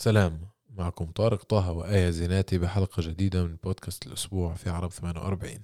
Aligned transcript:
سلام. 0.00 0.40
معكم 0.70 1.10
طارق 1.10 1.44
طه 1.44 1.72
وآية 1.72 2.10
زيناتي 2.10 2.58
بحلقة 2.58 3.02
جديدة 3.02 3.44
من 3.44 3.56
بودكاست 3.56 4.06
الأسبوع 4.06 4.54
في 4.54 4.70
عرب 4.70 4.92
48 4.92 5.58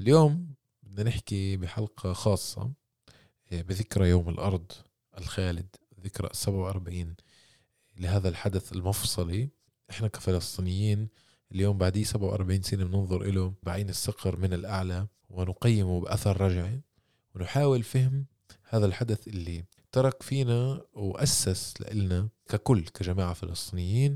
اليوم 0.00 0.54
بدنا 0.82 1.08
نحكي 1.08 1.56
بحلقة 1.56 2.12
خاصة 2.12 2.72
بذكرى 3.52 4.08
يوم 4.08 4.28
الأرض 4.28 4.72
الخالد 5.18 5.76
ذكرى 6.04 6.28
47 6.32 7.16
لهذا 7.96 8.28
الحدث 8.28 8.72
المفصلي. 8.72 9.48
إحنا 9.90 10.08
كفلسطينيين 10.08 11.08
اليوم 11.52 11.78
بعديه 11.78 12.04
47 12.04 12.62
سنة 12.62 12.84
بننظر 12.84 13.22
له 13.22 13.54
بعين 13.62 13.88
الصقر 13.88 14.36
من 14.36 14.52
الأعلى 14.52 15.06
ونقيمه 15.30 16.00
بأثر 16.00 16.40
رجعي 16.40 16.80
ونحاول 17.34 17.82
فهم 17.82 18.26
هذا 18.68 18.86
الحدث 18.86 19.28
اللي 19.28 19.64
ترك 19.92 20.22
فينا 20.22 20.80
وأسس 20.92 21.74
لنا 21.92 22.28
ككل 22.50 22.84
كجماعة 22.84 23.32
فلسطينيين 23.32 24.14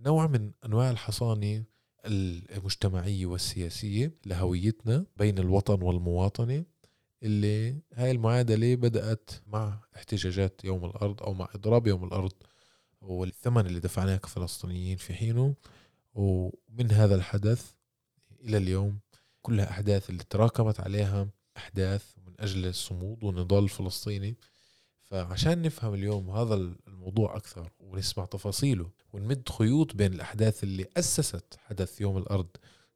نوع 0.00 0.26
من 0.26 0.50
أنواع 0.64 0.90
الحصانة 0.90 1.64
المجتمعية 2.06 3.26
والسياسية 3.26 4.12
لهويتنا 4.26 5.06
بين 5.16 5.38
الوطن 5.38 5.82
والمواطنة 5.82 6.64
اللي 7.22 7.76
هاي 7.94 8.10
المعادلة 8.10 8.74
بدأت 8.74 9.30
مع 9.46 9.80
احتجاجات 9.96 10.64
يوم 10.64 10.84
الأرض 10.84 11.22
أو 11.22 11.34
مع 11.34 11.48
إضراب 11.54 11.86
يوم 11.86 12.04
الأرض 12.04 12.32
والثمن 13.00 13.66
اللي 13.66 13.80
دفعناه 13.80 14.16
كفلسطينيين 14.16 14.96
في 14.96 15.14
حينه. 15.14 15.54
ومن 16.14 16.90
هذا 16.90 17.14
الحدث 17.14 17.72
إلى 18.40 18.56
اليوم 18.56 18.98
كلها 19.42 19.70
أحداث 19.70 20.10
اللي 20.10 20.24
تراكمت 20.30 20.80
عليها 20.80 21.28
أحداث 21.56 22.04
من 22.26 22.32
أجل 22.40 22.66
الصمود 22.66 23.24
والنضال 23.24 23.64
الفلسطيني 23.64 24.36
فعشان 25.10 25.62
نفهم 25.62 25.94
اليوم 25.94 26.30
هذا 26.30 26.54
الموضوع 26.88 27.36
أكثر 27.36 27.70
ونسمع 27.80 28.24
تفاصيله 28.24 28.90
ونمد 29.12 29.48
خيوط 29.48 29.94
بين 29.94 30.12
الأحداث 30.12 30.64
اللي 30.64 30.86
أسست 30.96 31.58
حدث 31.66 32.00
يوم 32.00 32.18
الأرض 32.18 32.46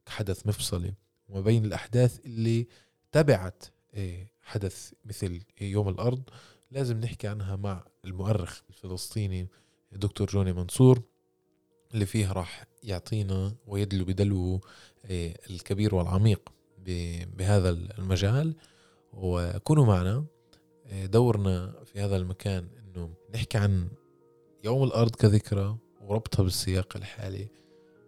كحدث 0.05 0.47
مفصلي 0.47 0.93
وما 1.29 1.41
بين 1.41 1.65
الأحداث 1.65 2.19
اللي 2.25 2.67
تبعت 3.11 3.63
إيه، 3.93 4.31
حدث 4.41 4.93
مثل 5.05 5.41
يوم 5.61 5.89
الأرض 5.89 6.23
لازم 6.71 6.97
نحكي 6.99 7.27
عنها 7.27 7.55
مع 7.55 7.83
المؤرخ 8.05 8.61
الفلسطيني 8.69 9.47
دكتور 9.91 10.27
جوني 10.27 10.53
منصور 10.53 11.01
اللي 11.93 12.05
فيه 12.05 12.31
راح 12.31 12.65
يعطينا 12.83 13.55
ويدلو 13.67 14.05
بدلو 14.05 14.61
إيه، 15.09 15.37
الكبير 15.49 15.95
والعميق 15.95 16.49
بهذا 17.37 17.69
المجال. 17.69 18.55
وكونوا 19.13 19.85
معنا. 19.85 20.15
إيه، 20.17 20.40
دورنا 20.93 21.83
في 21.85 21.99
هذا 21.99 22.17
المكان 22.17 22.67
إنه 22.77 23.09
نحكي 23.35 23.57
عن 23.57 23.87
يوم 24.63 24.83
الأرض 24.83 25.15
كذكرى 25.15 25.77
وربطها 26.01 26.43
بالسياق 26.43 26.97
الحالي 26.97 27.47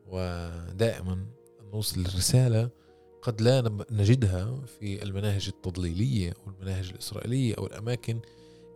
ودائما 0.07 1.25
نوصل 1.73 2.01
الرساله 2.01 2.69
قد 3.21 3.41
لا 3.41 3.85
نجدها 3.91 4.61
في 4.65 5.03
المناهج 5.03 5.47
التضليلية 5.47 6.29
أو 6.29 6.51
المناهج 6.51 6.89
الإسرائيلية 6.89 7.55
أو 7.57 7.65
الأماكن 7.65 8.19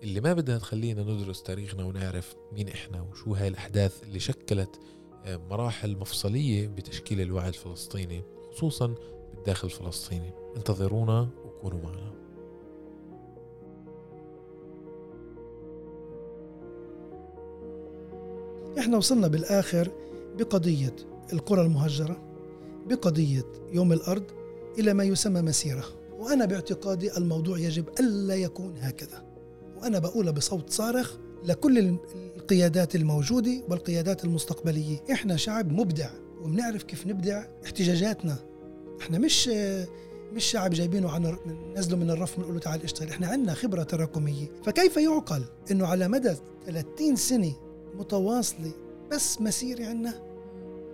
اللي 0.04 0.22
ما 0.22 0.34
بدها 0.34 0.58
تخلينا 0.58 1.04
ندرس 1.04 1.44
تاريخنا 1.44 1.84
ونعرف 1.84 2.36
مين 2.52 2.70
إحنا 2.70 3.02
وشو 3.02 3.34
هاي 3.34 3.48
الأحداث 3.48 4.04
اللي 4.04 4.20
شكلت 4.20 4.80
آه، 5.26 5.38
مراحل 5.38 5.98
مفصلية 5.98 6.68
بتشكيل 6.68 7.22
الوعي 7.22 7.48
الفلسطيني 7.48 8.24
خصوصا 8.52 8.96
بالداخل 9.34 9.68
الفلسطيني. 9.68 10.32
انتظرونا 10.58 11.30
وكونوا 11.46 11.84
معنا. 11.84 12.27
إحنا 18.80 18.98
وصلنا 18.98 19.28
بالآخر 19.28 19.92
بقضية 20.38 20.96
القرى 21.34 21.62
المهجرة 21.62 22.18
بقضية 22.88 23.46
يوم 23.74 23.94
الأرض 23.94 24.24
إلى 24.80 24.94
ما 24.94 25.04
يسمى 25.04 25.42
مسيرة. 25.42 25.86
وأنا 26.20 26.46
باعتقادي 26.46 27.18
الموضوع 27.18 27.58
يجب 27.60 27.86
ألا 28.00 28.36
يكون 28.36 28.74
هكذا. 28.80 29.24
وأنا 29.78 30.00
بقولها 30.00 30.32
بصوت 30.32 30.70
صارخ 30.70 31.18
لكل 31.46 31.98
القيادات 32.38 32.96
الموجودة 32.96 33.64
والقيادات 33.70 34.24
المستقبلية. 34.24 35.04
إحنا 35.12 35.36
شعب 35.36 35.72
مبدع 35.72 36.10
وبنعرف 36.42 36.84
كيف 36.84 37.08
نبدع 37.08 37.46
احتجاجاتنا. 37.66 38.36
إحنا 39.02 39.18
مش 39.20 39.48
مش 40.34 40.46
شعب 40.46 40.72
جايبينه 40.72 41.10
عن 41.10 41.38
نزله 41.76 41.98
من 41.98 42.10
الرف 42.10 42.38
بنقول 42.38 42.54
له 42.54 42.60
تعال 42.60 42.84
اشتغل 42.84 43.10
إحنا 43.10 43.28
عندنا 43.28 43.54
خبرة 43.54 43.84
تراكمية. 43.84 44.48
فكيف 44.66 44.98
يعقل 44.98 45.44
إنه 45.72 45.88
على 45.88 46.08
مدى 46.08 46.36
30 46.66 47.16
سنة 47.16 47.54
متواصلة 47.98 48.72
بس 49.12 49.42
مسيرة 49.42 49.86
عندنا 49.86 50.14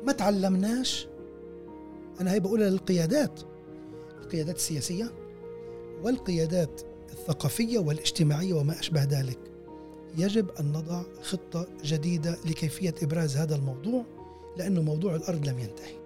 ما 0.03 0.11
تعلمناش. 0.11 1.07
أنا 2.21 2.33
هي 2.33 2.39
بقولها 2.39 2.69
للقيادات. 2.69 3.39
القيادات 4.21 4.55
السياسية 4.55 5.11
والقيادات 6.03 6.81
الثقافية 7.11 7.79
والاجتماعية 7.79 8.53
وما 8.53 8.79
أشبه 8.79 9.03
ذلك. 9.03 9.39
يجب 10.17 10.49
أن 10.59 10.71
نضع 10.71 11.03
خطة 11.21 11.67
جديدة 11.83 12.37
لكيفية 12.45 12.95
إبراز 13.03 13.37
هذا 13.37 13.55
الموضوع 13.55 14.05
لأنه 14.57 14.81
موضوع 14.81 15.15
الأرض 15.15 15.47
لم 15.47 15.59
ينتهي. 15.59 16.03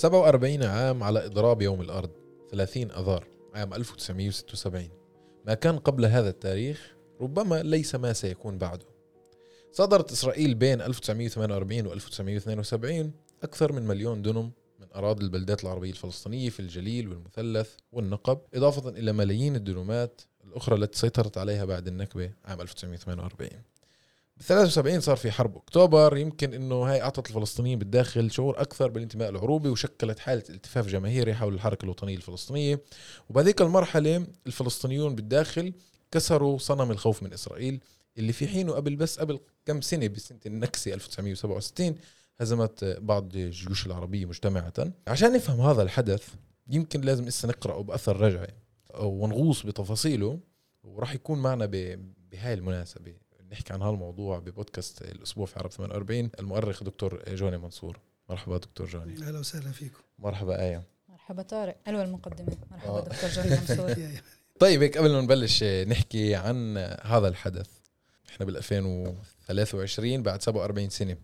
47 0.00 0.62
عام 0.62 1.02
على 1.02 1.26
إضراب 1.26 1.62
يوم 1.62 1.80
الأرض 1.80 2.10
30 2.50 2.90
أذار. 2.90 3.39
عام 3.54 3.74
1976 3.74 4.88
ما 5.46 5.54
كان 5.54 5.78
قبل 5.78 6.04
هذا 6.06 6.28
التاريخ 6.28 6.96
ربما 7.20 7.62
ليس 7.62 7.94
ما 7.94 8.12
سيكون 8.12 8.58
بعده. 8.58 8.86
صدرت 9.72 10.12
إسرائيل 10.12 10.54
بين 10.54 10.80
1948 10.80 11.86
و 11.86 11.92
1972 11.92 13.12
أكثر 13.42 13.72
من 13.72 13.86
مليون 13.86 14.22
دنم 14.22 14.52
من 14.80 14.86
أراضي 14.94 15.24
البلدات 15.24 15.64
العربية 15.64 15.90
الفلسطينية 15.90 16.50
في 16.50 16.60
الجليل 16.60 17.08
والمثلث 17.08 17.74
والنقب 17.92 18.40
إضافة 18.54 18.88
إلى 18.88 19.12
ملايين 19.12 19.56
الدنومات 19.56 20.20
الأخرى 20.44 20.76
التي 20.76 20.98
سيطرت 20.98 21.38
عليها 21.38 21.64
بعد 21.64 21.86
النكبة 21.86 22.32
عام 22.44 22.60
1948 22.60 23.50
ب 24.40 24.42
73 24.42 25.00
صار 25.00 25.16
في 25.16 25.30
حرب 25.30 25.56
أكتوبر 25.56 26.16
يمكن 26.16 26.54
إنه 26.54 26.74
هاي 26.74 27.02
أعطت 27.02 27.28
الفلسطينيين 27.28 27.78
بالداخل 27.78 28.30
شعور 28.30 28.60
أكثر 28.60 28.88
بالانتماء 28.88 29.28
العروبي 29.30 29.68
وشكلت 29.68 30.18
حالة 30.18 30.42
التفاف 30.50 30.86
جماهيري 30.86 31.34
حول 31.34 31.54
الحركة 31.54 31.84
الوطنية 31.84 32.16
الفلسطينية. 32.16 32.80
وبهذيك 33.30 33.62
المرحلة 33.62 34.26
الفلسطينيون 34.46 35.14
بالداخل 35.14 35.72
كسروا 36.12 36.58
صنم 36.58 36.90
الخوف 36.90 37.22
من 37.22 37.32
إسرائيل 37.32 37.80
اللي 38.18 38.32
في 38.32 38.48
حينه 38.48 38.72
قبل 38.72 38.96
بس 38.96 39.18
قبل 39.18 39.40
كم 39.66 39.80
سنة 39.80 40.06
بسنة 40.08 40.40
النكسة 40.46 40.94
1967 40.94 41.94
هزمت 42.40 42.84
بعض 42.84 43.36
الجيوش 43.36 43.86
العربية 43.86 44.26
مجتمعة. 44.26 44.72
عشان 45.08 45.32
نفهم 45.32 45.60
هذا 45.60 45.82
الحدث 45.82 46.28
يمكن 46.68 47.00
لازم 47.00 47.24
لسه 47.24 47.48
نقرأه 47.48 47.82
بأثر 47.82 48.20
رجعي 48.20 48.54
ونغوص 49.00 49.66
بتفاصيله 49.66 50.38
وراح 50.84 51.14
يكون 51.14 51.38
معنا 51.38 51.66
بهاي 51.66 52.54
المناسبة. 52.54 53.29
نحكي 53.52 53.72
عن 53.72 53.82
هالموضوع 53.82 54.38
ببودكاست 54.38 55.02
الأسبوع 55.02 55.46
في 55.46 55.58
عرب 55.58 55.70
48 55.70 56.30
المؤرخ 56.38 56.84
دكتور 56.84 57.22
جوني 57.28 57.58
منصور. 57.58 57.98
مرحبا 58.28 58.56
دكتور 58.56 58.86
جوني. 58.86 59.12
أهلا 59.12 59.38
وسهلا 59.38 59.72
فيكم. 59.72 60.00
مرحبا 60.18 60.62
إيه 60.62 60.82
مرحبا 61.08 61.42
طارق. 61.42 61.76
حلوة 61.86 62.02
المقدمة. 62.02 62.56
مرحبا 62.70 62.90
آه. 62.90 63.08
دكتور 63.08 63.30
جوني 63.30 63.50
منصور. 63.50 63.96
طيب 64.60 64.82
هيك 64.82 64.98
قبل 64.98 65.12
ما 65.12 65.20
نبلش 65.20 65.64
نحكي 65.64 66.34
عن 66.34 66.78
هذا 67.02 67.28
الحدث. 67.28 67.68
إحنا 68.30 68.46
بال 68.46 68.56
2023 68.56 70.22
بعد 70.22 70.42
47 70.42 70.88
سنة. 70.88 71.16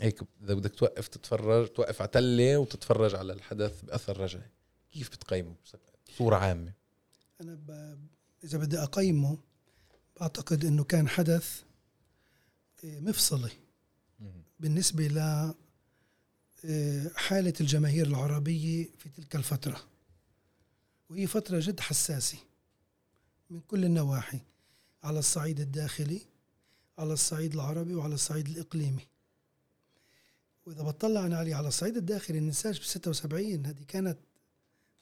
هيك 0.00 0.20
إذا 0.44 0.54
بدك 0.54 0.74
توقف 0.74 1.08
تتفرج 1.08 1.68
توقف 1.68 2.02
على 2.02 2.10
تله 2.10 2.58
وتتفرج 2.58 3.14
على 3.14 3.32
الحدث 3.32 3.82
بأثر 3.82 4.20
رجعي. 4.20 4.50
كيف 4.92 5.10
بتقيمه؟ 5.10 5.54
بصورة 6.08 6.36
عامة. 6.36 6.72
أنا 7.40 7.54
ب... 7.54 7.96
إذا 8.44 8.58
بدي 8.58 8.78
أقيمه 8.78 9.38
بعتقد 10.20 10.64
إنه 10.64 10.84
كان 10.84 11.08
حدث 11.08 11.62
آه، 12.84 13.00
مفصلي. 13.00 13.50
بالنسبة 14.60 15.06
ل 15.06 15.18
آه، 16.64 17.10
حالة 17.14 17.52
الجماهير 17.60 18.06
العربية 18.06 18.88
في 18.98 19.08
تلك 19.08 19.36
الفترة. 19.36 19.84
وهي 21.10 21.26
فترة 21.26 21.60
جد 21.60 21.80
حساسة 21.80 22.38
من 23.50 23.60
كل 23.60 23.84
النواحي 23.84 24.40
على 25.04 25.18
الصعيد 25.18 25.60
الداخلي 25.60 26.20
على 26.98 27.12
الصعيد 27.12 27.54
العربي 27.54 27.94
وعلى 27.94 28.14
الصعيد 28.14 28.48
الإقليمي. 28.48 29.06
وإذا 30.66 30.82
بطلع 30.82 31.26
أنا 31.26 31.38
عليه 31.38 31.54
على 31.54 31.68
الصعيد 31.68 31.96
الداخلي 31.96 32.40
ننساش 32.40 32.78
ب 32.80 32.82
76 32.82 33.66
هذه 33.66 33.82
كانت 33.88 34.18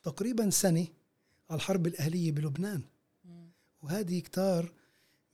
تقريبا 0.02 0.50
سنة 0.50 0.86
على 1.50 1.56
الحرب 1.56 1.86
الأهلية 1.86 2.32
بلبنان. 2.32 2.82
وهذه 3.82 4.20
كتار 4.20 4.72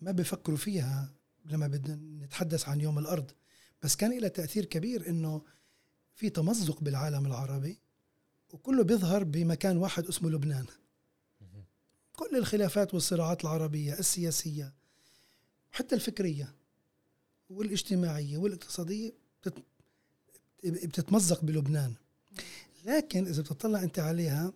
ما 0.01 0.11
بفكروا 0.13 0.57
فيها 0.57 1.15
لما 1.45 1.67
بدنا 1.67 2.25
نتحدث 2.27 2.69
عن 2.69 2.81
يوم 2.81 2.99
الأرض. 2.99 3.31
بس 3.83 3.97
كان 3.97 4.19
لها 4.19 4.29
تأثير 4.29 4.65
كبير 4.65 5.09
إنه 5.09 5.43
في 6.15 6.31
تمزق 6.31 6.81
بالعالم 6.81 7.27
العربي 7.27 7.79
وكله 8.53 8.85
بيظهر 8.85 9.25
بمكان 9.25 9.77
واحد 9.77 10.07
اسمه 10.07 10.31
لبنان. 10.31 10.67
كل 12.17 12.37
الخلافات 12.37 12.95
والصراعات 12.95 13.45
العربية 13.45 13.99
السياسية 13.99 14.73
حتى 15.71 15.95
الفكرية 15.95 16.55
والاجتماعية 17.51 18.39
والاقتصادية 18.39 19.13
بتت- 19.43 19.65
بتتمزق 20.65 21.45
بلبنان. 21.45 21.95
لكن 22.85 23.27
إذا 23.27 23.43
بتطلع 23.43 23.83
أنت 23.83 23.99
عليها 23.99 24.53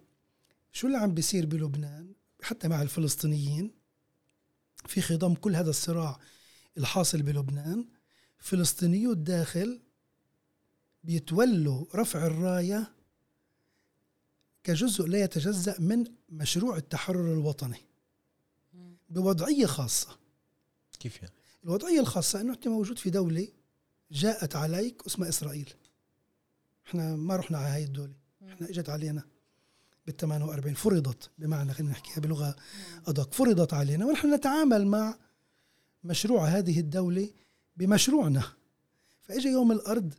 شو 0.73 0.87
اللي 0.87 0.99
عم 0.99 1.15
بيصير 1.15 1.47
بلبنان؟ 1.47 2.13
حتى 2.43 2.69
مع 2.69 2.83
الفلسطينيين 2.83 3.71
في 4.87 5.01
خضم 5.01 5.35
كل 5.35 5.57
هذا 5.57 5.71
الصراع 5.71 6.21
الحاصل 6.79 7.23
بلبنان. 7.23 7.89
فلسطينيو 8.39 9.13
الداخل 9.13 9.81
بيتولوا 11.05 11.85
رفع 11.95 12.27
الراية 12.27 12.95
كجزء 14.65 15.07
لا 15.07 15.25
يتجزأ 15.25 15.81
من 15.81 16.05
مشروع 16.29 16.77
التحرر 16.77 17.33
الوطني. 17.33 17.81
بوضعية 19.09 19.67
خاصة. 19.67 20.19
كيف 21.01 21.23
يعني؟ 21.23 21.35
الوضعية 21.65 22.01
الخاصة 22.01 22.41
أنه 22.41 22.53
أنت 22.53 22.69
موجود 22.69 22.99
في 22.99 23.11
دولة 23.11 23.49
جاءت 24.11 24.57
عليك 24.57 25.03
اسمها 25.07 25.29
إسرائيل. 25.29 25.75
إحنا 26.87 27.17
ما 27.17 27.37
رحنا 27.37 27.59
على 27.59 27.69
هاي 27.69 27.85
الدولة. 27.85 28.15
إحنا 28.49 28.69
إجت 28.69 28.89
علينا. 28.89 29.23
بال 30.07 30.17
48 30.17 30.75
فرضت 30.75 31.31
بمعنى 31.39 31.75
خلينا 31.75 31.93
نحكيها 31.93 32.21
بلغة 32.21 32.57
أدق 33.07 33.35
فرضت 33.35 33.75
علينا 33.75 34.07
ونحن 34.07 34.35
نتعامل 34.35 34.87
مع 34.87 35.19
مشروع 36.05 36.45
هذه 36.45 36.81
الدولة 36.81 37.31
بمشروعنا. 37.77 38.43
فإجا 39.23 39.51
يوم 39.51 39.73
الأرض 39.73 40.15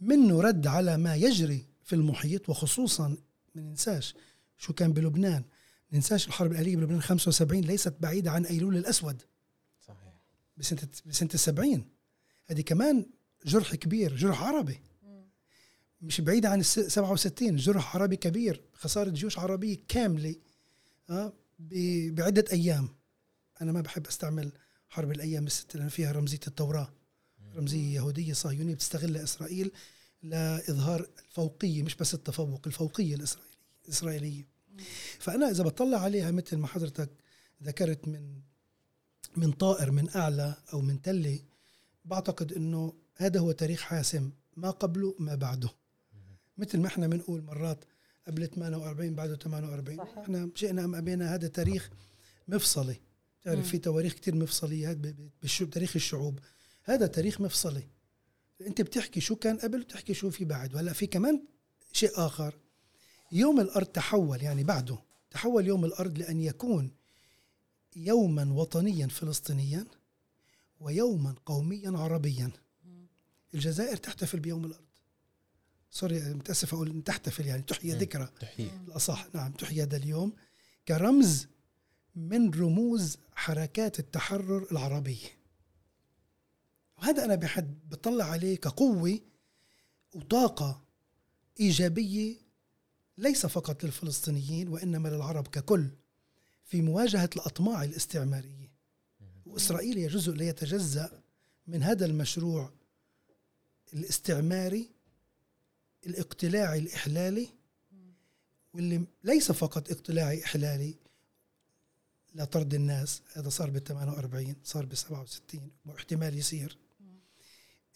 منه 0.00 0.40
رد 0.40 0.66
على 0.66 0.96
ما 0.96 1.16
يجري 1.16 1.66
في 1.84 1.94
المحيط 1.94 2.48
وخصوصا 2.48 3.16
ما 3.54 3.62
ننساش 3.62 4.14
شو 4.58 4.72
كان 4.72 4.92
بلبنان. 4.92 5.44
ننساش 5.92 6.26
الحرب 6.28 6.52
الأهلية 6.52 6.76
بلبنان 6.76 7.02
75 7.02 7.60
ليست 7.60 7.94
بعيدة 8.00 8.30
عن 8.30 8.44
أيلول 8.44 8.76
الأسود. 8.76 9.22
صحيح. 9.86 10.14
بسنة 10.56 10.88
بسنة 11.06 11.30
السبعين. 11.34 11.88
هذه 12.46 12.60
كمان 12.60 13.06
جرح 13.44 13.74
كبير 13.74 14.16
جرح 14.16 14.42
عربي. 14.42 14.80
مش 16.04 16.20
بعيدة 16.20 16.48
عن 16.48 16.60
الس- 16.60 16.80
67 16.80 17.56
جرح 17.56 17.96
عربي 17.96 18.16
كبير 18.16 18.62
خسارة 18.74 19.10
جيوش 19.10 19.38
عربية 19.38 19.78
كاملة 19.88 20.36
آه، 21.10 21.32
ب- 21.58 22.14
بعدة 22.14 22.44
أيام. 22.52 22.88
أنا 23.62 23.72
ما 23.72 23.80
بحب 23.80 24.06
أستعمل 24.06 24.52
حرب 24.88 25.10
الأيام 25.12 25.46
الست 25.46 25.76
لأن 25.76 25.88
فيها 25.88 26.12
رمزية 26.12 26.40
التوراة 26.46 26.92
رمزية 27.54 27.94
يهودية 27.94 28.32
صهيونية 28.32 28.74
بتستغلها 28.74 29.22
إسرائيل 29.24 29.72
لإظهار 30.22 31.08
الفوقية 31.18 31.82
مش 31.82 31.94
بس 31.96 32.14
التفوق 32.14 32.62
الفوقية 32.66 33.14
الإسرائيلية 33.14 33.54
الإسرائيلية. 33.84 34.48
فأنا 35.18 35.50
إذا 35.50 35.62
بطلع 35.64 35.98
عليها 35.98 36.30
مثل 36.30 36.56
ما 36.56 36.66
حضرتك 36.66 37.10
ذكرت 37.62 38.08
من 38.08 38.40
من 39.36 39.52
طائر 39.52 39.90
من 39.90 40.08
أعلى 40.16 40.54
أو 40.72 40.80
من 40.80 41.02
تلة 41.02 41.40
بعتقد 42.04 42.52
أنه 42.52 42.92
هذا 43.16 43.40
هو 43.40 43.52
تاريخ 43.52 43.80
حاسم 43.80 44.30
ما 44.56 44.70
قبله 44.70 45.14
ما 45.18 45.34
بعده. 45.34 45.68
مثل 46.58 46.80
ما 46.80 46.86
إحنا 46.86 47.06
بنقول 47.06 47.42
مرات 47.42 47.84
قبل 48.26 48.46
48 48.48 49.14
بعده 49.14 49.36
48 49.36 49.98
صحيح. 49.98 50.18
إحنا 50.18 50.50
شئنا 50.54 50.84
أم 50.84 50.94
أبينا 50.94 51.34
هذا 51.34 51.48
تاريخ 51.48 51.90
مفصلي. 52.48 52.96
تعرف 53.42 53.68
في 53.68 53.78
تواريخ 53.78 54.12
كتير 54.12 54.34
ب- 54.92 55.30
بالشو- 55.42 55.64
بتاريخ 55.64 55.96
الشعوب. 55.96 56.38
هذا 56.84 57.06
تاريخ 57.06 57.40
مفصلي. 57.40 57.82
انت 58.66 58.80
بتحكي 58.80 59.20
شو 59.20 59.36
كان 59.36 59.56
قبل 59.58 59.80
وتحكي 59.80 60.14
شو 60.14 60.30
في 60.30 60.44
بعد. 60.44 60.74
وهلا 60.74 60.92
في 60.92 61.06
كمان 61.06 61.44
شيء 61.92 62.10
آخر. 62.14 62.54
يوم 63.32 63.60
الأرض 63.60 63.86
تحول 63.86 64.42
يعني 64.42 64.64
بعده. 64.64 64.98
تحول 65.30 65.66
يوم 65.66 65.84
الأرض 65.84 66.18
لأن 66.18 66.40
يكون 66.40 66.90
يوما 67.96 68.52
وطنيا 68.52 69.06
فلسطينيا 69.06 69.86
ويوما 70.80 71.34
قوميا 71.46 71.90
عربيا. 71.98 72.50
الجزائر 73.54 73.96
تحتفل 73.96 74.40
بيوم 74.40 74.64
الأرض. 74.64 74.84
سوري 75.94 76.34
متاسف 76.34 76.74
أقول 76.74 77.02
تحتفل 77.02 77.46
يعني 77.46 77.62
تحيي 77.62 77.92
مم. 77.92 77.98
ذكرى. 77.98 78.28
الأصح 78.88 79.26
نعم 79.34 79.52
تحيي 79.52 79.82
هذا 79.82 79.96
اليوم. 79.96 80.32
كرمز 80.88 81.46
من 82.16 82.50
رموز 82.50 83.18
حركات 83.34 83.98
التحرر 83.98 84.66
العربية 84.72 85.26
وهذا 86.98 87.24
أنا 87.24 87.34
بحد 87.34 87.78
بطلع 87.88 88.24
عليه 88.24 88.56
كقوة 88.56 89.20
وطاقة 90.14 90.82
إيجابية 91.60 92.36
ليس 93.18 93.46
فقط 93.46 93.84
للفلسطينيين 93.84 94.68
وإنما 94.68 95.08
للعرب 95.08 95.46
ككل 95.48 95.88
في 96.64 96.82
مواجهة 96.82 97.30
الأطماع 97.36 97.84
الاستعمارية. 97.84 98.72
وإسرائيل 99.46 99.98
هي 99.98 100.06
جزء 100.06 100.32
لا 100.32 100.48
يتجزأ 100.48 101.22
من 101.66 101.82
هذا 101.82 102.06
المشروع 102.06 102.72
الاستعماري 103.92 104.93
الاقتلاعي 106.06 106.78
الإحلالي 106.78 107.48
واللي 108.74 109.06
ليس 109.24 109.52
فقط 109.52 109.90
اقتلاعي 109.90 110.44
إحلالي 110.44 110.94
لطرد 112.34 112.74
الناس 112.74 113.22
هذا 113.32 113.48
صار 113.48 113.70
بال 113.70 113.84
48 113.84 114.56
صار 114.64 114.86
بال 114.86 114.98
67 114.98 115.70
واحتمال 115.86 116.38
يصير. 116.38 116.78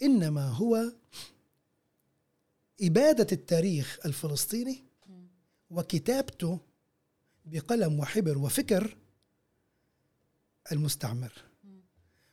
إنما 0.02 0.48
هو 0.48 0.92
إبادة 2.82 3.26
التاريخ 3.32 3.98
الفلسطيني 4.04 4.84
وكتابته 5.70 6.60
بقلم 7.44 8.00
وحبر 8.00 8.38
وفكر 8.38 8.96
المستعمر. 10.72 11.32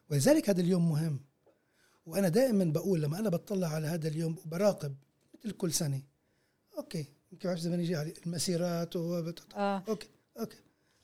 ولذلك 0.10 0.50
هذا 0.50 0.62
اليوم 0.62 0.90
مهم. 0.90 1.20
وأنا 2.06 2.30
دائما 2.30 2.64
بقول 2.64 3.02
لما 3.02 3.20
أنا 3.20 3.30
بطلع 3.30 3.68
على 3.68 3.88
هذا 3.88 4.08
اليوم 4.08 4.38
وبراقب 4.46 4.96
مثل 5.46 5.58
كل 5.58 5.74
سنة 5.74 6.02
OK 6.78 7.06
يمكن 7.32 7.50
بعرف 7.50 7.60
إذا 7.60 7.70
بنيجي 7.70 7.96
عليه 7.96 8.14
المسيرات 8.26 8.96
و... 8.96 9.32
آه. 9.56 9.84
OK 9.88 10.08
OK. 10.40 10.58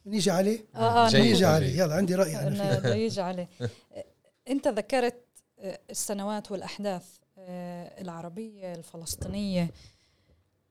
بنيجي 0.06 0.32
عليه 0.32 0.66
آه 0.76 1.06
آه 1.06 1.10
جيد. 1.10 1.22
بنيجي. 1.22 1.46
عليه 1.46 1.80
يلا 1.80 1.96
عندي 1.96 2.16
رأي 2.16 2.40
أنا. 2.40 2.48
انه 2.48 2.74
فيه 2.74 2.80
بده 2.80 2.96
يجي 2.96 3.22
عليه 3.22 3.50
أنت 4.52 4.68
ذكرت 4.68 5.24
آه، 5.60 5.80
السنوات 5.90 6.52
والأحداث 6.52 7.06
آه، 7.38 8.02
العربية 8.02 8.74
الفلسطينية. 8.74 9.72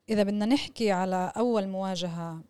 إذا 0.08 0.22
بدنا 0.22 0.46
نحكي 0.46 0.90
على 0.90 1.32
أول 1.36 1.68
مواجهة 1.68 2.42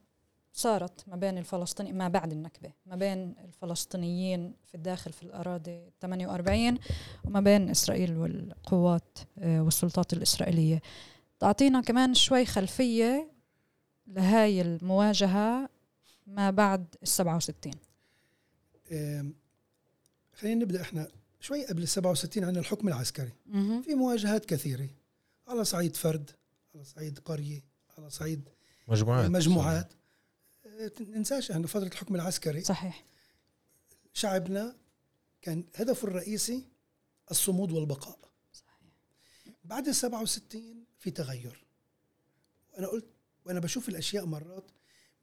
صارت 0.53 1.09
ما 1.09 1.17
بين 1.17 1.39
الفلسطيني 1.39 1.93
ما 1.93 2.09
بعد 2.09 2.33
النكبة 2.33 2.73
ما 2.87 2.97
بين 2.97 3.35
الفلسطينيين 3.45 4.55
في 4.67 4.75
الداخل 4.75 5.13
في 5.13 5.23
الأراضي 5.23 5.81
48 6.01 6.79
وما 7.25 7.41
بين 7.41 7.71
إسرائيل 7.71 8.17
والقوات 8.17 9.19
آه، 9.39 9.63
والسلطات 9.63 10.13
الإسرائيلية. 10.13 10.83
تعطينا 11.41 11.81
كمان 11.81 12.15
شوي 12.15 12.45
خلفية 12.47 13.31
لهاي 14.07 14.61
المواجهة 14.61 15.69
ما 16.27 16.51
بعد 16.51 16.87
ال 17.03 17.09
67 17.09 17.73
آم، 18.93 19.35
خلينا 20.35 20.61
نبدأ 20.65 20.81
إحنا 20.81 21.09
شوي 21.41 21.67
قبل 21.67 21.83
ال 21.83 21.89
67 21.89 22.45
عن 22.45 22.57
الحكم 22.57 22.89
العسكري. 22.89 23.33
مهم. 23.47 23.83
في 23.83 23.95
مواجهات 23.95 24.45
كثيرة. 24.45 24.89
على 25.49 25.65
صعيد 25.65 25.97
فرد 25.97 26.31
على 26.75 26.85
صعيد 26.85 27.19
قرية 27.19 27.65
على 27.99 28.11
صعيد 28.11 28.49
مجموعات. 28.89 29.31
مجموعات. 29.31 29.93
آه، 30.67 30.91
ننساش 31.01 31.51
أن 31.51 31.67
فترة 31.67 31.87
الحكم 31.87 32.15
العسكري. 32.15 32.61
صحيح. 32.61 33.05
شعبنا 34.13 34.77
كان 35.43 35.65
هدفه 35.75 36.09
الرئيسي 36.09 36.65
الصمود 37.31 37.73
والبقاء. 37.73 38.19
بعد 39.71 39.89
ال 39.89 39.95
67 39.95 40.85
في 40.99 41.11
تغير. 41.11 41.65
وأنا 42.73 42.87
قلت 42.87 43.07
وأنا 43.45 43.61
بشوف 43.61 43.89
الأشياء 43.89 44.27
مرات 44.27 44.71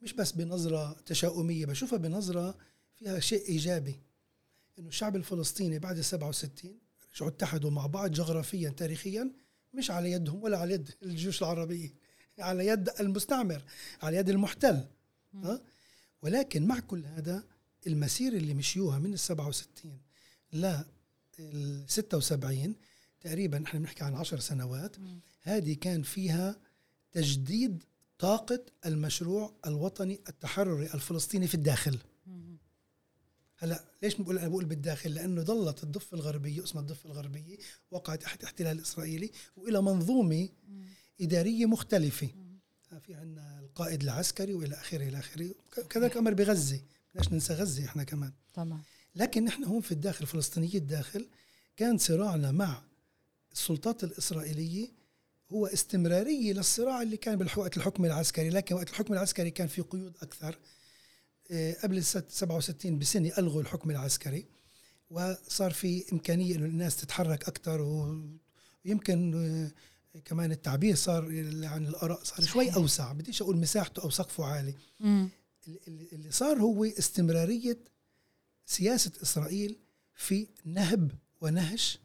مش 0.02 0.14
بس 0.14 0.32
بنظرة 0.32 0.94
تشاؤمية 1.06 1.66
بشوفها 1.66 1.98
بنظرة 2.00 2.58
فيها 2.96 3.20
شيء 3.20 3.48
إيجابي. 3.50 4.00
إنه 4.80 4.88
الشعب 4.88 5.16
الفلسطيني 5.16 5.80
بعد 5.80 5.98
ال 5.98 6.06
67 6.06 6.80
رجعوا 7.16 7.30
اتحدوا 7.32 7.72
مع 7.72 7.86
بعض 7.86 8.12
جغرافيا 8.12 8.70
تاريخيا 8.70 9.32
مش 9.74 9.92
على 9.92 10.12
يدهم 10.12 10.44
ولا 10.44 10.58
على 10.58 10.74
يد 10.74 10.92
الجيوش 11.04 11.42
العربية. 11.42 11.94
على 12.40 12.68
يد 12.68 12.90
المستعمر 13.00 13.64
على 14.02 14.18
يد 14.18 14.30
المحتل. 14.30 14.88
ها؟ 15.34 15.62
ولكن 16.22 16.68
مع 16.68 16.80
كل 16.80 17.06
هذا 17.06 17.44
المسير 17.88 18.34
اللي 18.34 18.54
مشيوها 18.54 19.00
من 19.00 19.14
ال 19.14 19.20
67 19.20 20.00
ل 20.54 20.84
ال 21.40 21.86
76 21.90 22.76
تقريبا 23.28 23.64
إحنا 23.64 23.80
بنحكي 23.80 24.04
عن 24.04 24.16
10 24.16 24.40
سنوات. 24.40 24.96
هذه 25.42 25.74
كان 25.74 26.02
فيها 26.04 26.56
تجديد 27.12 27.84
طاقة 28.20 28.66
المشروع 28.86 29.54
الوطني 29.66 30.20
التحرري 30.30 30.86
الفلسطيني 30.94 31.48
في 31.48 31.56
الداخل. 31.56 31.98
هلا 33.58 33.84
ليش 34.04 34.16
بقول 34.16 34.38
أنا 34.38 34.48
بقول 34.48 34.66
بالداخل؟ 34.66 35.14
لأنه 35.14 35.42
ظلت 35.42 35.84
الضفة 35.84 36.16
الغربية 36.16 36.64
اسمها 36.64 36.82
الضفة 36.82 37.10
الغربية 37.10 37.58
وقعت 37.92 38.22
تحت 38.22 38.44
احتلال 38.44 38.82
إسرائيلي 38.82 39.32
وإلى 39.58 39.82
منظومة 39.82 40.50
مم. 40.68 40.86
إدارية 41.22 41.66
مختلفة. 41.66 42.30
في 43.02 43.14
عندنا 43.14 43.60
القائد 43.60 44.04
العسكري 44.04 44.54
وإلى 44.54 44.76
آخره 44.76 45.08
إلى 45.08 45.20
آخره. 45.20 45.56
كذلك 45.90 46.18
أمر 46.18 46.34
بغزة. 46.34 46.82
بدناش 47.14 47.34
ننسى 47.34 47.54
غزة 47.54 47.86
إحنا 47.86 48.04
كمان. 48.04 48.32
طبعا 48.54 48.82
لكن 49.16 49.46
نحن 49.46 49.64
هون 49.64 49.82
في 49.82 49.92
الداخل 49.92 50.22
الفلسطيني 50.22 50.78
الداخل 50.78 51.28
كان 51.78 51.98
صراعنا 51.98 52.52
مع 52.52 52.87
السلطات 53.58 54.04
الإسرائيلية 54.04 54.88
هو 55.52 55.68
استمرارية 55.68 56.54
للصراع 56.54 57.02
اللي 57.02 57.18
كان 57.18 57.36
بالوقت 57.36 57.78
الحكم 57.78 58.06
العسكري 58.06 58.50
لكن 58.50 58.76
وقت 58.76 58.90
الحكم 58.90 59.14
العسكري 59.14 59.52
كان 59.52 59.68
في 59.68 59.82
قيود 59.82 60.14
أكثر. 60.22 60.60
آه، 61.52 61.74
قبل 61.84 62.04
67 62.04 63.00
بسنة 63.00 63.32
ألغوا 63.38 63.62
الحكم 63.62 63.92
العسكري 63.92 64.46
وصار 65.10 65.72
في 65.72 66.06
إمكانية 66.14 66.56
إنه 66.56 66.66
الناس 66.66 66.96
تتحرك 66.98 67.48
أكثر 67.48 67.82
ويمكن 68.86 69.34
آه، 69.36 70.20
كمان 70.26 70.52
التعبير 70.52 70.96
صار 70.96 71.24
عن 71.64 71.88
الآراء 71.88 72.24
صار 72.24 72.42
شوي 72.46 72.74
أوسع. 72.76 73.12
بديش 73.12 73.42
أقول 73.42 73.58
مساحته 73.58 74.04
أو 74.04 74.10
سقفه 74.10 74.46
عالي. 74.46 74.74
اللي 75.88 76.32
صار 76.32 76.58
هو 76.58 76.86
استمرارية 76.86 77.78
سياسة 78.66 79.12
إسرائيل 79.22 79.78
في 80.16 80.48
نهب 80.66 81.12
ونهش 81.42 82.00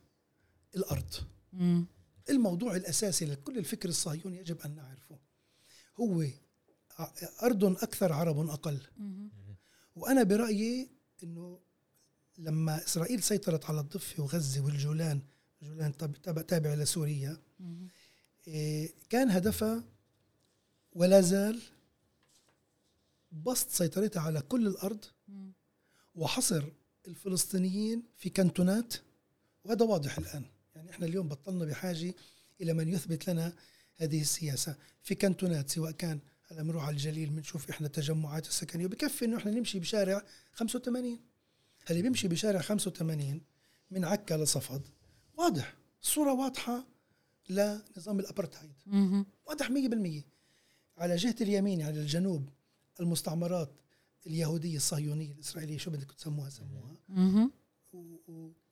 الأرض. 0.77 1.32
مم. 1.53 1.87
الموضوع 2.31 2.77
الأساسي 2.77 3.25
لكل 3.25 3.59
الفكر 3.59 3.89
الصهيوني 3.89 4.39
يجب 4.39 4.61
أن 4.61 4.75
نعرفه 4.75 5.19
هو 6.01 6.25
أرض 7.43 7.65
أكثر 7.65 8.13
عرب 8.13 8.49
أقل 8.49 8.81
مم. 8.97 9.31
وأنا 9.97 10.23
برأيي 10.23 10.91
أنه 11.23 11.61
لما 12.39 12.85
إسرائيل 12.85 13.23
سيطرت 13.23 13.65
على 13.65 13.81
الضفة 13.81 14.23
وغزة 14.23 14.61
والجولان 14.61 15.23
جولان 15.63 15.97
تابع, 16.49 16.75
لسوريا. 16.75 17.43
إيه، 18.47 18.95
كان 19.11 19.31
هدفها 19.31 19.85
ولا 20.93 21.21
زال 21.21 21.61
بسط 23.33 23.71
سيطرتها 23.71 24.21
على 24.23 24.41
كل 24.41 24.67
الأرض. 24.67 25.05
وحصر 26.15 26.65
الفلسطينيين 27.09 28.03
في 28.17 28.31
كانتونات 28.31 28.95
وهذا 29.65 29.85
واضح 29.85 30.19
الآن 30.19 30.45
يعني 30.83 30.91
إحنا 30.91 31.07
اليوم 31.07 31.29
بطلنا 31.29 31.65
بحاجة 31.65 32.15
إلى 32.61 32.73
من 32.73 32.89
يثبت 32.89 33.31
لنا 33.31 33.53
هذه 33.97 34.21
السياسة. 34.21 34.77
في 35.03 35.15
كانتونات 35.15 35.71
سواء 35.71 35.91
كان 35.91 36.21
هلا 36.51 36.63
بنروح 36.63 36.85
على 36.85 36.93
الجليل 36.93 37.31
بنشوف 37.31 37.71
إحنا 37.71 37.87
التجمعات 37.87 38.47
السكنية. 38.47 38.87
وبكفي 38.87 39.25
إنه 39.25 39.37
إحنا 39.37 39.51
نمشي 39.51 39.79
بشارع 39.79 40.23
85 40.53 41.21
اللي 41.91 42.03
بيمشي 42.03 42.29
بشارع 42.29 42.61
85 42.61 43.41
من 43.91 44.05
عكا 44.05 44.35
لصفد 44.35 44.83
واضح. 45.39 45.75
الصورة 46.03 46.33
واضحة 46.33 46.87
لنظام 47.49 48.21
الأبرتهايد. 48.21 48.73
مم. 48.87 49.27
واضح 49.47 49.71
100% 49.71 50.25
على 50.99 51.17
جهة 51.17 51.37
اليمين 51.41 51.83
على 51.83 52.01
الجنوب 52.01 52.49
المستعمرات 53.01 53.73
اليهودية 54.27 54.77
الصهيونية 54.77 55.33
الإسرائيلية 55.33 55.79
شو 55.79 55.91
بدك 55.91 56.13
تسموها 56.13 56.51
سموها؟ 56.51 56.97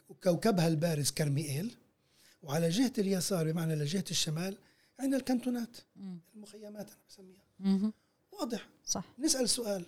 وكوكبها 0.09 0.69
البارز 0.69 1.11
كرميئيل. 1.11 1.77
وعلى 2.43 2.69
جهة 2.69 2.93
اليسار 2.99 3.53
بمعنى 3.53 3.75
لجهة 3.75 4.05
الشمال 4.11 4.59
عندنا 5.01 5.17
الكانتونات 5.17 5.77
مم. 5.97 6.19
المخيمات 6.35 6.91
أنا 6.91 6.99
بسميها 7.09 7.43
مم. 7.61 7.93
واضح 8.33 8.69
صح 8.87 9.05
نسأل 9.19 9.49
سؤال 9.49 9.85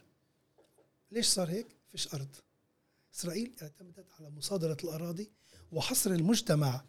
ليش 1.11 1.27
صار 1.27 1.51
هيك؟ 1.51 1.67
فيش 1.89 2.15
أرض 2.15 2.29
إسرائيل 3.15 3.53
اعتمدت 3.63 4.07
على 4.19 4.31
مصادرة 4.31 4.77
الأراضي 4.85 5.31
وحصر 5.73 6.11
المجتمع 6.11 6.85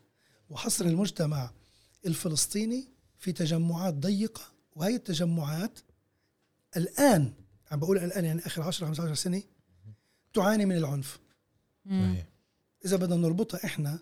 وحصر 0.50 0.86
المجتمع 0.86 1.52
الفلسطيني 2.06 2.88
في 3.20 3.32
تجمعات 3.32 3.94
ضيقة 3.94 4.42
وهي 4.76 4.96
التجمعات 4.96 5.80
الآن 6.78 7.34
عم 7.72 7.80
بقول 7.80 7.98
الآن 7.98 8.26
يعني 8.26 8.46
آخر 8.46 8.62
10 8.62 8.86
15 8.88 9.14
سنة 9.14 9.44
تعاني 10.34 10.66
من 10.66 10.78
العنف 10.78 11.20
مم. 11.86 12.14
صحيح. 12.14 12.28
إذا 12.86 12.98
بدنا 12.98 13.16
نربطها 13.16 13.66
إحنا 13.66 14.00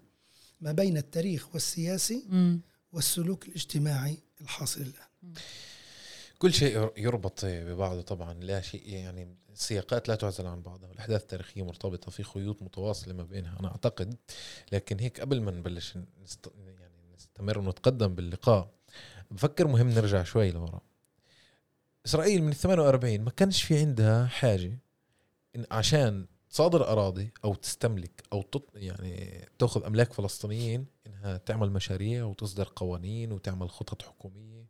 ما 0.62 0.72
بين 0.72 0.98
التاريخ 0.98 1.54
والسياسي 1.54 2.26
مم. 2.30 2.62
والسلوك 2.92 3.48
الاجتماعي 3.48 4.18
الحاصل 4.42 4.82
الآن. 4.82 5.34
كل 6.40 6.54
شيء 6.54 6.92
يربط 6.98 7.46
ببعضه 7.46 8.02
طبعا. 8.02 8.34
لا 8.34 8.62
شيء 8.62 8.90
يعني 8.90 9.36
السياقات 9.54 10.08
لا 10.08 10.16
تعزل 10.16 10.46
عن 10.48 10.62
بعضها 10.62 10.90
والأحداث 10.90 11.22
التاريخية 11.22 11.64
مرتبطة 11.66 12.12
في 12.12 12.24
خيوط 12.24 12.62
متواصلة 12.62 13.14
ما 13.14 13.24
بينها 13.24 13.60
أنا 13.60 13.68
أعتقد. 13.68 14.16
لكن 14.72 15.00
هيك 15.00 15.22
قبل 15.22 15.42
ما 15.42 15.52
نبلش 15.52 15.98
نست... 16.24 16.52
يعني 16.66 17.16
نستمر 17.16 17.60
ونتقدم 17.60 18.16
باللقاء 18.16 18.72
بفكر 19.32 19.68
مهم 19.68 19.90
نرجع 19.90 20.24
شوي 20.24 20.52
لورا. 20.52 20.82
إسرائيل 22.06 22.44
من 22.44 22.54
48 22.54 23.22
ما 23.22 23.30
كانش 23.32 23.64
في 23.64 23.78
عندها 23.80 24.26
حاجة 24.26 24.78
إن 25.56 25.66
عشان 25.72 26.26
تصادر 26.52 26.88
أراضي 26.88 27.32
أو 27.46 27.56
تستملك 27.56 28.24
أو 28.34 28.42
تط... 28.42 28.70
يعني 28.76 29.48
تأخذ 29.60 29.84
أملاك 29.84 30.14
فلسطينيين 30.14 30.86
إنها 31.08 31.38
تعمل 31.38 31.72
مشاريع 31.72 32.26
وتصدر 32.26 32.70
قوانين 32.76 33.32
وتعمل 33.32 33.70
خطط 33.70 34.02
حكومية. 34.02 34.66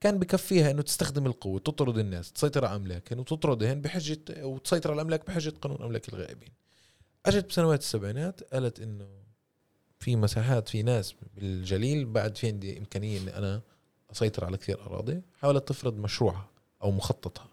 كان 0.00 0.18
بكفيها 0.18 0.70
إنه 0.70 0.82
تستخدم 0.82 1.26
القوة 1.26 1.58
تطرد 1.60 1.98
الناس 1.98 2.32
تسيطر 2.32 2.64
على 2.64 2.76
املاكهم 2.76 3.18
وتطردهم 3.18 3.80
بحجة 3.80 4.46
وتسيطر 4.46 4.90
على 4.90 4.96
الأملاك 4.96 5.26
بحجة 5.26 5.54
قانون 5.62 5.82
أملاك 5.82 6.08
الغائبين. 6.08 6.52
أجت 7.26 7.46
بسنوات 7.48 7.80
السبعينات 7.80 8.42
قالت 8.54 8.80
إنه 8.80 9.08
في 9.98 10.16
مساحات 10.16 10.68
في 10.68 10.82
ناس 10.82 11.14
بالجليل 11.34 12.04
بعد 12.04 12.38
في 12.38 12.46
عندي 12.46 12.78
إمكانية 12.78 13.20
إني 13.20 13.36
أنا 13.36 13.62
أسيطر 14.12 14.44
على 14.44 14.56
كثير 14.56 14.86
أراضي 14.86 15.22
حاولت 15.40 15.68
تفرض 15.68 15.96
مشروعها 15.96 16.50
أو 16.82 16.90
مخططها. 16.90 17.48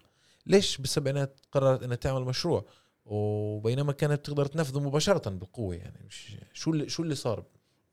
ليش 0.46 0.78
بالسبعينات 0.78 1.40
قررت 1.52 1.82
إنها 1.82 1.96
تعمل 1.96 2.22
مشروع؟ 2.22 2.64
وبينما 3.08 3.92
كانت 3.92 4.26
تقدر 4.26 4.46
تنفذه 4.46 4.80
مباشرة 4.80 5.30
بالقوه 5.30 5.74
يعني. 5.74 6.06
مش 6.06 6.36
شو 6.52 6.70
اللي 6.70 6.88
شو 6.88 7.02
اللي 7.02 7.14
صار؟ 7.14 7.44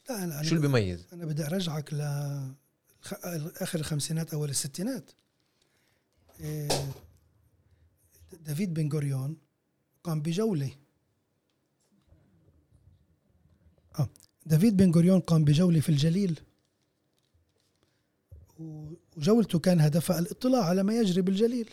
لا 0.10 0.24
أنا 0.24 0.44
شو 0.44 0.56
اللي 0.56 0.68
بيميز؟ 0.68 1.08
أنا 1.14 1.26
بدي 1.26 1.46
أرجعك 1.46 1.94
ل 1.94 2.02
آخر 3.62 3.80
الخمسينات 3.80 4.34
أول 4.34 4.50
الستينات. 4.50 5.12
إيه، 6.40 6.68
دافيد 8.40 8.74
بن 8.74 8.90
غوريون 8.94 9.38
قام 10.04 10.22
بجولة. 10.22 10.72
آه. 14.00 14.10
دافيد 14.46 14.78
بن 14.78 14.92
غوريون 14.92 15.20
قام 15.20 15.46
بجولة 15.46 15.80
في 15.80 15.90
الجليل. 15.90 16.40
وجولته 19.18 19.60
كان 19.60 19.82
هدفها 19.82 20.20
الاطلاع 20.20 20.64
على 20.64 20.84
ما 20.84 20.94
يجري 20.94 21.22
بالجليل. 21.22 21.70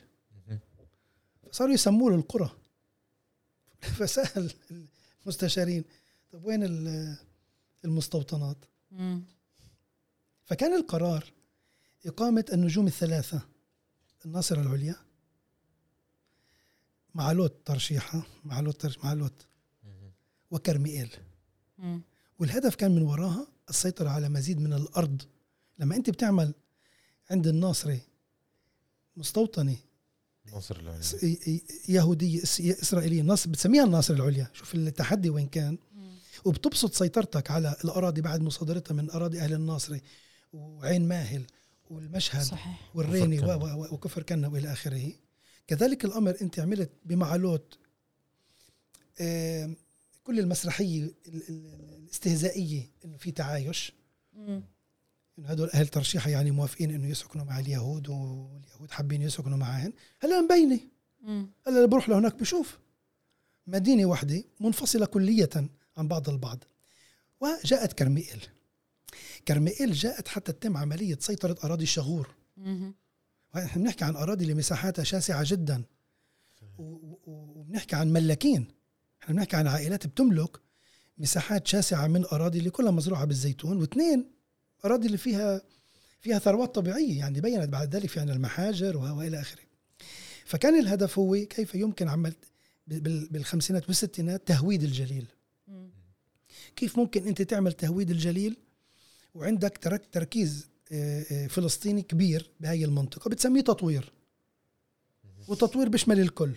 فصاروا 1.52 1.74
يسموا 1.74 2.10
له 2.10 2.16
القرى 2.16 2.50
فسأل 3.98 4.52
المستشارين. 5.24 5.84
طب 6.32 6.44
وين 6.44 6.62
ال- 6.64 7.16
المستوطنات؟ 7.84 8.56
مم. 8.90 9.22
فكان 10.44 10.74
القرار 10.74 11.24
إقامة 12.06 12.44
النجوم 12.52 12.86
الثلاثة 12.86 13.42
الناصرة 14.26 14.60
العليا 14.62 14.96
مع 17.14 17.32
لوط 17.32 17.52
ترشيحة 17.64 18.22
مع 18.44 18.60
لوط 18.60 18.76
ترش 18.82 18.98
مع 18.98 19.12
لوط 19.12 19.46
وكرميئيل. 20.50 21.16
والهدف 22.38 22.74
كان 22.74 22.90
من 22.94 23.02
وراها 23.02 23.46
السيطرة 23.70 24.08
على 24.08 24.28
مزيد 24.28 24.60
من 24.60 24.72
الأرض. 24.72 25.22
لما 25.78 25.96
أنت 25.96 26.10
بتعمل 26.10 26.54
عند 27.30 27.46
الناصري 27.46 28.00
مستوطنة 29.16 29.76
ناصر 30.46 30.76
العليا 30.80 31.02
يهودية 31.88 32.40
إس- 32.40 32.60
إسرائيلية 32.60 33.22
ناصر 33.22 33.50
بتسميها 33.50 33.84
الناصر 33.84 34.14
العليا 34.14 34.50
شوف 34.52 34.74
التحدي 34.74 35.30
وين 35.30 35.46
كان. 35.48 35.78
وبتبسط 36.44 36.94
سيطرتك 36.94 37.50
على 37.50 37.76
الأراضي 37.84 38.20
بعد 38.20 38.40
مصادرتها 38.40 38.94
من 38.94 39.10
أراضي 39.10 39.40
أهل 39.40 39.52
الناصري 39.52 40.00
وعين 40.52 41.08
ماهل 41.08 41.46
والمشهد 41.90 42.42
صحيح 42.42 42.90
والريني 42.94 43.38
وكفر 43.92 44.22
كنا. 44.22 44.48
وإلى 44.48 44.72
آخره 44.72 45.12
كذلك 45.66 46.04
الأمر 46.04 46.36
أنت 46.42 46.58
عملت 46.60 46.90
بمعلوت 47.04 47.78
كل 50.24 50.38
المسرحية 50.38 51.02
ال- 51.02 51.14
ال- 51.48 51.94
الاستهزائية 51.98 52.90
إنه 53.04 53.16
في 53.16 53.30
تعايش. 53.30 53.92
إنه 55.38 55.48
هدول 55.48 55.70
أهل 55.70 55.88
ترشيحة 55.88 56.30
يعني 56.30 56.50
موافقين 56.50 56.90
إنه 56.90 57.08
يسكنوا 57.08 57.44
مع 57.44 57.58
اليهود 57.58 58.08
واليهود 58.08 58.90
حابين 58.90 59.22
يسكنوا 59.22 59.58
معهم 59.58 59.92
هلا 60.20 60.40
مبينة. 60.40 60.80
هلا 61.66 61.76
اللي 61.76 61.86
بروح 61.86 62.08
لهناك 62.08 62.34
بشوف. 62.34 62.78
مدينة 63.66 64.06
واحدة 64.06 64.44
منفصلة 64.60 65.06
كلية 65.06 65.50
عن 65.96 66.08
بعض 66.08 66.28
البعض. 66.28 66.64
وجاءت 67.40 67.92
كرميئيل. 67.92 68.46
كرميئيل 69.48 69.92
جاءت 69.92 70.28
حتى 70.28 70.52
تتم 70.52 70.76
عملية 70.76 71.18
سيطرة 71.20 71.56
أراضي 71.64 71.82
الشغور. 71.82 72.34
إحنا 73.56 73.82
بنحكي 73.82 74.04
عن 74.04 74.16
أراضي 74.16 74.42
اللي 74.44 74.54
مساحاتها 74.54 75.02
شاسعة 75.04 75.44
جدا. 75.46 75.84
وبنحكي 76.78 77.96
عن 77.96 78.12
ملاكين. 78.12 78.68
إحنا 79.22 79.34
بنحكي 79.34 79.56
عن 79.56 79.66
عائلات 79.66 80.06
بتملك 80.06 80.60
مساحات 81.18 81.66
شاسعة 81.66 82.06
من 82.06 82.24
أراضي 82.24 82.58
اللي 82.58 82.70
كلها 82.70 82.90
مزروعة 82.90 83.24
بالزيتون. 83.24 83.76
واثنين 83.76 84.30
اراضي 84.84 85.06
اللي 85.06 85.18
فيها 85.18 85.62
فيها 86.20 86.38
ثروات 86.38 86.74
طبيعية 86.74 87.18
يعني 87.18 87.40
بينت 87.40 87.68
بعد 87.68 87.96
ذلك 87.96 88.08
في 88.08 88.20
عنا 88.20 88.32
المحاجر 88.32 88.96
وإلى 88.96 89.40
آخره. 89.40 89.62
فكان 90.44 90.78
الهدف 90.80 91.18
هو 91.18 91.36
كيف 91.50 91.74
يمكن 91.74 92.08
عمل 92.08 92.34
بال- 92.86 93.28
بالخمسينات 93.28 93.86
والستينات 93.88 94.48
تهويد 94.48 94.82
الجليل. 94.82 95.26
كيف 96.76 96.98
ممكن 96.98 97.26
أنت 97.26 97.42
تعمل 97.42 97.72
تهويد 97.72 98.10
الجليل 98.10 98.56
وعندك 99.34 99.78
ترك 99.78 100.02
تركيز 100.12 100.68
فلسطيني 101.48 102.02
كبير 102.02 102.50
بهاي 102.60 102.84
المنطقة 102.84 103.28
بتسميه 103.28 103.60
تطوير. 103.60 104.12
والتطوير 105.48 105.88
بيشمل 105.88 106.20
الكل. 106.20 106.52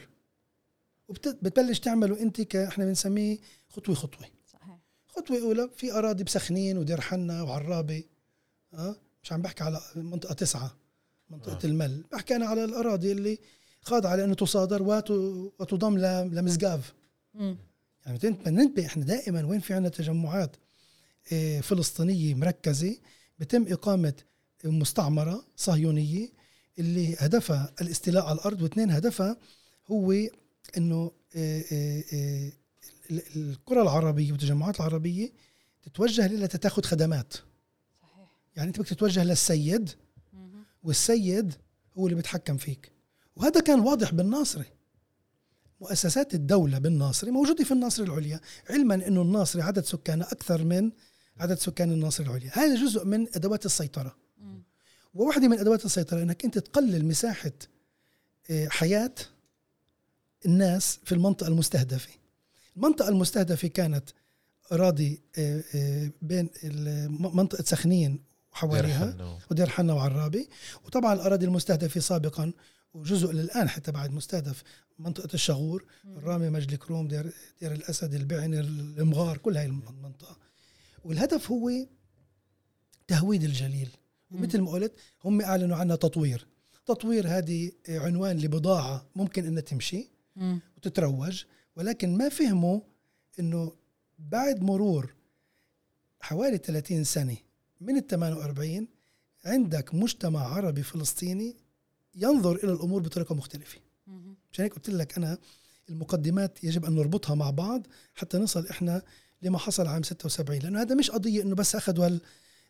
وبتبلش 1.08 1.80
تعمله 1.80 2.22
أنت 2.22 2.42
ك 2.42 2.56
إحنا 2.56 2.86
بنسميه 2.86 3.38
خطوه 3.70 3.96
خطوه 3.96 4.26
صحيح. 4.48 4.78
خطوة 5.08 5.42
أولى 5.42 5.70
في 5.78 5.92
أراضي 5.92 6.24
بسخنين 6.24 6.78
ودير 6.78 7.02
حنا 7.02 7.42
وعرابة. 7.42 8.04
آه 8.76 8.96
مش 9.24 9.32
عم 9.34 9.42
بحكي 9.42 9.64
على 9.64 9.82
منطقة 9.96 10.34
تسعة 10.34 10.76
منطقة 11.30 11.60
آه. 11.64 11.68
المل 11.68 12.04
بحكي 12.12 12.36
أنا 12.36 12.46
على 12.46 12.64
الأراضي 12.64 13.12
اللي 13.12 13.40
خاضعه 13.82 14.16
لأنه 14.16 14.34
تصادر 14.34 14.84
وت- 14.84 15.12
وتضم 15.60 15.98
ل- 15.98 16.36
لمزقاف 16.36 16.94
مم. 17.34 17.58
يعني 18.06 18.18
بننتبه 18.46 18.86
إحنا 18.86 19.06
دائما 19.06 19.46
وين 19.46 19.60
في 19.60 19.74
عندنا 19.74 19.90
تجمعات 19.90 20.56
آه، 21.34 21.60
فلسطينية 21.62 22.36
مركزة 22.36 22.98
بتم 23.40 23.66
إقامة 23.74 24.14
مستعمرة 24.66 25.46
صهيونية 25.56 26.30
اللي 26.80 27.16
هدفها 27.20 27.74
الاستيلاء 27.82 28.26
على 28.26 28.36
الأرض 28.40 28.62
واثنين 28.62 28.92
هدفها 28.92 29.38
هو 29.92 30.12
إنه 30.78 31.12
آه، 31.36 31.64
آه، 31.72 32.52
ال- 33.12 33.24
القرى 33.36 33.82
العربية 33.82 34.32
والتجمعات 34.32 34.76
العربية 34.80 35.32
تتوجه 35.84 36.28
لها 36.28 36.48
تاخذ 36.48 36.84
خدمات 36.84 37.34
يعني 38.56 38.68
أنت 38.68 38.80
بدك 38.80 38.90
تتوجه 38.90 39.24
للسيد. 39.24 39.90
والسيد 40.84 41.54
هو 41.98 42.06
اللي 42.06 42.16
بيتحكم 42.16 42.58
فيك. 42.58 42.92
وهذا 43.36 43.60
كان 43.60 43.80
واضح 43.80 44.12
بالناصري. 44.14 44.66
مؤسسات 45.82 46.34
الدولة 46.34 46.80
بالناصري 46.80 47.32
موجودة 47.32 47.64
في 47.64 47.72
الناصري 47.72 48.06
العليا. 48.06 48.40
علما 48.70 48.96
أنه 48.96 49.22
الناصري 49.22 49.62
عدد 49.62 49.86
سكانه 49.86 50.26
أكثر 50.26 50.64
من 50.64 50.92
عدد 51.38 51.58
سكان 51.58 51.92
الناصري 51.92 52.28
العليا. 52.28 52.52
هذا 52.54 52.76
جزء 52.76 53.06
من 53.06 53.28
أدوات 53.36 53.66
السيطرة. 53.66 54.16
وواحدة 55.14 55.48
من 55.48 55.60
أدوات 55.60 55.86
السيطرة 55.86 56.22
أنك 56.22 56.46
أنت 56.46 56.58
تقلل 56.58 57.06
مساحة 57.06 57.52
آه، 58.50 58.68
حياة 58.68 59.14
الناس 60.46 61.00
في 61.06 61.12
المنطقة 61.12 61.48
المستهدفة. 61.48 62.10
المنطقة 62.78 63.10
المستهدفة 63.10 63.68
كانت 63.68 64.10
أراضي 64.72 65.22
آه، 65.38 65.64
آه، 65.76 66.12
بين 66.22 66.50
منطقة 67.10 67.64
سخنين 67.64 68.24
وحواليها. 68.56 69.40
ودير 69.52 69.70
حنا 69.70 69.94
وعرابة 69.94 70.50
وطبعا 70.86 71.14
الأراضي 71.14 71.46
المستهدفة 71.46 72.00
سابقا 72.00 72.54
وجزء 72.94 73.32
للآن 73.32 73.70
حتى 73.70 73.92
بعد 73.92 74.12
مستهدف 74.12 74.64
منطقة 75.00 75.34
الشغور 75.34 75.86
الرامي 76.06 76.50
مجد 76.50 76.76
الكروم 76.76 77.08
دير, 77.08 77.34
دير 77.62 77.72
الأسد 77.72 78.14
البعن 78.14 78.54
المغار 78.54 79.38
كل 79.38 79.58
هاي 79.58 79.66
المنطقة. 79.66 80.38
والهدف 81.04 81.52
هو 81.52 81.72
تهويد 83.08 83.44
الجليل. 83.44 83.90
ومثل 84.32 84.62
ما 84.62 84.72
قلت 84.72 84.94
هم 85.24 85.42
أعلنوا 85.42 85.78
عنها 85.78 85.96
تطوير. 85.96 86.48
تطوير 86.86 87.28
هذه 87.28 87.72
عنوان 87.90 88.38
لبضاعة 88.38 89.06
ممكن 89.16 89.46
إنها 89.46 89.62
تمشي. 89.62 90.12
وتتروج 90.78 91.44
ولكن 91.76 92.18
ما 92.18 92.30
فهموا 92.30 92.80
إنه 93.40 93.76
بعد 94.20 94.64
مرور 94.64 95.14
حوالي 96.22 96.58
30 96.58 97.04
سنة 97.04 97.38
من 97.86 97.98
ال 97.98 98.08
48 98.08 98.88
عندك 99.46 99.96
مجتمع 99.96 100.40
عربي 100.56 100.84
فلسطيني 100.84 101.56
ينظر 102.16 102.56
إلى 102.56 102.72
الأمور 102.72 103.02
بطريقة 103.02 103.36
مختلفة 103.36 103.80
مم. 104.08 104.36
عشان 104.54 104.64
هيك 104.64 104.74
قلت 104.74 104.90
لك 104.90 105.18
أنا 105.18 105.38
المقدمات 105.90 106.64
يجب 106.64 106.86
أن 106.86 106.96
نربطها 106.96 107.36
مع 107.36 107.50
بعض 107.50 107.88
حتى 108.16 108.38
نصل 108.38 108.68
إحنا 108.68 109.02
لما 109.42 109.58
حصل 109.58 109.88
عام 109.88 110.04
76 110.04 110.60
لأنه 110.60 110.82
هذا 110.82 110.96
مش 110.96 111.12
قضية 111.12 111.42
إنه 111.42 111.56
بس 111.56 111.76
اخذوا 111.76 112.06
هال 112.06 112.22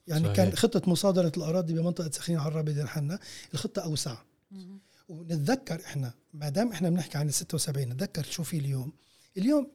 يعني 0.08 0.23
صحيح. 0.23 0.36
كان 0.36 0.56
خطة 0.56 0.89
مصادرة 0.91 1.32
الأراضي 1.38 1.73
بمنطقة 1.73 2.12
سخنين 2.12 2.39
عرابي 2.39 2.73
دير 2.73 2.88
حنا 2.88 3.19
الخطة 3.54 3.82
أوسع 3.82 4.17
مم. 4.51 4.80
ونتذكر 5.10 5.82
إحنا 5.86 6.13
ما 6.34 6.49
دام 6.49 6.71
إحنا 6.71 6.89
بنحكي 6.89 7.17
عن 7.17 7.28
ال 7.28 7.34
76 7.34 7.84
نتذكر 7.89 8.23
شو 8.23 8.43
في 8.43 8.58
اليوم 8.58 8.93
اليوم 9.38 9.71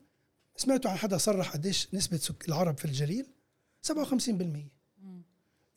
سمعتوا 0.57 0.91
عن 0.91 0.97
حدا 0.97 1.19
صرح 1.19 1.51
قديش 1.53 1.89
نسبة 1.95 2.17
سك 2.17 2.49
العرب 2.49 2.79
في 2.79 2.85
الجليل 2.85 3.27
57% 3.87 3.93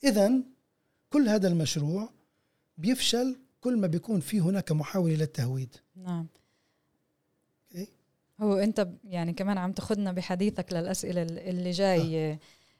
إذا 0.04 0.32
كل 1.10 1.28
هذا 1.28 1.48
المشروع 1.48 2.08
بيفشل 2.78 3.36
كل 3.60 3.76
ما 3.76 3.86
بيكون 3.86 4.20
في 4.20 4.40
هناك 4.40 4.72
محاولة 4.72 5.14
للتهويد. 5.14 5.76
نعم. 5.96 6.26
أوكي؟ 7.74 7.88
هو 8.40 8.54
أنت 8.56 8.88
يعني 9.04 9.32
كمان 9.32 9.58
عم 9.58 9.72
تاخذنا 9.72 10.12
بحديثك 10.12 10.72
للأسئلة 10.72 11.22
ال- 11.22 11.38
اللي 11.38 11.70
جاي 11.70 12.32
آه. 12.32 12.38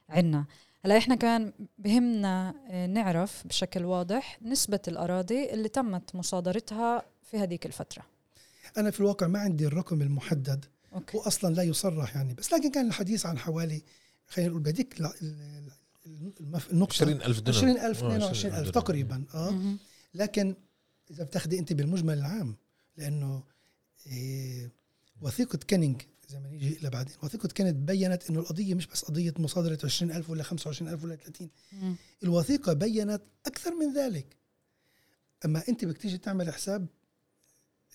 عنا. 0.09 0.45
هلا 0.85 0.97
إحنا 0.97 1.15
كمان 1.15 1.53
بهمنا 1.77 2.53
آه، 2.69 2.87
نعرف 2.87 3.47
بشكل 3.47 3.85
واضح 3.85 4.41
نسبة 4.41 4.79
الأراضي 4.87 5.49
اللي 5.53 5.69
تمت 5.69 6.15
مصادرتها 6.15 7.05
في 7.23 7.37
هذيك 7.37 7.65
الفترة. 7.65 8.03
أنا 8.77 8.91
في 8.91 8.99
الواقع 8.99 9.27
ما 9.27 9.39
عندي 9.39 9.65
الرقم 9.67 10.01
المحدد 10.01 10.65
أوكي. 10.93 11.17
هو 11.17 11.21
أصلا 11.21 11.53
لا 11.55 11.63
يصرح 11.63 12.15
يعني 12.15 12.33
بس 12.33 12.53
لكن 12.53 12.71
كان 12.71 12.87
الحديث 12.87 13.25
عن 13.25 13.37
حوالي 13.37 13.81
خلينا 14.27 14.49
نقول 14.49 14.61
بهذيك 14.63 15.01
ال- 16.05 16.11
ال- 16.27 16.33
المف- 16.39 16.71
النقطة 16.71 16.93
20000 16.93 17.39
دونم 17.41 17.55
20000 17.59 17.79
آه، 17.79 17.89
22000 17.91 18.45
دونم. 18.59 18.73
تقريبا 18.73 19.25
آه. 19.33 19.75
لكن 20.13 20.55
إذا 21.11 21.23
بتاخدي 21.23 21.59
أنت 21.59 21.73
بالمجمل 21.73 22.17
العام 22.17 22.55
لأنه 22.97 23.43
إيه 24.07 24.71
وثيقة 25.21 25.57
كينيج 25.57 26.01
زي 26.29 26.39
ما 26.39 26.49
نيجي 26.49 26.77
إلى 26.77 26.89
بعدين 26.89 27.15
وثيقة 27.23 27.47
كينيج 27.47 27.75
بينت 27.75 28.29
إنه 28.29 28.39
القضية 28.39 28.73
مش 28.73 28.87
بس 28.87 29.03
قضية 29.05 29.33
مصادرة 29.39 29.79
20000 29.83 30.29
ولا 30.29 30.43
25000 30.43 31.03
ولا 31.03 31.15
30 31.15 31.49
مم. 31.73 31.95
الوثيقة 32.23 32.73
بينت 32.73 33.21
أكثر 33.45 33.71
من 33.75 33.93
ذلك 33.97 34.35
أما 35.45 35.63
أنت 35.69 35.85
بدك 35.85 35.97
تيجي 35.97 36.17
تعمل 36.17 36.53
حساب 36.53 36.87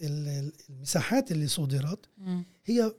ال- 0.03 0.29
ال- 0.29 0.53
المساحات 0.71 1.33
اللي 1.33 1.47
صودرت 1.47 2.07
مم. 2.19 2.45
هي 2.65 2.95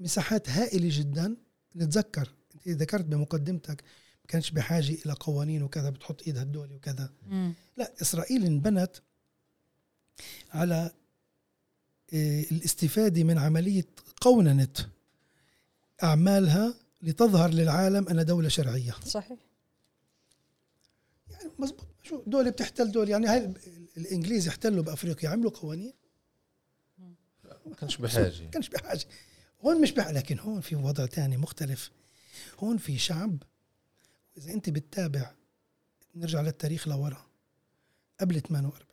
مساحات 0.00 0.48
هائلة 0.50 0.88
جدا 0.92 1.36
نتذكر 1.76 2.32
انت 2.66 2.80
ذكرت 2.82 3.04
بمقدمتك 3.04 3.82
ما 4.22 4.26
كانش 4.28 4.50
بحاجة 4.50 4.92
إلى 5.06 5.12
قوانين 5.12 5.62
وكذا 5.62 5.90
بتحط 5.90 6.22
إيدها 6.26 6.42
الدولي 6.42 6.74
وكذا. 6.74 7.10
مم. 7.26 7.54
لا 7.76 7.92
إسرائيل 8.02 8.44
انبنت 8.44 8.96
على 10.50 10.90
آه، 12.14 12.40
الاستفادة 12.50 13.24
من 13.24 13.38
عملية 13.38 13.86
قوننه 14.20 14.68
أعمالها 16.02 16.74
لتظهر 17.02 17.50
للعالم 17.50 18.08
انها 18.08 18.22
دولة 18.22 18.48
شرعية. 18.48 18.92
صحيح. 19.06 19.38
يعني 21.30 21.50
مزبوط 21.58 21.86
شو 22.02 22.22
دولة 22.26 22.50
بتحتل 22.50 22.90
دول 22.92 23.08
يعني 23.08 23.26
هاي 23.26 23.38
ال- 23.44 23.56
الإنجليز 23.96 24.48
احتلوا 24.48 24.82
بأفريقيا 24.84 25.28
عملوا 25.28 25.50
قوانين. 25.50 25.92
ما 27.66 27.74
كانش 27.80 27.96
بحاجة. 27.96 28.48
كانش 28.52 28.68
بحاجة. 28.68 29.04
هون 29.64 29.80
مش 29.80 29.92
بحاجة 29.92 30.14
لكن 30.14 30.38
هون 30.38 30.60
في 30.60 30.76
وضع 30.76 31.06
تاني 31.06 31.36
مختلف. 31.36 31.90
هون 32.58 32.76
في 32.76 32.98
شعب 32.98 33.42
اذا 34.36 34.52
أنت 34.52 34.70
بتتابع 34.70 35.34
نرجع 36.14 36.40
للتاريخ 36.40 36.88
لورا 36.88 37.26
قبل 38.20 38.40
48 38.40 38.86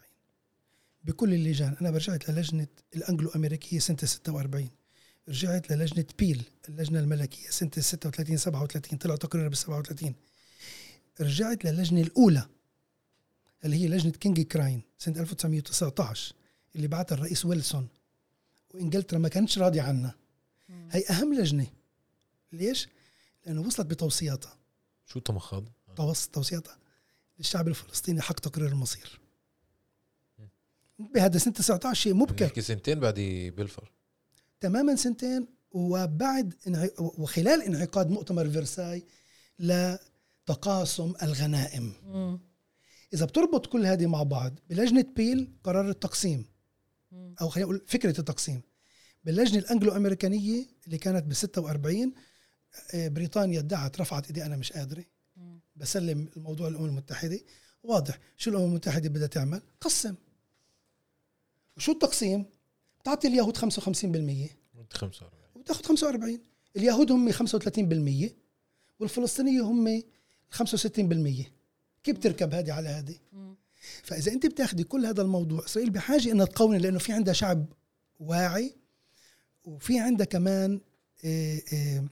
بكل 1.03 1.33
اللجان 1.33 1.75
أنا 1.81 1.89
رجعت 1.89 2.29
للجنة 2.29 2.67
الانجلو 2.95 3.29
امريكيه 3.29 3.79
سنه 3.79 3.97
46 3.97 4.69
رجعت 5.29 5.71
للجنة 5.71 6.05
بيل 6.19 6.43
اللجنة 6.69 6.99
الملكية 6.99 7.49
سنة 7.49 7.71
36 7.79 8.37
37 8.37 8.97
طلع 8.99 9.15
تقرير 9.15 9.47
بال 9.47 9.57
37 9.57 10.15
رجعت 11.21 11.65
للجنة 11.65 12.01
الأولى 12.01 12.45
اللي 13.65 13.77
هي 13.77 13.87
لجنة 13.87 14.11
كينج 14.11 14.41
كراين 14.41 14.81
سنة 14.97 15.19
1919 15.21 16.35
اللي 16.75 16.87
بعتها 16.87 17.15
الرئيس 17.15 17.45
ويلسون. 17.45 17.87
وإنجلترا 18.73 19.19
ما 19.19 19.29
كانتش 19.29 19.59
راضية 19.59 19.81
عنها. 19.81 20.15
هي 20.91 21.03
أهم 21.09 21.33
لجنة. 21.33 21.67
ليش؟ 22.51 22.87
لأنه 23.49 23.61
وصلت 23.61 23.87
بتوصياتها 23.87 24.57
شو 25.05 25.19
تمخض 25.19 25.69
توص 25.95 26.27
توصياتها 26.27 26.77
للشعب 27.37 27.67
الفلسطيني 27.67 28.21
حق 28.21 28.39
تقرير 28.39 28.67
المصير. 28.67 29.19
بهذا 30.99 31.37
سنة 31.37 31.53
19 31.53 32.01
شيء 32.01 32.13
مبكر. 32.13 32.45
نحكي 32.45 32.61
سنتين 32.61 32.99
بعد 32.99 33.19
بلفر 33.57 33.91
تماما 34.59 34.95
سنتين 34.95 35.47
وبعد 35.71 36.53
وخلال 36.99 37.61
انعقاد 37.61 38.09
مؤتمر 38.09 38.49
فرساي 38.49 39.05
لتقاسم 39.59 41.13
الغنائم. 41.23 41.93
مم. 42.03 42.39
إذا 43.13 43.25
بتربط 43.25 43.65
كل 43.65 43.85
هذه 43.85 44.05
مع 44.05 44.23
بعض 44.23 44.59
بلجنة 44.69 45.05
بيل 45.15 45.53
قرار 45.63 45.89
التقسيم. 45.89 46.45
مم. 47.11 47.35
أو 47.41 47.49
خلينا 47.49 47.69
نقول 47.69 47.85
فكرة 47.87 48.19
التقسيم. 48.19 48.61
باللجنه 49.23 49.59
الانجلو 49.59 49.91
امريكانيه 49.91 50.65
اللي 50.85 50.97
كانت 50.97 51.23
ب 51.25 51.33
46 51.33 52.03
آه، 52.03 52.29
بريطانيا 52.93 53.59
ادعت 53.59 54.01
رفعت 54.01 54.27
إيدي 54.27 54.45
أنا 54.45 54.57
مش 54.57 54.73
قادرة. 54.73 55.05
بسلم 55.75 56.29
الموضوع 56.37 56.69
للامم 56.69 56.85
المتحدة. 56.85 57.39
واضح. 57.83 58.19
شو 58.37 58.51
الأمم 58.51 58.65
المتحدة 58.65 59.09
بدها 59.09 59.27
تعمل؟ 59.27 59.61
قسم 59.81 60.15
وشو 61.77 61.91
التقسيم؟ 61.91 62.45
بتعطي 63.01 63.27
اليهود 63.27 63.57
55% 63.57 63.61
45 63.61 64.49
وبتاخذ 65.55 65.83
45 65.83 66.39
اليهود 66.77 67.11
هم 67.11 67.31
35% 67.31 68.31
والفلسطينية 68.99 69.61
هم 69.61 70.03
65% 70.51 71.45
كيف 72.03 72.15
بتركب 72.17 72.53
هذه 72.53 72.73
على 72.73 72.89
هذه. 72.89 73.15
فإذا 74.03 74.31
أنت 74.31 74.45
بتاخدي 74.45 74.83
كل 74.83 75.05
هذا 75.05 75.21
الموضوع 75.21 75.65
اسرائيل 75.65 75.89
بحاجة 75.89 76.31
إنها 76.31 76.45
تقوي 76.45 76.77
لأنه 76.77 76.99
في 76.99 77.13
عندها 77.13 77.33
شعب 77.33 77.65
واعي 78.19 78.75
وفي 79.63 79.99
عندها 79.99 80.25
كمان 80.25 80.81
آه، 81.25 81.61
آه، 81.73 82.03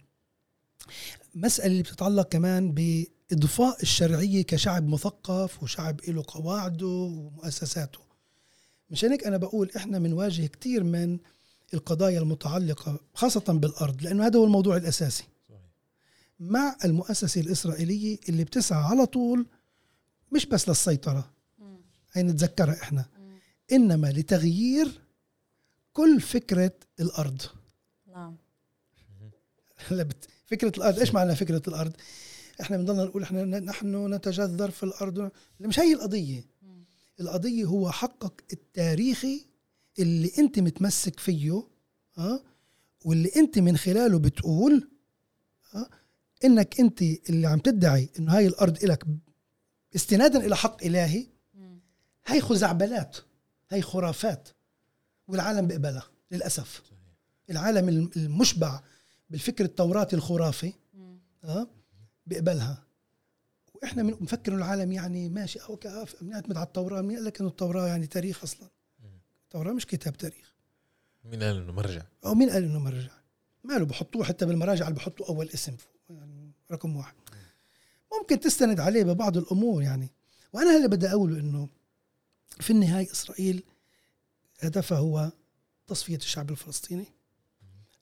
مسألة 1.36 1.68
اللي 1.72 1.84
بتتعلق 1.84 2.30
كمان 2.30 2.72
بإضفاء 2.72 3.82
الشرعية 3.82 4.42
كشعب 4.42 4.88
مثقف 4.88 5.64
وشعب 5.64 6.02
له 6.08 6.24
قواعده 6.28 6.88
ومؤسساته. 6.88 8.00
مشان 8.90 9.12
هيك 9.12 9.28
أنا 9.28 9.38
بقول 9.38 9.72
إحنا 9.76 10.00
بنواجه 10.00 10.46
كتير 10.46 10.84
من 10.84 11.20
القضايا 11.74 12.20
المتعلقة 12.20 13.00
خاصة 13.14 13.54
بالأرض 13.54 14.02
لأنه 14.02 14.26
هذا 14.26 14.40
هو 14.40 14.44
الموضوع 14.46 14.78
الأساسي. 14.78 15.24
مع 16.40 16.78
المؤسسة 16.86 17.42
الإسرائيلية 17.42 18.18
اللي 18.30 18.44
بتسعى 18.44 18.84
على 18.84 19.06
طول 19.06 19.46
مش 20.32 20.46
بس 20.46 20.70
للسيطرة. 20.70 21.32
هي 22.14 22.24
نتذكرها 22.24 22.82
إحنا. 22.82 23.06
إنما 23.72 24.08
لتغيير 24.08 25.02
كل 25.94 26.22
فكرة 26.22 26.72
الأرض. 27.00 27.42
نعم. 28.08 28.36
هلا 29.88 30.04
فكرة 30.48 30.72
الأرض 30.78 31.00
إيش 31.00 31.14
معنى 31.14 31.36
فكرة 31.36 31.62
الأرض؟ 31.68 31.94
إحنا 32.62 32.78
بنضلنا 32.78 33.04
نقول 33.04 33.24
إحنا 33.24 33.44
ن- 33.44 33.66
نحن 33.66 34.14
نتجذر 34.14 34.72
في 34.72 34.84
الأرض. 34.84 35.32
مش 35.60 35.80
هي 35.80 35.94
القضية. 35.94 36.46
مم. 36.62 36.84
القضية 37.20 37.66
هو 37.66 37.92
حقك 37.92 38.44
التاريخي 38.54 39.46
اللي 40.00 40.32
أنت 40.40 40.60
متمسك 40.60 41.20
فيه 41.20 41.64
ها 42.18 42.44
واللي 43.06 43.32
أنت 43.36 43.60
من 43.60 43.78
خلاله 43.78 44.20
بتقول 44.20 44.90
ها 45.72 45.90
إنك 46.46 46.80
أنت 46.80 47.02
اللي 47.02 47.48
عم 47.48 47.60
تدعي 47.60 48.10
إنه 48.20 48.38
هاي 48.38 48.48
الأرض 48.48 48.84
إلك 48.84 49.04
استنادا 49.96 50.46
إلى 50.46 50.56
حق 50.56 50.84
إلهي 50.84 51.28
مم. 51.54 51.80
هاي 52.28 52.42
خزعبلات 52.42 53.18
هاي 53.72 53.82
خرافات 53.82 54.50
والعالم 55.28 55.68
بيقبلها 55.68 56.04
للأسف. 56.32 56.82
العالم 57.50 57.90
الم- 57.90 58.10
المشبع 58.16 58.82
بالفكر 59.30 59.66
التوراتي 59.66 60.16
الخرافي. 60.16 60.74
ها 61.44 61.68
بيقبلها. 62.26 62.84
وإحنا 63.74 64.04
من- 64.04 64.14
بنفكر 64.14 64.52
انه 64.54 64.58
العالم 64.66 64.92
يعني 64.92 65.30
ماشي 65.30 65.60
أو 65.60 65.76
كاف 65.78 66.24
بنعتمد 66.24 66.58
على 66.58 66.68
التوراة 66.68 67.02
مين 67.02 67.16
قال 67.16 67.26
لك 67.26 67.40
إنه 67.40 67.50
التوراة 67.50 67.88
يعني 67.88 68.08
تاريخ 68.08 68.44
أصلا. 68.44 68.70
التوراة 69.44 69.74
مش 69.74 69.86
كتاب 69.86 70.18
تاريخ. 70.18 70.54
مين 71.24 71.44
قال 71.44 71.58
إنه 71.58 71.74
مرجع؟ 71.74 72.02
أو 72.26 72.34
مين 72.36 72.50
قال 72.50 72.64
إنه 72.64 72.80
مرجع؟ 72.80 73.12
ماله 73.64 73.86
بحطوه 73.86 74.24
حتى 74.24 74.46
بالمراجع 74.46 74.88
اللي 74.88 74.96
بحطوا 75.00 75.28
أول 75.30 75.50
اسم 75.50 75.76
فوق 75.76 75.92
يعني 76.10 76.52
رقم 76.72 76.96
واحد. 76.96 77.16
ممكن 78.22 78.40
تستند 78.40 78.80
عليه 78.80 79.04
ببعض 79.04 79.38
الأمور 79.38 79.82
يعني. 79.84 80.12
وأنا 80.54 80.78
اللي 80.78 80.88
بدي 80.88 81.08
أقوله 81.10 81.40
إنه 81.40 81.70
في 82.60 82.70
النهاية 82.70 83.12
إسرائيل 83.12 83.64
هدفها 84.60 84.98
هو 84.98 85.32
تصفية 85.88 86.16
الشعب 86.16 86.50
الفلسطيني. 86.52 87.06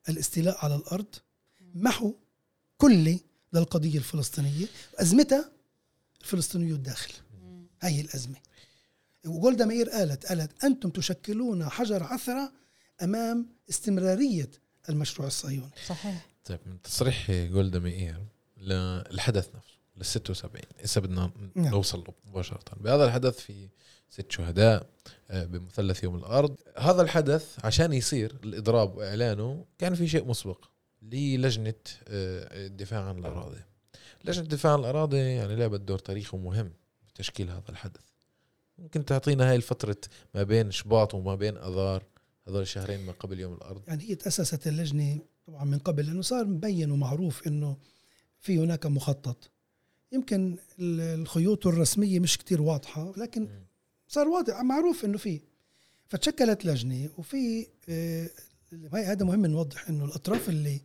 الاستيلاء 0.09 0.65
على 0.65 0.75
الأرض 0.75 1.15
محو 1.75 2.13
كلي 2.77 3.19
للقضية 3.53 3.97
الفلسطينية. 3.97 4.65
أزمتها 4.95 5.51
الفلسطينية 6.21 6.73
الداخل. 6.73 7.13
هاي 7.81 8.01
الأزمة. 8.01 8.35
وجولدا 9.25 9.65
مائير 9.65 9.89
قالت 9.89 10.25
قالت 10.25 10.63
أنتم 10.63 10.89
تشكلون 10.89 11.69
حجر 11.69 12.03
عثرة 12.03 12.51
أمام 13.03 13.47
استمرارية 13.69 14.51
المشروع 14.89 15.27
الصهيوني. 15.27 15.71
صحيح. 15.87 16.25
طيب 16.45 16.59
من 16.65 16.81
تصريح 16.81 17.31
جولدا 17.31 17.79
مائير 17.79 18.21
للحدث 18.57 19.55
نفسه 19.55 19.75
لل 19.97 20.05
76 20.05 20.61
هسه 20.83 21.01
بدنا 21.01 21.31
نعم. 21.55 21.71
نوصل 21.71 21.99
له 21.99 22.13
مباشرة. 22.25 22.75
بهذا 22.77 23.05
الحدث 23.05 23.39
في 23.39 23.69
ست 24.09 24.31
شهداء 24.31 24.89
آه، 25.31 25.45
بمثلث 25.45 26.03
يوم 26.03 26.15
الأرض. 26.15 26.55
هذا 26.77 27.01
الحدث 27.01 27.65
عشان 27.65 27.93
يصير 27.93 28.35
الإضراب 28.43 28.95
وإعلانه 28.97 29.65
كان 29.77 29.95
في 29.95 30.07
شيء 30.07 30.25
مسبق 30.27 30.65
للجنة 31.01 31.73
آه، 32.07 32.65
الدفاع 32.67 33.03
عن 33.03 33.17
الأراضي. 33.19 33.59
لجنة 34.25 34.43
الدفاع 34.43 34.73
عن 34.73 34.79
الأراضي 34.79 35.17
يعني 35.17 35.55
لعبت 35.55 35.79
دور 35.81 35.99
تاريخي 35.99 36.37
مهم 36.37 36.71
بتشكيل 37.13 37.49
هذا 37.49 37.63
الحدث. 37.69 38.01
ممكن 38.77 39.05
تعطينا 39.05 39.49
هاي 39.49 39.55
الفترة 39.55 39.97
ما 40.35 40.43
بين 40.43 40.71
شباط 40.71 41.13
وما 41.13 41.35
بين 41.35 41.57
آذار 41.57 42.03
هذول 42.47 42.61
الشهرين 42.61 43.05
ما 43.05 43.11
قبل 43.11 43.39
يوم 43.39 43.53
الأرض؟ 43.53 43.81
يعني 43.87 44.03
هي 44.09 44.15
تأسست 44.15 44.67
اللجنة 44.67 45.19
طبعا 45.47 45.63
من 45.63 45.79
قبل 45.79 46.05
لأنه 46.05 46.21
صار 46.21 46.45
مبين 46.45 46.91
ومعروف 46.91 47.47
إنه 47.47 47.77
في 48.39 48.57
هناك 48.59 48.85
مخطط. 48.85 49.51
يمكن 50.11 50.57
ال- 50.79 51.21
الخيوط 51.21 51.67
الرسمية 51.67 52.19
مش 52.19 52.37
كتير 52.37 52.61
واضحة 52.61 53.13
لكن 53.17 53.41
مم. 53.41 53.65
صار 54.07 54.27
واضح 54.27 54.61
معروف 54.61 55.05
إنه 55.05 55.17
في. 55.17 55.41
فتشكلت 56.07 56.65
لجنة 56.65 57.09
وفي 57.17 57.67
آه، 57.89 58.29
هاي 58.93 59.05
هذا 59.05 59.25
مهم 59.25 59.45
نوضح 59.45 59.89
إنه 59.89 60.05
الأطراف 60.05 60.49
اللي 60.49 60.81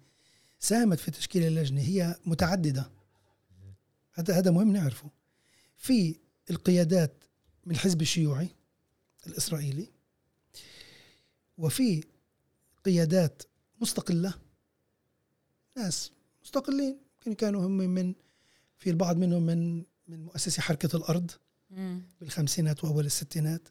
ساهمت 0.61 0.99
في 0.99 1.11
تشكيل 1.11 1.43
اللجنة 1.43 1.81
هي 1.81 2.17
متعددة. 2.27 2.91
هذا 4.13 4.39
هذا 4.39 4.51
مهم 4.51 4.73
نعرفه. 4.73 5.11
في 5.77 6.17
القيادات 6.51 7.25
من 7.67 7.75
الحزب 7.75 8.03
الشيوعي 8.03 8.49
الإسرائيلي 9.27 9.89
وفي 11.59 12.05
قيادات 12.85 13.43
مستقلة 13.81 14.35
ناس 15.77 16.13
مستقلين 16.45 16.99
يمكن 17.17 17.35
كانوا 17.35 17.67
هم 17.67 17.77
من 17.77 18.15
في 18.79 18.91
البعض 18.91 19.17
منهم 19.17 19.43
من 19.43 19.85
من 20.09 20.25
مؤسسي 20.25 20.61
حركة 20.61 20.97
الأرض. 20.97 21.31
بالخمسينات 22.21 22.85
وأول 22.85 23.07
الستينات. 23.07 23.69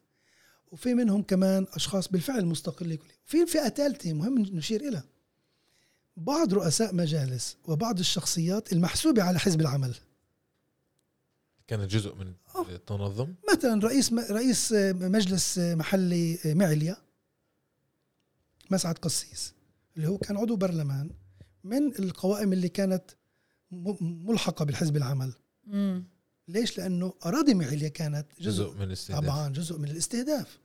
وفي 0.72 0.94
منهم 0.94 1.24
كمان 1.24 1.66
أشخاص 1.74 2.08
بالفعل 2.08 2.46
مستقلين 2.46 3.00
في 3.26 3.46
فئة 3.46 3.70
ثالثة 3.70 4.14
مهم 4.14 4.40
نشير 4.40 4.82
إلى 4.82 5.04
بعض 6.18 6.54
رؤساء 6.54 6.96
مجالس 6.96 7.58
وبعض 7.66 8.00
الشخصيات 8.00 8.74
المحسوبة 8.74 9.24
على 9.24 9.40
حزب 9.40 9.62
العمل. 9.62 9.96
كانت 11.68 11.92
جزء 11.92 12.16
من 12.16 12.34
آه. 12.56 12.70
التنظم؟ 12.70 13.34
مثلا 13.54 13.84
رئيس 13.84 14.14
رئيس 14.14 14.72
مجلس 14.94 15.58
محلي 15.60 16.40
معليا 16.46 16.98
مسعد 18.72 18.98
قسيس 18.98 19.54
اللي 19.98 20.08
هو 20.08 20.18
كان 20.18 20.38
عضو 20.38 20.56
برلمان 20.56 21.12
من 21.64 21.88
القوائم 22.00 22.54
اللي 22.54 22.70
كانت 22.70 23.04
ملحقة 24.02 24.66
بالحزب 24.66 24.98
العمل. 24.98 25.34
مم. 25.66 26.04
ليش؟ 26.50 26.78
لأنه 26.78 27.14
أراضي 27.26 27.54
معليا 27.54 27.90
كانت 27.90 28.26
جزء 28.40 28.64
جزء 28.64 28.74
من 28.78 28.82
الاستهداف. 28.84 29.24
طبعا 29.24 29.50
جزء 29.50 29.78
من 29.78 29.90
الاستهداف. 29.90 30.60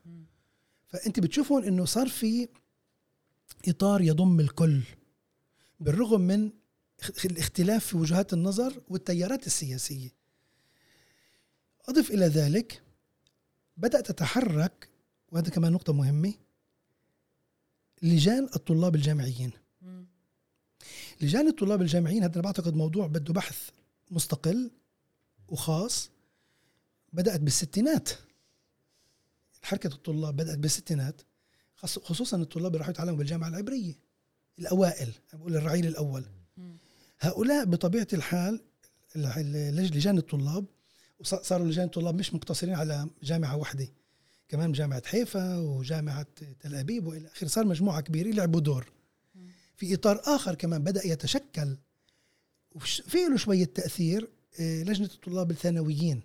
فأنت 0.86 1.20
بتشوفون 1.20 1.64
إنه 1.64 1.84
صار 1.84 2.08
في 2.08 2.48
إطار 3.68 4.00
يضم 4.00 4.40
الكل 4.40 4.80
بالرغم 5.80 6.20
من 6.20 6.50
اخ- 7.00 7.26
الاختلاف 7.26 7.86
في 7.86 7.96
وجهات 7.96 8.32
النظر 8.32 8.82
والتيارات 8.88 9.46
السياسية. 9.46 10.10
أضف 11.88 12.10
إلى 12.10 12.26
ذلك 12.26 12.82
بدأت 13.76 14.06
تتحرك 14.10 14.88
وهذا 15.32 15.50
كمان 15.50 15.72
نقطة 15.72 15.92
مهمة 15.92 16.34
لجان 18.02 18.48
الطلاب 18.56 18.94
الجامعيين. 18.94 19.50
لجان 21.20 21.48
الطلاب 21.48 21.82
الجامعيين 21.82 22.22
هذا 22.22 22.34
أنا 22.34 22.42
بعتقد 22.42 22.74
موضوع 22.74 23.06
بده 23.06 23.32
بحث 23.34 23.68
مستقل 24.10 24.70
وخاص 25.58 26.10
بدأت 27.12 27.40
بالستينات 27.40 28.08
حركة 29.62 29.86
الطلاب 29.94 30.36
بدأت 30.36 30.58
بالستينات 30.58 31.22
خص- 31.76 31.98
خصوصا 31.98 32.36
الطلاب 32.36 32.66
اللي 32.66 32.78
راحوا 32.78 32.90
يتعلموا 32.92 33.16
بالجامعة 33.18 33.48
العبرية 33.48 33.94
الأوائل 34.58 35.12
بقول 35.32 35.56
الرعيل 35.56 35.86
الأول. 35.86 36.24
هؤلاء 37.20 37.64
بطبيعة 37.64 38.06
الحال 38.12 38.60
ال- 39.16 39.26
ال- 39.26 39.76
لج- 39.76 39.96
لجان 39.96 40.18
الطلاب 40.18 40.64
وص- 41.18 41.34
صاروا 41.34 41.66
لجان 41.66 41.84
الطلاب 41.84 42.14
مش 42.14 42.34
مقتصرين 42.34 42.74
على 42.74 43.08
جامعة 43.22 43.56
واحدة 43.56 43.88
كمان 44.48 44.72
جامعة 44.72 45.02
حيفا 45.06 45.58
وجامعة 45.58 46.26
تل 46.60 46.74
أبيب 46.74 47.06
وإلى 47.06 47.28
آخره 47.28 47.48
صار 47.48 47.64
مجموعة 47.66 48.00
كبيرة 48.00 48.28
لعبوا 48.30 48.60
دور. 48.60 48.92
في 49.76 49.94
إطار 49.94 50.20
آخر 50.24 50.54
كمان 50.54 50.82
بدأ 50.84 51.06
يتشكل 51.06 51.76
وش- 52.74 53.00
في 53.00 53.18
له 53.28 53.36
شوية 53.36 53.64
تأثير 53.64 54.28
آه، 54.60 54.82
لجنة 54.82 55.10
الطلاب 55.14 55.50
الثانويين. 55.50 56.22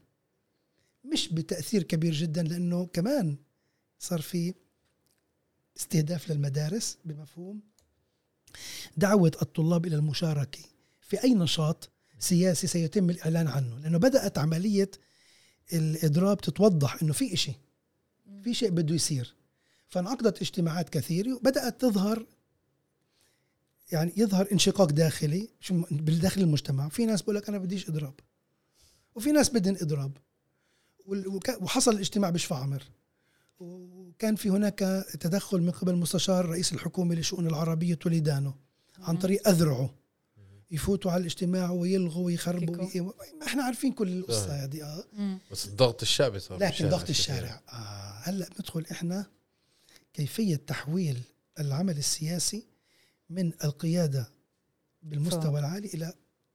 مش 1.06 1.28
بتأثير 1.34 1.84
كبير 1.84 2.14
جدا 2.14 2.44
لأنه 2.44 2.86
كمان 2.86 3.38
صار 4.00 4.22
في 4.22 4.54
استهداف 5.78 6.32
للمدارس 6.32 6.98
بمفهوم 7.06 7.62
دعوة 8.98 9.32
الطلاب 9.42 9.86
إلى 9.86 9.96
المشاركة. 9.96 10.60
في 11.02 11.24
أي 11.24 11.34
نشاط 11.34 11.90
سياسي 12.20 12.68
سيتم 12.68 13.10
الإعلان 13.10 13.48
عنه؟ 13.48 13.80
لأنه 13.80 13.98
بدأت 13.98 14.38
عملية 14.38 14.92
الإضراب 15.74 16.42
تتوضح 16.42 17.02
أنه 17.04 17.14
في 17.14 17.34
إشي 17.34 17.54
في 18.44 18.54
شيء 18.54 18.70
بده 18.70 18.96
يصير. 18.96 19.36
فانعقدت 19.90 20.42
اجتماعات 20.42 20.90
كثيرة 20.90 21.34
وبدأت 21.34 21.82
تظهر 21.82 22.26
يعني 23.92 24.14
يظهر 24.18 24.48
انشقاق 24.52 24.92
داخلي 24.92 25.50
شو 25.60 25.84
بالداخل 25.92 26.42
المجتمع. 26.42 26.90
في 26.90 27.06
ناس 27.06 27.22
بقول 27.22 27.36
لك 27.36 27.50
أنا 27.50 27.58
بديش 27.58 27.90
إضراب. 27.90 28.14
وفي 29.16 29.32
ناس 29.32 29.50
بدهم 29.50 30.14
وال- 31.06 31.28
وك- 31.28 31.62
وحصل 31.62 31.92
الاجتماع 31.94 32.30
بشفا 32.30 32.56
عمر. 32.56 32.84
وكان 33.60 34.36
في 34.36 34.50
هناك 34.50 34.80
تدخل 35.20 35.62
من 35.62 35.72
قبل 35.72 35.96
مستشار 35.96 36.46
رئيس 36.46 36.74
الحكومة 36.74 37.16
للشؤون 37.16 37.48
العربية 37.48 37.94
توليدانو 37.96 38.54
عن 39.00 39.18
طريق 39.18 39.48
أذرعه 39.48 39.90
يفوتوا 40.72 41.12
على 41.12 41.22
الاجتماع 41.22 41.72
ويلغوا 41.72 42.26
ويخربوا. 42.26 42.78
وي- 42.84 43.02
ما 43.02 43.46
إحنا 43.46 43.64
عارفين 43.64 43.92
كل 43.94 44.26
صحيح. 44.30 44.52
هذه 44.52 44.84
آه. 44.84 45.38
بس 45.52 45.68
الضغط 45.68 46.02
الشعبي 46.02 46.40
صار 46.40 46.58
لكن 46.60 46.90
ضغط. 46.90 47.10
الشارع 47.10 47.62
آه. 47.70 48.20
هلأ 48.24 48.50
بندخل 48.58 48.86
إحنا 48.92 49.26
كيفية 50.14 50.56
تحويل 50.56 51.22
العمل 51.60 51.98
السياسي 51.98 52.64
من 53.30 53.54
القيادة 53.64 54.32
بالمستوى 55.04 55.42
فوق. 55.42 55.58
العالي 55.58 55.88
إلى 55.88 56.14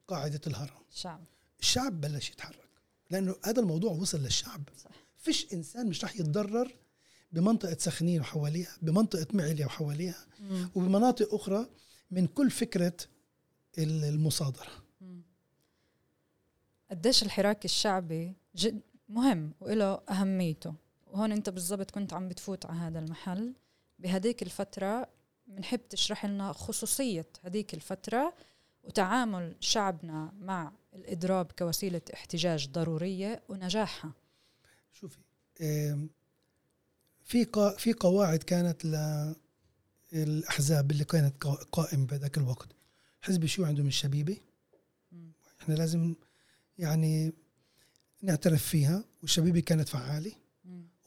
قاعدة 0.09 0.41
الهرم 0.47 0.83
الشعب 0.93 1.25
الشعب 1.61 2.01
بلش 2.01 2.31
يتحرك 2.31 2.69
لأنه 3.11 3.37
هذا 3.45 3.61
الموضوع 3.61 3.93
وصل 3.93 4.19
للشعب 4.23 4.63
صح. 4.77 4.91
فيش 5.17 5.53
إنسان 5.53 5.87
مش 5.89 6.05
رح 6.05 6.17
يتضرر 6.17 6.73
بمنطقة 7.33 7.77
سخنين 7.79 8.21
وحواليها 8.21 8.77
بمنطقة 8.83 9.27
معلية 9.33 9.65
وحواليها 9.67 10.27
مم. 10.41 10.71
وبمناطق 10.75 11.35
أخرى 11.35 11.67
من 12.11 12.27
كل 12.27 12.51
فكرة 12.51 12.97
ال- 13.79 14.05
المصادرة 14.05 14.71
مم. 15.01 15.23
قديش 16.91 17.23
الحراك 17.23 17.65
الشعبي 17.65 18.35
جد 18.57 18.81
مهم 19.09 19.53
وله 19.61 19.95
أهميته 20.11 20.75
وهون 21.07 21.33
أنت 21.33 21.51
بالضبط 21.51 21.91
كنت 21.91 22.13
عم 22.13 22.29
بتفوت 22.29 22.67
على 22.67 22.79
هذا 22.79 22.99
المحل 22.99 23.55
بهديك 23.99 24.43
الفترة 24.43 25.09
بنحب 25.47 25.81
تشرح 25.89 26.27
لنا 26.27 26.53
خصوصية 26.53 27.27
هديك 27.45 27.75
الفترة 27.75 28.35
وتعامل 28.85 29.57
شعبنا 29.61 30.33
مع 30.41 30.73
الإضراب 30.95 31.53
كوسيلة 31.59 32.01
احتجاج 32.15 32.69
ضرورية 32.69 33.43
ونجاحها. 33.49 34.13
شوفي 34.93 35.19
في 37.25 37.45
في 37.79 37.93
قواعد 37.93 38.39
كانت 38.43 38.85
للأحزاب 40.13 40.91
اللي 40.91 41.05
كانت 41.05 41.45
قا- 41.45 41.65
قائمة 41.73 42.07
بذاك 42.07 42.39
الوقت. 42.39 42.69
حزب 43.21 43.45
الشيوعي 43.45 43.71
عندهم 43.71 43.87
الشبيبة. 43.87 44.37
إحنا 45.61 45.75
لازم 45.75 46.15
يعني 46.79 47.33
نعترف 48.23 48.63
فيها. 48.67 49.05
والشبيبة 49.23 49.61
كانت 49.61 49.89
فعالة. 49.89 50.33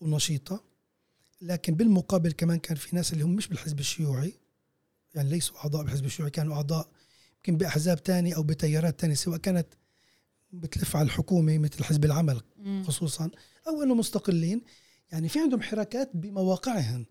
ونشيطة. 0.02 0.64
لكن 1.42 1.76
بالمقابل 1.76 2.32
كمان 2.32 2.60
كان 2.60 2.78
في 2.78 2.96
ناس 2.96 3.14
اللي 3.14 3.24
هم 3.24 3.36
مش 3.36 3.48
بالحزب 3.48 3.80
الشيوعي 3.80 4.34
يعني 5.16 5.30
ليسوا 5.30 5.58
أعضاء 5.58 5.84
بالحزب 5.84 6.06
الشيوعي 6.06 6.32
كانوا 6.32 6.56
أعضاء 6.56 6.90
يمكن 7.38 7.58
بأحزاب 7.58 8.04
تانية 8.04 8.36
أو 8.36 8.44
بتيارات 8.44 9.00
تانية 9.00 9.16
سواء 9.16 9.38
كانت 9.38 9.68
بتلف 10.52 10.96
على 10.96 11.06
الحكومة 11.06 11.58
مثل 11.58 11.84
حزب 11.84 12.06
العمل. 12.06 12.42
خصوصا 12.84 13.30
أو 13.68 13.84
أنه 13.84 13.96
مستقلين. 13.96 14.62
يعني 15.12 15.30
في 15.30 15.40
عندهم 15.40 15.62
حركات 15.62 16.12
بمواقعهم. 16.14 17.06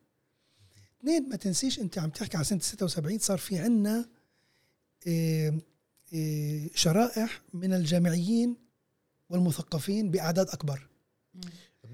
اثنين 1.01 1.29
ما 1.29 1.37
تنسيش 1.37 1.79
أنت 1.79 1.99
عم 1.99 2.11
تحكي 2.11 2.37
على 2.37 2.45
سنة 2.45 2.61
76 2.61 3.19
صار 3.19 3.39
في 3.39 3.59
عنا 3.59 4.09
إيه، 5.07 5.61
إيه، 6.12 6.71
شرائح 6.75 7.43
من 7.53 7.73
الجامعيين 7.73 8.57
والمثقفين 9.31 10.11
بأعداد 10.11 10.49
أكبر. 10.49 10.89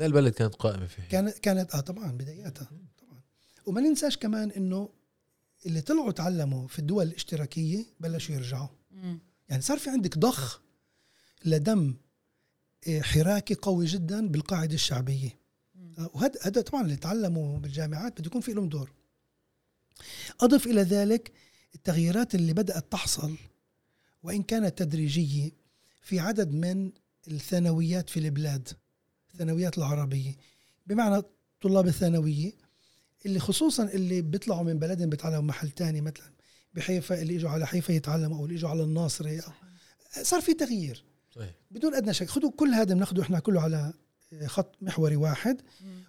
إيه 0.00 0.06
البلد 0.06 0.32
كانت 0.32 0.54
قائمة 0.54 0.86
فيه 0.86 1.02
كانت 1.02 1.38
كانت 1.38 1.74
آه 1.74 1.80
طبعا 1.80 2.12
بداياتها 2.12 2.70
طبعا. 2.98 3.20
وما 3.66 3.80
ننساش 3.80 4.16
كمان 4.16 4.50
إنه 4.50 4.88
اللي 5.66 5.80
طلعوا 5.80 6.12
تعلموا 6.12 6.68
في 6.68 6.78
الدول 6.78 7.06
الاشتراكية 7.06 7.86
بلشوا 8.00 8.34
يرجعوا. 8.34 8.68
مم. 8.90 9.18
يعني 9.48 9.62
صار 9.62 9.78
في 9.78 9.90
عندك 9.90 10.18
ضخ 10.18 10.62
لدم 11.44 11.94
آه، 12.88 13.00
حراكي 13.00 13.54
قوي 13.54 13.86
جدا 13.86 14.28
بالقاعدة 14.28 14.74
الشعبية. 14.74 15.38
آه، 15.98 16.10
وهذا 16.14 16.40
هذا 16.42 16.60
طبعا 16.60 16.82
اللي 16.82 16.96
تعلموا 16.96 17.58
بالجامعات 17.58 18.20
بده 18.20 18.26
يكون 18.26 18.40
في 18.40 18.52
لهم 18.52 18.68
دور. 18.68 18.92
أضف 20.40 20.66
إلى 20.66 20.82
ذلك 20.82 21.32
التغييرات 21.74 22.34
اللي 22.34 22.52
بدأت 22.52 22.92
تحصل 22.92 23.36
وإن 24.22 24.42
كانت 24.42 24.78
تدريجية 24.78 25.50
في 26.02 26.20
عدد 26.20 26.52
من 26.52 26.92
الثانويات 27.28 28.10
في 28.10 28.20
البلاد. 28.20 28.68
الثانويات 29.42 29.78
العربية. 29.78 30.36
بمعنى 30.86 31.22
طلاب 31.60 31.86
الثانوية 31.86 32.52
اللي 33.26 33.38
خصوصا 33.38 33.84
اللي 33.84 34.22
بيطلعوا 34.22 34.62
من 34.62 34.78
بلدهم 34.78 35.10
بيتعلموا 35.10 35.42
محل 35.42 35.70
تاني 35.70 36.00
مثلا 36.00 36.32
بحيفا 36.74 37.22
اللي 37.22 37.36
إجوا 37.36 37.50
على 37.50 37.66
حيفا 37.66 37.92
يتعلموا 37.92 38.38
أو 38.38 38.44
اللي 38.44 38.56
إجوا 38.56 38.70
على 38.70 38.82
الناصري. 38.82 39.40
صح. 39.40 39.62
صار 40.22 40.40
في 40.40 40.54
تغيير. 40.54 41.04
صحيح. 41.34 41.54
بدون 41.70 41.94
أدنى 41.94 42.14
شك. 42.14 42.28
خذوا 42.28 42.50
كل 42.50 42.68
هذا 42.68 42.94
بناخذه 42.94 43.22
إحنا 43.22 43.38
كله 43.38 43.60
على 43.60 43.92
خط 44.46 44.76
محوري 44.82 45.16
واحد. 45.16 45.62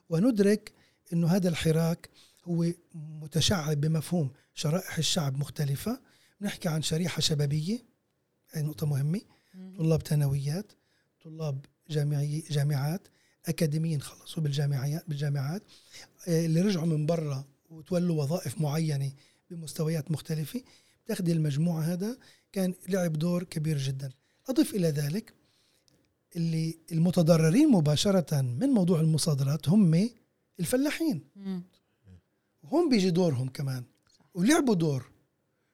وندرك 0.09 0.73
إنه 1.13 1.27
هذا 1.27 1.49
الحراك 1.49 2.09
هو 2.45 2.65
متشعب 2.93 3.81
بمفهوم 3.81 4.31
شرائح 4.53 4.97
الشعب 4.97 5.37
مختلفة. 5.37 6.01
بنحكي 6.41 6.69
عن 6.69 6.81
شريحة 6.81 7.21
شبابية 7.21 7.79
هي 8.51 8.61
نقطة 8.61 8.85
مهمة. 8.85 9.21
طلاب 9.77 10.01
ثانويات 10.01 10.71
طلاب 11.23 11.65
جامعي 11.89 12.43
جامعات. 12.51 13.07
أكاديميين 13.45 14.01
خلصوا 14.01 14.43
بالجامعات 14.43 15.03
بالجامعات 15.07 15.63
آه، 16.27 16.45
اللي 16.45 16.61
رجعوا 16.61 16.85
من 16.85 17.05
برا 17.05 17.45
وتولوا 17.69 18.23
وظائف 18.23 18.61
معينة 18.61 19.11
بمستويات 19.49 20.11
مختلفة. 20.11 20.61
تاخذي 21.05 21.31
المجموعه 21.31 21.81
هذا 21.81 22.17
كان 22.51 22.73
لعب 22.89 23.13
دور 23.13 23.43
كبير 23.43 23.77
جدا. 23.77 24.11
اضف 24.49 24.73
إلى 24.75 24.87
ذلك 24.87 25.33
اللي 26.35 26.77
المتضررين 26.91 27.69
مباشرة 27.71 28.41
من 28.41 28.67
موضوع 28.69 28.99
المصادرات 28.99 29.69
هم 29.69 30.09
الفلاحين. 30.59 31.21
وهم 32.63 32.89
بيجي 32.89 33.09
دورهم 33.09 33.49
كمان 33.49 33.83
ولعبوا 34.33 34.75
دور. 34.75 35.11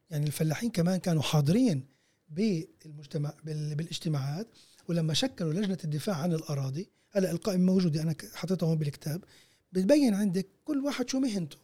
يعني 0.10 0.28
الفلاحين 0.28 0.70
كمان 0.70 1.00
كانوا 1.00 1.22
حاضرين 1.22 1.86
بالمجتمع 2.30 3.34
بال- 3.44 3.76
بالاجتماعات 3.76 4.48
ولما 4.88 5.14
شكلوا 5.14 5.54
لجنة 5.54 5.78
الدفاع 5.84 6.16
عن 6.16 6.34
الأراضي 6.34 6.90
هلا 7.12 7.32
القائمه 7.32 7.66
موجوده 7.74 8.02
أنا 8.02 8.16
حطيتها 8.34 8.68
هون 8.68 8.78
بالكتاب 8.78 9.24
بتبين 9.72 10.14
عندك 10.14 10.48
كل 10.66 10.86
واحد 10.86 11.10
شو 11.10 11.20
مهنته. 11.20 11.58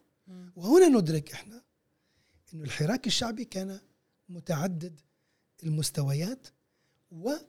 وهنا 0.55 0.87
ندرك 0.87 1.31
إحنا 1.31 1.61
إنه 2.53 2.63
الحراك 2.63 3.07
الشعبي 3.07 3.45
كان 3.45 3.79
متعدد 4.29 4.99
المستويات 5.63 6.47
ومن 7.11 7.39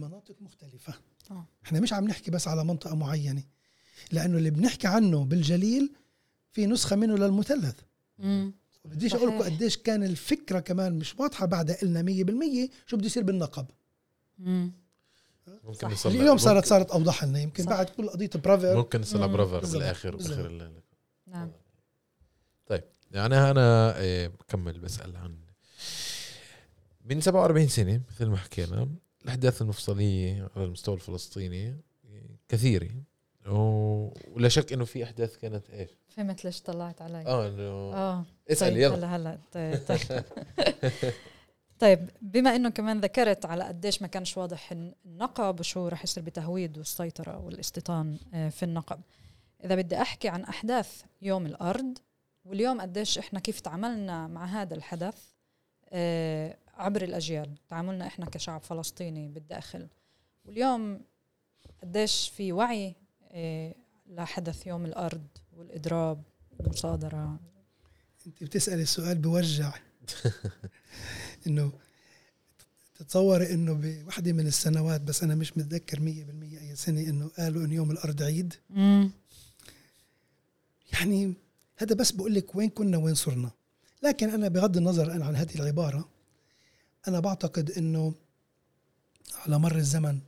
مناطق 0.00 0.36
مختلفة 0.40 0.94
آه. 1.30 1.46
إحنا 1.64 1.80
مش 1.80 1.92
عم 1.92 2.04
نحكي 2.08 2.30
بس 2.30 2.48
على 2.48 2.64
منطقة 2.64 2.94
معينة 2.96 3.42
لأنه 4.12 4.38
اللي 4.38 4.50
بنحكي 4.50 4.86
عنه 4.86 5.24
بالجليل 5.24 5.92
في 6.52 6.66
نسخة 6.66 6.96
منه 6.96 7.14
للمثلث. 7.16 7.80
بديش 8.84 9.14
أقول 9.14 9.28
لكم. 9.28 9.42
قديش 9.42 9.76
كان 9.76 10.02
الفكرة 10.02 10.60
كمان 10.60 10.98
مش 10.98 11.14
واضحة 11.18 11.46
بعد 11.46 11.70
إلنا 11.70 12.02
100% 12.02 12.70
شو 12.86 12.96
بده 12.96 13.06
يصير 13.06 13.22
بالنقب 13.22 13.66
مم. 14.38 14.72
ممكن 15.64 15.94
صح. 15.94 16.06
اليوم 16.06 16.36
صارت 16.38 16.56
ممكن- 16.56 16.68
صارت 16.68 16.90
أوضح 16.90 17.24
لنا 17.24 17.40
يمكن 17.40 17.62
صح. 17.64 17.70
بعد 17.70 17.88
كل 17.88 18.08
قضية 18.08 18.30
برافر 18.34 18.76
ممكن 18.76 19.02
مم. 19.14 19.32
برافر 19.32 19.66
بالاخر 19.72 20.16
بالضبط. 20.16 20.36
باخر 20.36 20.46
ال- 20.50 20.80
نعم. 21.26 21.50
يعني 23.10 23.50
أنا 23.50 23.98
إيه، 23.98 24.26
بكمل 24.28 24.78
بسأل 24.80 25.16
عن 25.16 25.36
من 27.04 27.20
47 27.20 27.68
سنة 27.68 28.00
مثل 28.10 28.26
ما 28.26 28.36
حكينا 28.36 28.88
الأحداث 29.24 29.62
المفصلية 29.62 30.48
على 30.56 30.64
المستوى 30.64 30.94
الفلسطيني 30.94 31.76
كثيرة 32.48 32.90
و- 33.48 34.12
ولا 34.32 34.48
شك 34.48 34.72
إنه 34.72 34.84
في 34.84 35.04
أحداث 35.04 35.36
كانت 35.36 35.70
إيش؟ 35.70 35.90
فهمت 36.08 36.44
ليش 36.44 36.60
طلعت 36.62 37.02
علي. 37.02 37.26
آه 37.26 37.48
انه 37.48 37.62
آه 37.94 38.24
اسأل 38.50 38.68
طيب 38.72 38.78
يلا. 38.82 38.94
هلا 39.16 39.16
هلا. 39.16 39.38
طيب, 39.52 39.80
طيب. 41.78 42.10
بما 42.22 42.56
إنه 42.56 42.68
كمان 42.68 43.00
ذكرت 43.00 43.46
على 43.46 43.64
قديش 43.64 44.02
ما 44.02 44.08
كانش 44.08 44.36
واضح 44.36 44.72
الن- 44.72 44.94
النقب 45.06 45.60
وشو 45.60 45.88
رح 45.88 46.04
يصير 46.04 46.22
بتهويد 46.24 46.78
والسيطرة 46.78 47.38
والاستيطان 47.38 48.18
آه، 48.34 48.48
في 48.48 48.62
النقب. 48.62 49.00
إذا 49.64 49.74
بدي 49.74 50.02
أحكي 50.02 50.28
عن 50.28 50.44
أحداث 50.44 51.02
يوم 51.22 51.46
الأرض 51.46 51.98
واليوم 52.44 52.80
قديش 52.80 53.18
إحنا 53.18 53.40
كيف 53.40 53.60
تعاملنا 53.60 54.26
مع 54.26 54.44
هذا 54.44 54.74
الحدث 54.74 55.24
آه، 55.88 56.56
عبر 56.74 57.02
الأجيال. 57.02 57.54
تعاملنا 57.68 58.06
إحنا 58.06 58.26
كشعب 58.26 58.60
فلسطيني 58.60 59.28
بالداخل. 59.28 59.88
واليوم 60.44 61.00
قديش 61.82 62.28
في 62.28 62.52
وعي 62.52 62.94
آه، 63.32 63.74
لحدث 64.06 64.66
يوم 64.66 64.84
الأرض 64.84 65.26
والإضراب 65.56 66.22
والمصادره 66.58 67.38
أنت 68.26 68.44
بتسألي 68.44 68.82
السؤال 68.82 69.18
بوجع. 69.18 69.72
انه 71.46 71.72
تتصوري 72.98 73.54
إنه 73.54 73.72
بوحده 73.72 74.32
من 74.32 74.46
السنوات 74.46 75.00
بس 75.00 75.22
أنا 75.22 75.34
مش 75.34 75.58
متذكر 75.58 75.98
100% 75.98 76.00
أي 76.00 76.76
سنة 76.76 77.00
إنه 77.00 77.28
قالوا 77.38 77.64
إنه 77.64 77.74
يوم 77.74 77.90
الأرض 77.90 78.22
عيد. 78.22 78.54
مم. 78.70 79.10
يعني 80.92 81.34
هذا 81.76 81.94
بس 81.94 82.10
بقول 82.10 82.34
لك 82.34 82.56
وين 82.56 82.70
كنا 82.70 82.98
وين 82.98 83.14
صرنا. 83.14 83.50
لكن 84.02 84.30
أنا 84.30 84.48
بغض 84.48 84.76
النظر 84.76 85.12
أنا 85.12 85.24
عن 85.26 85.36
هذه 85.36 85.54
العبارة 85.54 86.08
أنا 87.08 87.20
بعتقد 87.20 87.70
إنه 87.70 88.14
على 89.34 89.58
مر 89.58 89.76
الزمن 89.76 90.18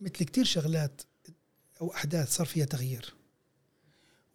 مثل 0.00 0.12
كتير 0.12 0.44
شغلات 0.44 1.02
أو 1.80 1.92
أحداث 1.94 2.36
صار 2.36 2.46
فيها 2.46 2.64
تغيير. 2.64 3.14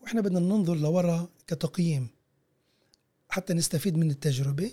وإحنا 0.02 0.22
بدنا 0.22 0.40
ننظر 0.40 0.76
لورا 0.76 1.30
كتقييم. 1.48 2.08
حتى 3.30 3.54
نستفيد 3.54 3.98
من 3.98 4.12
التجربة 4.12 4.72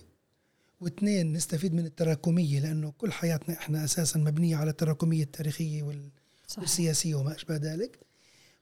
واثنين 0.81 1.33
نستفيد 1.33 1.75
من 1.75 1.87
التراكمية 1.87 2.61
لأنه 2.61 2.91
كل 2.99 3.13
حياتنا 3.13 3.55
إحنا 3.55 3.85
أساسا 3.85 4.19
مبنية 4.19 4.57
على 4.57 4.71
التراكمية 4.71 5.23
التاريخية 5.23 5.83
وال 5.83 6.11
صحيح 6.47 6.59
والسياسية 6.63 7.15
وما 7.15 7.35
أشبه 7.37 7.57
ذلك. 7.57 7.99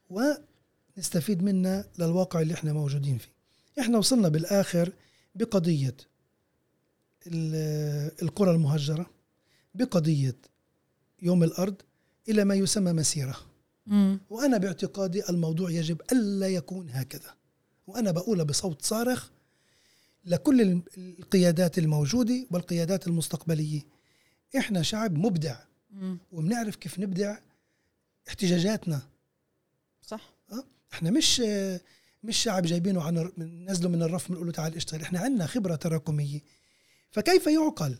ونستفيد 0.09 1.43
منها 1.43 1.85
للواقع 1.99 2.41
اللي 2.41 2.53
إحنا 2.53 2.73
موجودين 2.73 3.17
فيه. 3.17 3.29
إحنا 3.79 3.97
وصلنا 3.97 4.29
بالآخر 4.29 4.93
بقضية 5.35 5.95
ال- 7.27 8.11
القرى 8.21 8.51
المهجرة 8.51 9.09
بقضية 9.75 10.35
يوم 11.21 11.43
الأرض 11.43 11.75
إلى 12.29 12.43
ما 12.45 12.55
يسمى 12.55 12.93
مسيرة. 12.93 13.35
مم. 13.87 14.19
وأنا 14.29 14.57
باعتقادي 14.57 15.29
الموضوع 15.29 15.69
يجب 15.71 16.01
ألا 16.11 16.47
يكون 16.47 16.89
هكذا. 16.89 17.33
وأنا 17.87 18.11
بقولها 18.11 18.45
بصوت 18.45 18.81
صارخ 18.81 19.29
لكل 20.25 20.61
ال- 20.61 20.81
القيادات 20.97 21.77
الموجودة 21.77 22.47
والقيادات 22.51 23.07
المستقبلية. 23.07 23.81
إحنا 24.57 24.81
شعب 24.81 25.17
مبدع. 25.17 25.57
وبنعرف 26.31 26.75
كيف 26.75 26.99
نبدع 26.99 27.37
احتجاجاتنا. 28.27 29.01
صح. 30.01 30.33
إحنا 30.93 31.11
مش 31.11 31.39
مش 32.23 32.37
شعب 32.37 32.63
جايبينه 32.65 33.03
عن 33.03 33.31
نزله 33.69 33.89
من 33.89 34.01
الرف 34.03 34.29
بنقول 34.31 34.45
له 34.45 34.51
تعال 34.51 34.75
اشتغل. 34.75 35.01
إحنا 35.01 35.19
عندنا 35.19 35.45
خبرة 35.45 35.75
تراكمية. 35.75 36.39
فكيف 37.11 37.47
يعقل 37.47 37.97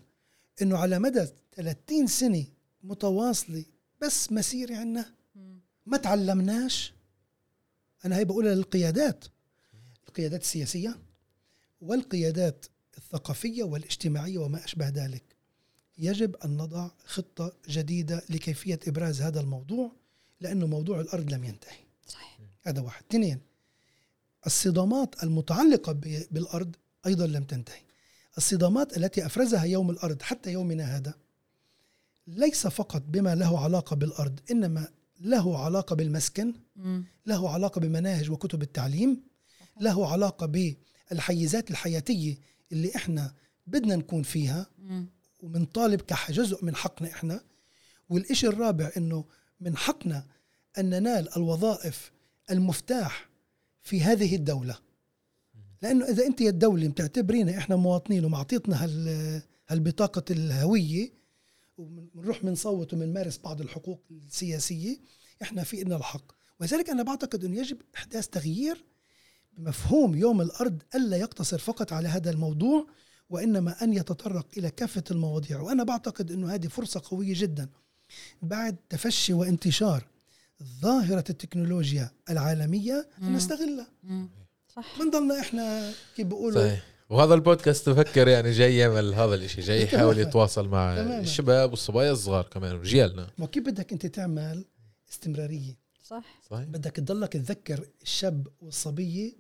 إنه 0.61 0.77
على 0.77 0.99
مدى 0.99 1.25
30 1.55 2.07
سنة 2.07 2.45
متواصلة 2.83 3.65
بس 4.01 4.31
مسيرة 4.31 4.75
عندنا. 4.75 5.05
ما 5.85 5.97
تعلمناش؟ 5.97 6.93
أنا 8.05 8.17
هي 8.17 8.25
بقولها 8.25 8.55
للقيادات. 8.55 9.25
القيادات 10.07 10.41
السياسية 10.41 10.95
والقيادات 11.81 12.65
الثقافية 12.97 13.63
والاجتماعية 13.63 14.37
وما 14.37 14.65
أشبه 14.65 14.89
ذلك. 14.89 15.23
يجب 15.97 16.35
أن 16.35 16.57
نضع 16.57 16.89
خطة 17.05 17.53
جديدة 17.69 18.21
لكيفية 18.29 18.79
إبراز 18.87 19.21
هذا 19.21 19.39
الموضوع 19.39 19.91
لأنه 20.41 20.67
موضوع 20.67 20.99
الأرض 21.01 21.33
لم 21.33 21.43
ينتهي. 21.43 21.77
صحيح. 22.07 22.39
هذا 22.63 22.81
واحد. 22.81 23.03
اثنين 23.09 23.39
الصدامات 24.45 25.23
المتعلقة 25.23 25.91
ب- 25.91 26.25
بالأرض 26.31 26.75
أيضا 27.05 27.27
لم 27.27 27.43
تنتهي. 27.43 27.81
الصدامات 28.37 28.97
التي 28.97 29.25
أفرزها 29.25 29.63
يوم 29.63 29.89
الأرض 29.89 30.21
حتى 30.21 30.51
يومنا 30.51 30.97
هذا 30.97 31.13
ليس 32.27 32.67
فقط 32.67 33.01
بما 33.07 33.35
له 33.35 33.59
علاقة 33.59 33.95
بالأرض 33.95 34.39
إنما 34.51 34.87
له 35.21 35.59
علاقة 35.59 35.95
بالمسكن. 35.95 36.53
له 37.25 37.49
علاقة 37.49 37.79
بمناهج 37.81 38.31
وكتب 38.31 38.61
التعليم 38.61 39.21
له 39.81 40.11
علاقة 40.11 40.45
بالحيزات 41.09 41.71
الحياتية 41.71 42.37
اللي 42.71 42.95
إحنا 42.95 43.33
بدنا 43.67 43.95
نكون 43.95 44.23
فيها. 44.23 44.67
وبنطالب 45.39 46.01
كجزء 46.01 46.65
من 46.65 46.75
حقنا 46.75 47.09
إحنا 47.11 47.41
والإشي 48.09 48.47
الرابع 48.47 48.91
إنه 48.97 49.25
من 49.59 49.77
حقنا 49.77 50.25
أن 50.77 50.89
ننال 50.89 51.37
الوظائف 51.37 52.11
المفتاح 52.51 53.29
في 53.83 54.01
هذه 54.01 54.35
الدولة 54.35 54.77
لأنه 55.81 56.05
إذا 56.05 56.25
أنت 56.25 56.41
يا 56.41 56.49
الدولة 56.49 56.87
بتعتبرينا 56.87 57.57
إحنا 57.57 57.75
مواطنين 57.75 58.25
ومعطيتنا 58.25 58.83
هال 58.83 59.41
هالبطاقة 59.67 60.23
الهوية 60.31 61.11
وبنروح 61.77 62.43
بنصوت 62.45 62.93
وبنمارس 62.93 63.37
بعض 63.37 63.61
الحقوق 63.61 64.01
السياسية 64.11 64.97
إحنا 65.41 65.63
في 65.63 65.81
إلنا 65.81 65.95
الحق 65.95 66.31
ولذلك 66.59 66.89
أنا 66.89 67.03
بعتقد 67.03 67.43
إنه 67.45 67.57
يجب 67.59 67.77
إحداث 67.95 68.27
تغيير 68.27 68.85
بمفهوم 69.57 70.15
يوم 70.15 70.41
الأرض 70.41 70.81
ألا 70.95 71.17
يقتصر 71.17 71.57
فقط 71.57 71.93
على 71.93 72.07
هذا 72.07 72.31
الموضوع 72.31 72.87
وإنما 73.29 73.83
أن 73.83 73.93
يتطرق 73.93 74.47
إلى 74.57 74.69
كافة 74.69 75.03
المواضيع 75.11 75.61
وأنا 75.61 75.83
بعتقد 75.83 76.31
إنه 76.31 76.53
هذه 76.53 76.67
فرصة 76.67 77.01
قوية 77.05 77.33
جدا 77.37 77.69
بعد 78.41 78.75
تفشي 78.89 79.33
وانتشار 79.33 80.07
ظاهرة 80.81 81.23
التكنولوجيا 81.29 82.11
العالمية. 82.29 83.07
نستغلها. 83.21 83.87
صح 84.75 84.99
بنضلنا 84.99 85.39
إحنا 85.39 85.91
كيف 86.15 86.27
بيقولوا 86.27 86.67
صحيح 86.67 86.83
وهذا 87.09 87.33
البودكاست 87.33 87.89
بفكر 87.89 88.27
يعني 88.27 88.51
جاي 88.51 88.77
يعمل 88.77 89.13
هذا 89.13 89.35
الإشي 89.35 89.61
جاي 89.61 89.83
يحاول. 89.83 90.19
يتواصل 90.19 90.67
مع 90.67 90.95
تماماً. 90.95 91.19
الشباب 91.19 91.71
والصبايا 91.71 92.11
الصغار 92.11 92.43
كمان 92.43 92.75
وجيالنا 92.75 93.27
ما 93.37 93.45
كيف 93.45 93.63
بدك 93.63 93.91
أنت 93.91 94.05
تعمل 94.05 94.65
استمرارية 95.11 95.84
صح 96.05 96.41
صحيح 96.49 96.65
بدك 96.65 96.91
تضلك 96.91 97.33
تذكر 97.33 97.87
الشاب 98.01 98.47
والصبية. 98.61 99.33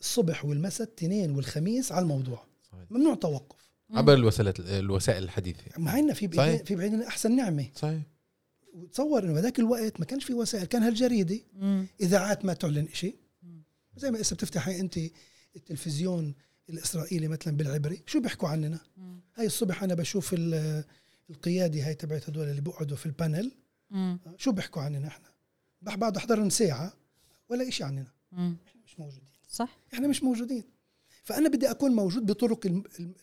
الصبح 0.00 0.44
والمساء 0.44 0.88
الاثنين 0.88 1.30
والخميس 1.30 1.92
على 1.92 2.02
الموضوع 2.02 2.44
صحيح. 2.72 2.84
ممنوع 2.92 3.14
توقف 3.14 3.70
عبر 3.90 4.14
الوسائل 4.14 4.54
الوسائل 4.68 5.22
الحديثة 5.24 5.62
مع 5.78 5.90
عنا 5.90 6.12
في 6.14 6.26
صحيح. 6.26 6.36
بعيدين 6.36 6.64
في 6.64 6.74
بعيدين 6.76 7.02
أحسن 7.02 7.36
نعمة 7.36 7.66
صحيح 7.74 8.02
وتصور 8.74 9.24
إنه 9.24 9.32
بذاك 9.32 9.58
الوقت 9.58 10.00
ما 10.00 10.06
كانش 10.06 10.24
في 10.24 10.34
وسائل 10.34 10.64
كان 10.66 10.82
هالجريدة 10.82 11.40
مم. 11.52 11.86
إذاعات 12.00 12.44
ما 12.44 12.52
تعلن 12.52 12.88
شيء. 12.92 13.16
زي 13.96 14.10
ما 14.10 14.20
هسه 14.20 14.34
بتفتحي 14.34 14.80
أنت 14.80 14.98
التلفزيون 15.56 16.34
الإسرائيلي 16.70 17.28
مثلا 17.28 17.56
بالعبري 17.56 18.02
شو 18.06 18.20
بيحكوا 18.20 18.48
عننا 18.48 18.80
مم. 18.96 19.20
هاي 19.36 19.46
الصبح 19.46 19.82
أنا 19.82 19.94
بشوف 19.94 20.34
ال- 20.34 20.84
القيادي 21.30 21.82
هاي 21.82 21.94
تبعت 21.94 22.28
هدول 22.28 22.48
اللي 22.48 22.60
بيقعدوا 22.60 22.96
في 22.96 23.06
البانل 23.06 23.52
مم. 23.90 24.20
شو 24.36 24.52
بيحكوا 24.52 24.82
عننا 24.82 25.08
إحنا 25.08 25.27
بح- 25.82 25.94
بعد 25.96 26.16
احضرهم 26.16 26.48
ساعه 26.50 26.92
ولا 27.48 27.68
إشي 27.68 27.84
عننا. 27.84 28.06
مم. 28.32 28.56
إحنا 28.68 28.80
مش 28.86 28.98
موجودين. 29.00 29.28
صح. 29.48 29.78
إحنا 29.94 30.08
مش 30.08 30.22
موجودين. 30.22 30.64
فأنا 31.24 31.48
بدي 31.48 31.70
أكون 31.70 31.90
موجود 31.90 32.26
بطرق 32.26 32.66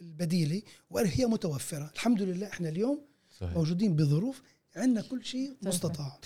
البديلة 0.02 0.62
وهي 0.90 1.26
متوفرة. 1.26 1.92
الحمد 1.94 2.22
لله 2.22 2.48
إحنا 2.48 2.70
اليوم 2.70 3.02
صحيح. 3.40 3.54
موجودين 3.56 3.96
بظروف 3.96 4.42
عندنا 4.76 5.02
كل 5.02 5.26
شيء. 5.26 5.56
مستطاع. 5.62 6.20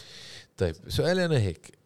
طيب 0.57 0.75
سؤالي 0.87 1.25
أنا 1.25 1.37
هيك. 1.37 1.77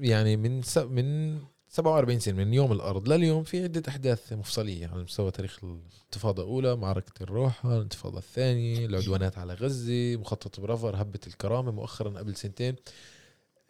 يعني 0.00 0.36
من 0.36 0.62
س... 0.62 0.78
من 0.78 1.38
47 1.68 2.18
سنة 2.20 2.34
من 2.36 2.54
يوم 2.54 2.72
الأرض 2.72 3.08
لليوم 3.08 3.44
في 3.44 3.62
عدة 3.62 3.82
أحداث 3.88 4.32
مفصلية. 4.32 4.86
على 4.86 5.02
مستوى 5.02 5.30
تاريخ 5.30 5.58
الانتفاضة 5.64 6.42
الأولى 6.42 6.76
معركة 6.76 7.22
الروحة 7.22 7.76
الانتفاضة 7.76 8.18
الثانية 8.18 8.86
العدوانات 8.86 9.38
على 9.38 9.54
غزة 9.54 10.16
مخطط 10.16 10.60
برافر 10.60 11.02
هبة 11.02 11.20
الكرامة 11.26 11.70
مؤخرا 11.72 12.18
قبل 12.18 12.36
سنتين. 12.36 12.76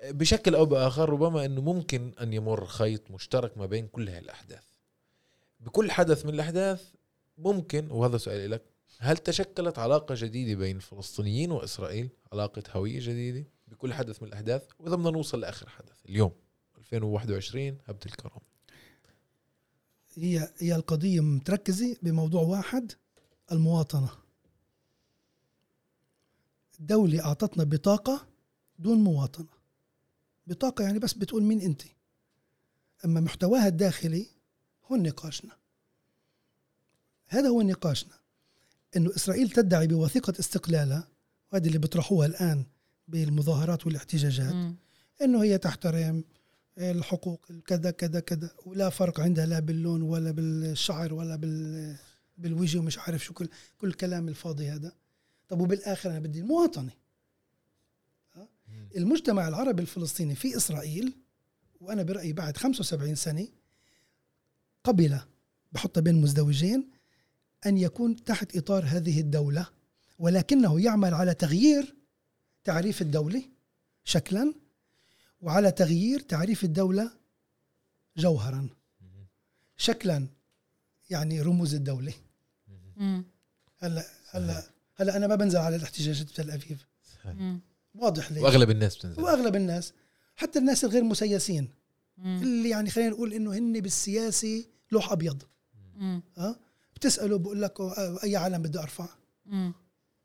بشكل 0.05 0.55
أو 0.55 0.67
بآخر 0.67 1.09
ربما 1.09 1.45
إنه 1.45 1.61
ممكن 1.61 2.13
أن 2.21 2.33
يمر 2.33 2.67
خيط 2.67 3.11
مشترك 3.11 3.59
ما 3.59 3.67
بين 3.67 3.87
كل 3.87 4.09
هاي 4.09 4.19
الأحداث. 4.19 4.65
بكل 5.61 5.91
حدث 5.91 6.27
من 6.27 6.35
الأحداث 6.35 6.93
ممكن 7.39 7.91
وهذا 7.91 8.19
سؤالي 8.19 8.47
لك 8.47 8.63
هل 8.99 9.17
تشكلت 9.17 9.79
علاقة 9.79 10.15
جديدة 10.19 10.59
بين 10.59 10.77
الفلسطينيين 10.77 11.51
وإسرائيل؟ 11.51 12.09
علاقة 12.33 12.63
هوية 12.71 13.01
جديدة 13.01 13.47
بكل 13.69 13.95
حدث 13.95 14.23
من 14.23 14.29
الأحداث؟ 14.29 14.69
وإذا 14.79 14.97
بدنا 14.97 15.11
نوصل 15.11 15.41
لآخر 15.41 15.69
حدث 15.69 16.07
اليوم 16.09 16.33
2021 16.79 17.79
هبه 17.87 17.99
الكرامه 18.07 18.49
هي 20.15 20.53
هي 20.59 20.75
القضية 20.75 21.21
متركزة 21.21 21.97
بموضوع 22.03 22.43
واحد 22.43 22.93
المواطنة. 23.53 24.09
الدولة 26.81 27.25
أعطتنا 27.25 27.65
بطاقة 27.65 28.27
دون 28.79 28.99
مواطنة. 28.99 29.58
بطاقة 30.49 30.85
يعني 30.85 30.99
بس 30.99 31.13
بتقول 31.13 31.43
مين 31.43 31.61
أنت. 31.61 31.83
أما 33.05 33.21
محتواها 33.21 33.67
الداخلي 33.69 34.27
هو 34.85 34.97
نقاشنا 34.97 35.57
هذا 37.27 37.49
هو 37.49 37.63
نقاشنا 37.63 38.15
أنه 38.97 39.11
إسرائيل 39.17 39.51
تدعي 39.51 39.87
بوثيقة 39.87 40.35
استقلالها 40.41 41.09
وهذه 41.53 41.67
اللي 41.67 41.79
بيطرحوها 41.79 42.27
الآن 42.27 42.65
بالمظاهرات 43.09 43.87
والاحتجاجات. 43.87 44.55
إنه 45.23 45.43
هي 45.43 45.59
تحترم 45.59 46.25
الحقوق 46.79 47.47
كذا 47.67 47.91
كذا 47.91 48.21
كذا. 48.21 48.51
ولا 48.67 48.91
فرق 48.91 49.21
عندها 49.21 49.47
لا 49.47 49.61
باللون 49.61 50.03
ولا 50.03 50.31
بالشعر 50.31 51.15
ولا 51.15 51.37
بال 51.37 51.97
بالوجه 52.39 52.79
ومش 52.79 52.99
عارف 52.99 53.25
شو 53.25 53.35
كل 53.35 53.49
كل 53.79 53.89
الكلام 53.89 54.29
الفاضي 54.29 54.69
هذا. 54.69 54.93
طب 55.49 55.61
وبالآخر 55.61 56.11
أنا 56.11 56.19
بدي 56.19 56.41
المواطنة؟ 56.41 56.93
المجتمع 58.97 59.49
العربي 59.49 59.83
الفلسطيني 59.83 60.35
في 60.35 60.57
إسرائيل 60.57 61.13
وأنا 61.81 62.03
برأيي 62.03 62.33
بعد 62.33 62.57
75 62.57 63.15
سنة 63.15 63.49
قبل 64.85 65.21
بحطها 65.73 66.01
بين 66.01 66.21
مزدوجين 66.21 66.91
أن 67.67 67.79
يكون 67.79 68.25
تحت 68.25 68.57
إطار 68.57 68.85
هذه 68.85 69.21
الدولة 69.21 69.67
ولكنه 70.19 70.81
يعمل 70.81 71.15
على 71.15 71.35
تغيير 71.35 71.95
تعريف 72.65 73.03
الدولة 73.03 73.43
شكلا 74.05 74.55
وعلى 75.41 75.73
تغيير 75.73 76.21
تعريف 76.21 76.65
الدولة 76.65 77.11
جوهرا. 78.17 78.69
شكلا 79.77 80.27
يعني 81.11 81.41
رموز 81.43 81.75
الدولة. 81.75 82.15
هلأ 83.79 84.07
هلأ 84.31 84.63
هلأ 84.97 85.17
أنا 85.17 85.27
ما 85.27 85.35
بنزل 85.35 85.59
على 85.59 85.77
الاحتجاجات 85.77 86.27
بتل 86.27 86.51
ابيب 86.51 86.79
مم. 87.25 87.61
واضح 87.99 88.33
ليه 88.33 88.43
وأغلب 88.43 88.71
الناس 88.71 88.97
بتنزل. 88.97 89.23
وأغلب 89.23 89.57
الناس 89.57 89.93
حتى 90.37 90.59
الناس 90.59 90.85
الغير 90.85 91.05
مسيسين 91.05 91.69
مم. 92.19 92.43
اللي 92.43 92.69
يعني 92.69 92.91
خلينا 92.91 93.11
نقول 93.11 93.33
إنه 93.33 93.53
هن 93.53 93.81
بالسياسة 93.81 94.65
لوح 94.93 95.13
أبيض. 95.13 95.43
مم. 95.97 96.23
ها 96.39 96.61
بتسأله 96.97 97.39
بقول 97.39 97.63
لك 97.63 97.81
آه، 97.81 98.19
أي 98.25 98.37
علم 98.37 98.63
بدي 98.63 98.79
أرفع. 98.79 99.09
مم. 99.47 99.73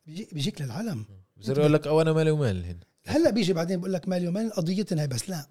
بيجي 0.06 0.28
بيجيك 0.32 0.62
للعلم 0.62 1.06
بصير 1.38 1.60
يقول 1.60 1.74
لك 1.74 1.88
أو 1.88 2.02
أنا 2.02 2.14
مالي 2.14 2.32
ومال 2.32 2.66
هن. 2.66 2.80
هلأ 3.08 3.30
بيجي 3.30 3.54
بعدين 3.54 3.80
بقول 3.80 3.94
لك 3.94 4.08
مالي 4.08 4.28
ومال 4.28 4.52
قضيتنا 4.52 5.02
هي 5.02 5.08
بس 5.08 5.30
لا. 5.30 5.46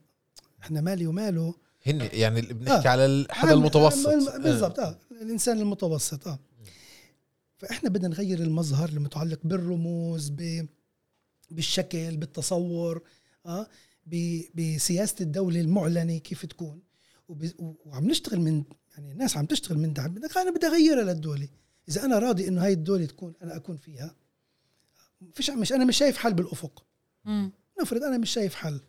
إحنا 0.63 0.81
مالي 0.81 1.07
وماله. 1.07 1.55
هن 1.87 2.09
يعني 2.13 2.41
اللي 2.41 2.55
بنحكي 2.55 2.89
آه. 2.89 2.91
على 2.91 3.07
الحدا 3.07 3.53
المتوسط. 3.53 4.09
بالضبط 4.39 4.81
آه. 4.81 4.99
الإنسان 5.23 5.61
المتوسط 5.61 6.29
آه. 6.29 6.39
فإحنا 7.59 7.91
بدنا 7.91 8.09
نغير 8.09 8.39
المظهر 8.39 8.89
المتعلق 8.89 9.39
بالرموز 9.45 10.29
ب 10.29 10.67
بالشكل 11.53 12.17
بالتصور 12.17 13.03
آه 13.47 13.67
بسياسة 14.55 15.17
الدولة 15.21 15.61
المعلنة 15.61 16.19
كيف 16.19 16.47
تكون. 16.47 16.81
وعم 17.59 18.11
نشتغل 18.11 18.41
من 18.41 18.65
يعني 18.95 19.13
الناس 19.13 19.37
عم 19.37 19.47
تشتغل 19.47 19.79
من 19.79 19.93
بدك 19.93 20.37
أنا 20.37 20.51
بدي 20.51 20.67
أغيرها 20.67 21.05
للدولة. 21.05 21.49
إذا 21.89 22.05
أنا 22.05 22.19
راضي 22.19 22.49
إنه 22.49 22.65
هاي 22.65 22.73
الدولة 22.73 23.05
تكون 23.05 23.35
أنا 23.43 23.57
أكون 23.57 23.77
فيها 23.77 24.15
فيش 25.35 25.51
مش 25.51 25.73
أنا 25.73 25.85
مش 25.85 25.97
شايف 25.97 26.17
حل 26.17 26.35
بالأفق. 26.35 26.85
مم. 27.25 27.53
نفرض 27.81 28.03
أنا 28.03 28.19
مش 28.19 28.31
شايف 28.31 28.55
حل. 28.55 28.81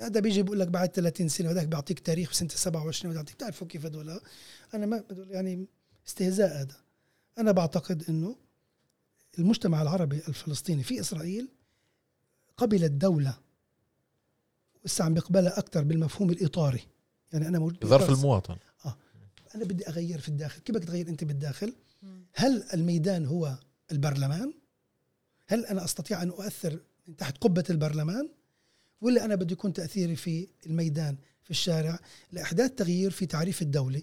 هذا 0.00 0.20
بيجي 0.20 0.42
بيقول 0.42 0.60
لك 0.60 0.68
بعد 0.68 0.88
30 0.88 1.28
سنة 1.28 1.50
وذاك 1.50 1.66
بيعطيك 1.66 1.98
تاريخ 1.98 2.30
بسنة 2.30 2.48
27 2.48 3.14
وذاك 3.14 3.34
بتعرفوا 3.34 3.66
كيف 3.66 3.86
هذول 3.86 4.20
أنا 4.74 4.86
ما 4.86 5.04
بدول 5.10 5.30
يعني 5.30 5.66
استهزاء 6.06 6.60
هذا. 6.60 6.76
أنا 7.38 7.52
بعتقد 7.52 8.04
إنه 8.08 8.36
المجتمع 9.38 9.82
العربي 9.82 10.16
الفلسطيني 10.16 10.82
في 10.82 11.00
إسرائيل 11.00 11.48
قبل 12.56 12.84
الدولة. 12.84 13.38
ولسه 14.84 15.04
عم 15.04 15.14
بيقبلها 15.14 15.58
أكثر 15.58 15.82
بالمفهوم 15.82 16.30
الإطاري. 16.30 16.82
يعني 17.32 17.48
أنا 17.48 17.58
موجود 17.58 17.84
بإطار- 17.84 18.10
المواطن. 18.10 18.56
أنا 19.54 19.64
بدي 19.64 19.88
أغير 19.88 20.20
في 20.20 20.28
الداخل. 20.28 20.60
كيف 20.60 20.76
بدك 20.76 20.84
تغير 20.84 21.08
أنت 21.08 21.24
بالداخل. 21.24 21.74
هل 22.34 22.64
الميدان 22.74 23.26
هو 23.26 23.58
البرلمان؟ 23.92 24.52
هل 25.46 25.66
أنا 25.66 25.84
أستطيع 25.84 26.22
أن 26.22 26.28
أؤثر 26.28 26.80
من 27.08 27.16
تحت 27.16 27.38
قبة 27.38 27.64
البرلمان؟ 27.70 28.28
ولا 29.00 29.24
أنا 29.24 29.34
بده 29.34 29.52
يكون 29.52 29.72
تأثيري 29.72 30.16
في 30.16 30.48
الميدان 30.66 31.16
في 31.44 31.50
الشارع؟ 31.50 31.98
لأحداث 32.32 32.70
تغيير 32.70 33.10
في 33.10 33.26
تعريف 33.26 33.62
الدولة. 33.62 34.02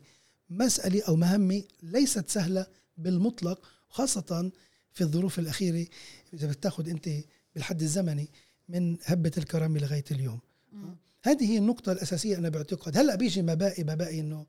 مسألة 0.49 1.03
أو 1.07 1.15
مهمة 1.15 1.63
ليست 1.83 2.29
سهلة 2.29 2.67
بالمطلق 2.97 3.65
خاصة 3.89 4.51
في 4.93 5.01
الظروف 5.01 5.39
الأخيرة. 5.39 5.87
إذا 6.33 6.47
بتاخذ 6.47 6.89
أنت 6.89 7.09
بالحد 7.55 7.81
الزمني 7.81 8.29
من 8.69 8.97
هبة 9.05 9.31
الكرامه 9.37 9.79
لغاية 9.79 10.03
اليوم. 10.11 10.39
مم. 10.71 10.95
هذه 11.23 11.51
هي 11.51 11.57
النقطة 11.57 11.91
الأساسية 11.91 12.37
أنا 12.37 12.49
بعتقد. 12.49 12.97
هلا 12.97 13.15
بيجي 13.15 13.41
مبائي 13.41 13.83
مبائي 13.83 14.19
إنه 14.19 14.45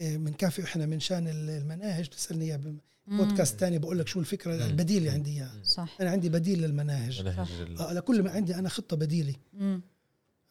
آه، 0.00 0.16
بنكافئ 0.16 0.62
إحنا 0.64 0.86
من 0.86 1.00
شان 1.00 1.28
المناهج 1.28 2.06
بتسألني 2.06 2.44
إياه 2.44 2.60
بودكاست 3.06 3.60
تاني 3.60 3.78
بقول 3.78 3.98
لك 3.98 4.08
شو 4.08 4.20
الفكرة 4.20 4.54
مم. 4.56 4.62
البديل 4.62 4.96
اللي 4.98 5.10
عندي 5.10 5.30
إياه 5.30 5.50
صح. 5.64 5.96
أنا 6.00 6.10
عندي 6.10 6.28
بديل 6.28 6.62
للمناهج. 6.62 7.20
آه 7.80 7.92
لكل 7.92 8.22
ما 8.22 8.30
عندي 8.30 8.54
أنا 8.54 8.68
خطة 8.68 8.96
بديلة. 8.96 9.34
مم. 9.52 9.82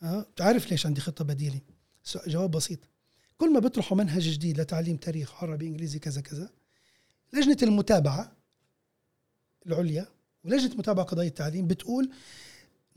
آه 0.04 0.26
تعرف 0.36 0.72
ليش 0.72 0.86
عندي 0.86 1.02
خطة 1.02 1.24
بديلة؟ 1.26 1.60
سو- 2.04 2.20
جواب 2.28 2.52
بسيط. 2.52 2.80
كل 3.38 3.54
ما 3.54 3.60
بيطرحوا 3.60 3.98
منهج 3.98 4.30
جديد 4.30 4.60
لتعليم 4.62 4.98
تاريخ 4.98 5.44
عربي 5.44 5.68
إنجليزي 5.68 6.00
كذا 6.00 6.22
كذا 6.22 6.50
لجنة 7.34 7.58
المتابعة 7.64 8.32
العليا 9.68 10.08
ولجنة 10.44 10.76
متابعة 10.76 11.06
قضايا 11.06 11.28
التعليم 11.28 11.68
بتقول 11.68 12.10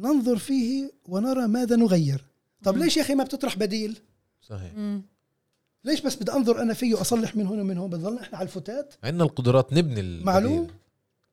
ننظر 0.01 0.37
فيه 0.39 0.93
ونرى 1.09 1.47
ماذا 1.47 1.77
نغير 1.77 2.25
طب. 2.63 2.77
ليش 2.77 2.97
يا 2.97 3.03
أخي 3.03 3.15
ما 3.15 3.25
بتطرح 3.25 3.57
بديل 3.57 3.99
صحيح. 4.43 4.73
ليش 5.85 6.01
بس 6.01 6.17
بدي 6.17 6.33
أنظر 6.33 6.63
أنا 6.63 6.75
فيه 6.75 6.95
وأصلح 6.95 7.37
من 7.37 7.47
هون 7.47 7.61
ومن 7.61 7.79
هون 7.79 7.91
بضلنا 7.91 8.21
إحنا 8.23 8.39
على 8.39 8.47
الفتات 8.47 8.95
عندنا 9.05 9.25
القدرات 9.25 9.73
نبني 9.73 10.01
البديل. 10.01 10.25
معلوم. 10.27 10.69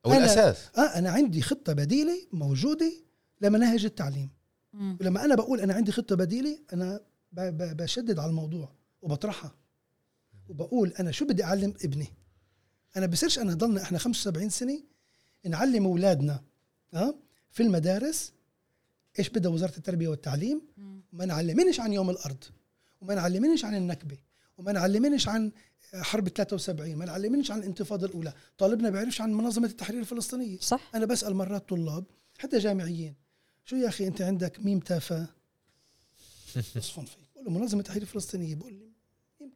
أو 0.06 0.10
أنا- 0.10 0.14
الأساس 0.16 0.68
آه 0.78 0.80
أنا 0.80 1.10
عندي 1.10 1.42
خطة 1.42 1.72
بديلة 1.72 2.14
موجودة 2.32 2.92
لمناهج 3.40 3.84
التعليم 3.84 4.30
مم. 4.72 4.96
ولما 5.00 5.24
أنا 5.24 5.34
بقول 5.34 5.60
أنا 5.60 5.74
عندي 5.74 5.92
خطة 5.92 6.16
بديلة 6.16 6.58
أنا 6.72 7.00
بشدد 7.52 8.18
على 8.18 8.30
الموضوع 8.30 8.72
وبطرحها 9.02 9.54
وبقول 10.48 10.88
أنا 11.00 11.10
شو 11.10 11.24
بدي 11.26 11.44
أعلم 11.44 11.74
ابني 11.84 12.06
أنا 12.96 13.06
بصيرش 13.06 13.38
أنا 13.38 13.54
ضلنا 13.54 13.82
إحنا 13.82 13.98
75 13.98 14.48
سنة 14.48 14.80
نعلم 15.46 15.84
أولادنا 15.84 16.42
آه 16.94 17.14
في 17.50 17.62
المدارس 17.62 18.32
إيش 19.18 19.28
بدها 19.28 19.50
وزارة 19.50 19.76
التربية 19.76 20.08
والتعليم. 20.08 20.62
وما 21.12 21.24
نعلمنش 21.24 21.80
عن 21.80 21.92
يوم 21.92 22.10
الأرض 22.10 22.44
وما 23.00 23.14
نعلمنش 23.14 23.64
عن 23.64 23.74
النكبة 23.74 24.18
وما 24.58 24.72
نعلمنش 24.72 25.28
عن 25.28 25.52
حرب 25.94 26.28
73 26.28 26.94
ما 26.96 27.04
نعلمنش 27.04 27.50
عن 27.50 27.58
الانتفاضة 27.58 28.06
الأولى 28.06 28.32
طالبنا 28.58 28.90
بيعرفش 28.90 29.20
عن 29.20 29.32
منظمة 29.32 29.66
التحرير 29.66 30.00
الفلسطينية. 30.00 30.58
صح. 30.58 30.90
أنا 30.94 31.06
بسأل 31.06 31.34
مرات 31.34 31.68
طلاب 31.68 32.04
حتى 32.38 32.58
جامعيين 32.58 33.14
شو 33.64 33.76
يا 33.76 33.88
أخي 33.88 34.06
أنت 34.06 34.22
عندك 34.22 34.60
ميم 34.60 34.80
تافه 34.80 35.26
بقول 37.34 37.44
له 37.44 37.50
منظمة 37.50 37.80
التحرير 37.80 38.02
الفلسطينيه 38.02 38.54
بقول 38.54 38.72
لي 38.72 38.92
يمكن. 39.40 39.54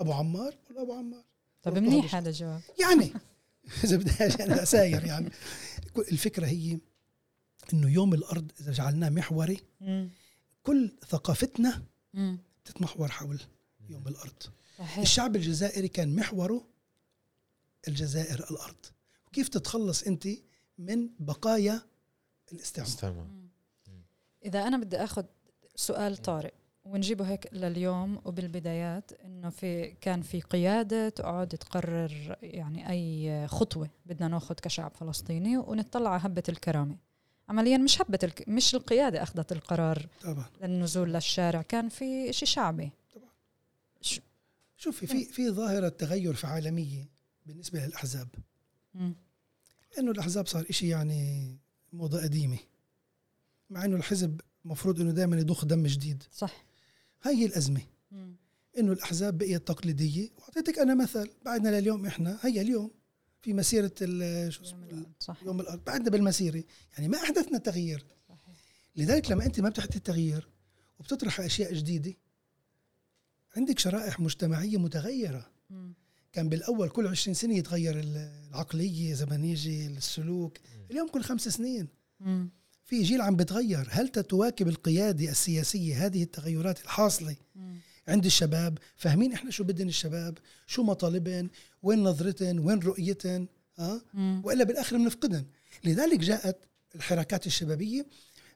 أبو 0.00 0.12
عمار؟ 0.12 0.54
بقول 0.64 0.76
له 0.76 0.82
أبو 0.82 0.92
عمار. 0.92 1.24
طب 1.62 1.78
منيح 1.78 2.14
هذا 2.14 2.28
الجواب. 2.28 2.60
يعني 2.80 3.12
اذا 3.84 4.26
أجي 4.26 4.44
أنا 4.44 4.62
اساير 4.62 5.04
يعني. 5.04 5.30
كل- 5.94 6.04
الفكرة 6.12 6.46
هي 6.46 6.78
إنه 7.72 7.90
يوم 7.90 8.14
الأرض 8.14 8.52
إذا 8.60 8.72
جعلناه 8.72 9.08
محوري 9.08 9.60
مم. 9.80 10.10
كل 10.62 10.92
ثقافتنا 11.08 11.82
مم. 12.14 12.38
تتمحور 12.64 13.08
حول 13.08 13.40
يوم 13.88 14.08
الأرض. 14.08 14.42
صحيح. 14.78 14.98
الشعب 14.98 15.36
الجزائري 15.36 15.88
كان 15.88 16.16
محوره 16.16 16.66
الجزائر 17.88 18.50
الأرض. 18.50 18.86
وكيف 19.26 19.48
تتخلص 19.48 20.02
أنت 20.02 20.28
من 20.78 21.08
بقايا 21.18 21.82
الاستعمار؟ 22.52 22.88
استعمار. 22.90 23.24
مم. 23.24 23.48
إذا 24.44 24.66
أنا 24.66 24.76
بدي 24.76 24.96
أخذ 24.96 25.24
سؤال 25.76 26.16
طارئ. 26.16 26.52
ونجيبه 26.84 27.28
هيك 27.28 27.48
لليوم 27.52 28.20
وبالبدايات 28.24 29.12
إنه 29.12 29.50
في 29.50 29.90
كان 30.00 30.22
في 30.22 30.40
قيادة 30.40 31.08
تقعد 31.08 31.48
تقرر 31.48 32.36
يعني 32.42 32.90
أي 32.90 33.48
خطوة 33.48 33.90
بدنا 34.06 34.28
ناخذ 34.28 34.54
كشعب 34.54 34.94
فلسطيني 34.94 35.56
ونطلع 35.56 36.10
على 36.10 36.22
هبة 36.24 36.42
الكرامة. 36.48 36.96
عمليا 37.48 37.78
مش 37.78 38.02
هبة 38.02 38.18
الك... 38.22 38.48
مش 38.48 38.74
القيادة 38.74 39.22
أخذت 39.22 39.52
القرار 39.52 40.06
طبعا. 40.22 40.44
للنزول 40.62 41.12
للشارع 41.12 41.62
كان 41.62 41.88
في 41.88 42.32
شيء 42.32 42.48
شعبي. 42.48 42.90
ش... 44.00 44.20
شوفي 44.76 45.06
في 45.06 45.24
في 45.24 45.50
ظاهرة 45.50 45.88
تغير 45.88 46.34
في 46.34 46.46
عالمية 46.46 47.08
بالنسبة 47.46 47.86
للأحزاب. 47.86 48.28
مم. 48.94 49.14
انه 49.98 50.10
الأحزاب 50.10 50.46
صار 50.46 50.66
إشي 50.70 50.88
يعني 50.88 51.56
موضة 51.92 52.22
قديمة 52.22 52.58
مع 53.70 53.84
إنه 53.84 53.96
الحزب 53.96 54.40
مفروض 54.64 55.00
إنه 55.00 55.10
دائما 55.10 55.36
يضخ 55.36 55.64
دم 55.64 55.86
جديد. 55.86 56.22
صح. 56.32 56.64
هاي 57.22 57.36
هي 57.36 57.46
الازمه. 57.46 57.80
إنه 58.78 58.92
الأحزاب 58.92 59.38
بقيت 59.38 59.68
تقليدية. 59.68 60.28
وأعطيتك 60.38 60.78
أنا 60.78 60.94
مثل 60.94 61.30
بعدنا 61.44 61.80
لليوم 61.80 62.06
إحنا 62.06 62.38
هيا 62.42 62.62
اليوم 62.62 62.90
في 63.42 63.52
مسيرة 63.52 63.94
ال- 64.02 64.52
شو 64.52 64.62
يوم 64.62 65.06
اسمه 65.22 65.36
يوم 65.46 65.60
الأرض. 65.60 65.84
بعدنا 65.84 66.10
بالمسيرة. 66.10 66.64
يعني 66.92 67.08
ما 67.08 67.18
أحدثنا 67.18 67.58
تغيير 67.58 68.06
صحيح. 68.28 68.56
لذلك 68.96 69.30
لما 69.30 69.44
أنت 69.46 69.60
ما 69.60 69.68
بتحدث 69.68 69.96
التغيير 69.96 70.48
وبتطرح 71.00 71.40
أشياء 71.40 71.74
جديدة 71.74 72.14
عندك 73.56 73.78
شرائح 73.78 74.20
مجتمعية 74.20 74.76
متغيرة. 74.78 75.50
مم. 75.70 75.94
كان 76.32 76.48
بالأول 76.48 76.88
كل 76.88 77.06
20 77.06 77.34
سنة 77.34 77.54
يتغير 77.56 78.00
العقلية 78.00 79.12
اذا 79.12 79.24
بدنا 79.24 79.36
نيجي 79.36 79.86
السلوك 79.86 80.58
اليوم 80.90 81.08
كل 81.08 81.22
خمس 81.22 81.48
سنين. 81.48 81.88
مم. 82.20 82.50
في 82.92 83.02
جيل 83.02 83.20
عم 83.20 83.36
بتغير. 83.36 83.88
هل 83.90 84.08
تتواكب 84.08 84.68
القيادة 84.68 85.30
السياسية 85.30 86.06
هذه 86.06 86.22
التغيرات 86.22 86.80
الحاصلة 86.80 87.36
مم. 87.56 87.76
عند 88.08 88.24
الشباب؟ 88.24 88.78
فاهمين 88.96 89.32
إحنا 89.32 89.50
شو 89.50 89.64
بدن 89.64 89.88
الشباب؟ 89.88 90.38
شو 90.66 90.82
مطالبهم 90.82 91.50
وين 91.82 92.02
نظرتهم 92.02 92.66
وين 92.66 92.78
رؤيتهم 92.78 93.48
ها 93.78 94.02
مم. 94.14 94.42
وإلا 94.44 94.64
بالآخر 94.64 94.96
بنفقدهم 94.96 95.46
لذلك 95.84 96.18
جاءت 96.18 96.56
الحركات 96.94 97.46
الشبابية 97.46 98.06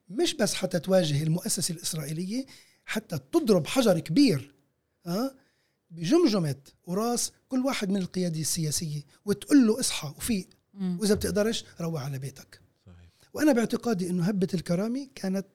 مش 0.08 0.34
بس 0.34 0.54
حتى 0.54 0.78
تواجه 0.78 1.22
المؤسسة 1.22 1.74
الإسرائيلية 1.74 2.46
حتى 2.84 3.18
تضرب 3.32 3.66
حجر 3.66 3.98
كبير 3.98 4.54
ها 5.06 5.34
بجمجمة 5.90 6.56
وراس 6.84 7.32
كل 7.48 7.58
واحد 7.66 7.90
من 7.90 7.96
القيادة 7.96 8.40
السياسية 8.40 9.02
وتقول 9.24 9.66
له 9.66 9.80
اصحى 9.80 10.08
وفيق. 10.16 10.48
وإذا 11.00 11.14
بتقدرش 11.14 11.64
روح 11.80 12.02
على 12.02 12.18
بيتك. 12.18 12.65
وأنا 13.36 13.52
باعتقادي 13.52 14.10
إنه 14.10 14.24
هبة 14.24 14.48
الكرامة 14.54 15.08
كانت 15.14 15.46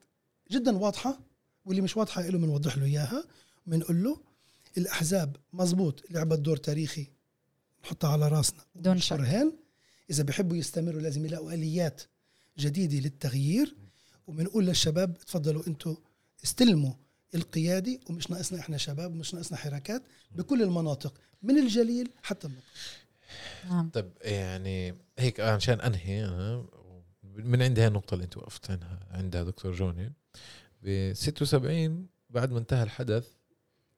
جدا 0.50 0.76
واضحة 0.78 1.20
واللي 1.64 1.82
مش 1.82 1.96
واضحة 1.96 2.22
له 2.22 2.38
بنوضح 2.38 2.76
له 2.78 2.84
إياها 2.84 3.24
بنقول 3.66 4.04
له 4.04 4.20
الأحزاب 4.78 5.36
مزبوط 5.52 6.02
لعبت 6.10 6.38
دور 6.38 6.56
تاريخي 6.56 7.06
نحطها 7.84 8.10
على 8.10 8.28
راسنا. 8.28 8.60
بدون 8.74 8.98
شك. 8.98 9.20
إذا 10.10 10.22
بيحبوا 10.22 10.56
يستمروا 10.56 11.00
لازم 11.00 11.26
يلاقوا 11.26 11.52
آليات 11.52 12.02
جديدة 12.58 12.98
للتغيير. 12.98 13.76
وبنقول 14.26 14.66
للشباب 14.66 15.18
تفضلوا 15.18 15.66
أنتم 15.66 15.96
استلموا 16.44 16.92
القيادي 17.34 18.00
ومش 18.10 18.30
ناقصنا 18.30 18.58
إحنا 18.60 18.76
شباب 18.76 19.14
مش 19.14 19.34
ناقصنا 19.34 19.58
حركات 19.58 20.02
بكل 20.30 20.62
المناطق 20.62 21.14
من 21.42 21.58
الجليل 21.58 22.10
حتى 22.22 22.46
النقطة. 22.46 22.66
نعم. 23.68 23.90
طب 23.90 24.10
يعني 24.20 24.94
هيك 25.18 25.40
عشان 25.40 25.80
أنهي 25.80 26.24
من 27.36 27.62
عندي 27.62 27.80
هاي 27.80 27.86
النقطة 27.86 28.14
اللي 28.14 28.24
أنت 28.24 28.36
وقفت 28.36 28.70
عنها 28.70 28.98
عندها 29.10 29.42
دكتور 29.42 29.72
جوني. 29.72 30.12
ب 30.82 31.12
76 31.12 32.06
بعد 32.30 32.52
ما 32.52 32.58
انتهى 32.58 32.82
الحدث 32.82 33.28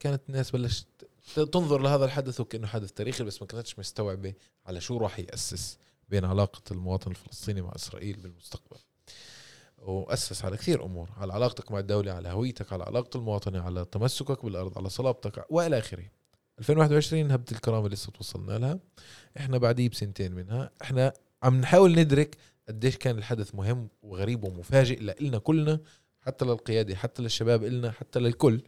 كانت 0.01 0.23
الناس 0.29 0.51
بلشت 0.51 0.87
تنظر 1.35 1.83
لهذا 1.83 2.05
الحدث 2.05 2.41
وكأنه 2.41 2.67
حدث 2.67 2.93
تاريخي 2.93 3.25
بس 3.25 3.43
ما 3.43 3.47
كانتش 3.49 3.79
مستوعبة 3.79 4.35
على 4.67 4.81
شو 4.81 4.99
راح 4.99 5.19
يأسس 5.19 5.79
بين 6.09 6.25
علاقة 6.25 6.63
المواطن 6.71 7.11
الفلسطيني 7.11 7.63
مع 7.63 7.73
إسرائيل 7.77 8.17
بالمستقبل. 8.17 8.77
وأسس 9.79 10.45
على 10.45 10.57
كثير 10.57 10.85
أمور 10.85 11.11
على 11.17 11.33
علاقتك 11.33 11.73
مع 11.73 11.79
الدولة 11.79 12.13
على 12.13 12.29
هويتك 12.29 12.73
على 12.73 12.85
علاقة 12.85 13.19
المواطنة 13.19 13.63
على 13.63 13.85
تمسكك 13.85 14.45
بالأرض 14.45 14.79
على 14.79 14.89
صلابتك 14.89 15.47
وإلى 15.51 15.79
آخره. 15.79 16.05
2021 16.59 17.31
هبة 17.31 17.45
الكرامة 17.53 17.89
لسه 17.89 18.13
توصلنا 18.13 18.59
لها. 18.59 18.79
إحنا 19.37 19.59
بعديه 19.59 19.89
بسنتين 19.89 20.33
منها. 20.33 20.71
إحنا 20.83 21.13
عم 21.43 21.61
نحاول 21.61 21.95
ندرك 21.99 22.37
قديش 22.69 22.97
كان 22.97 23.19
الحدث 23.19 23.55
مهم 23.55 23.89
وغريب 24.03 24.45
ومفاجئ 24.45 25.01
لنا 25.21 25.39
كلنا 25.39 25.81
حتى 26.21 26.45
للقيادة 26.45 26.97
حتى 26.97 27.23
للشباب 27.23 27.65
إلنا 27.65 27.91
حتى 27.91 28.19
للكل. 28.19 28.63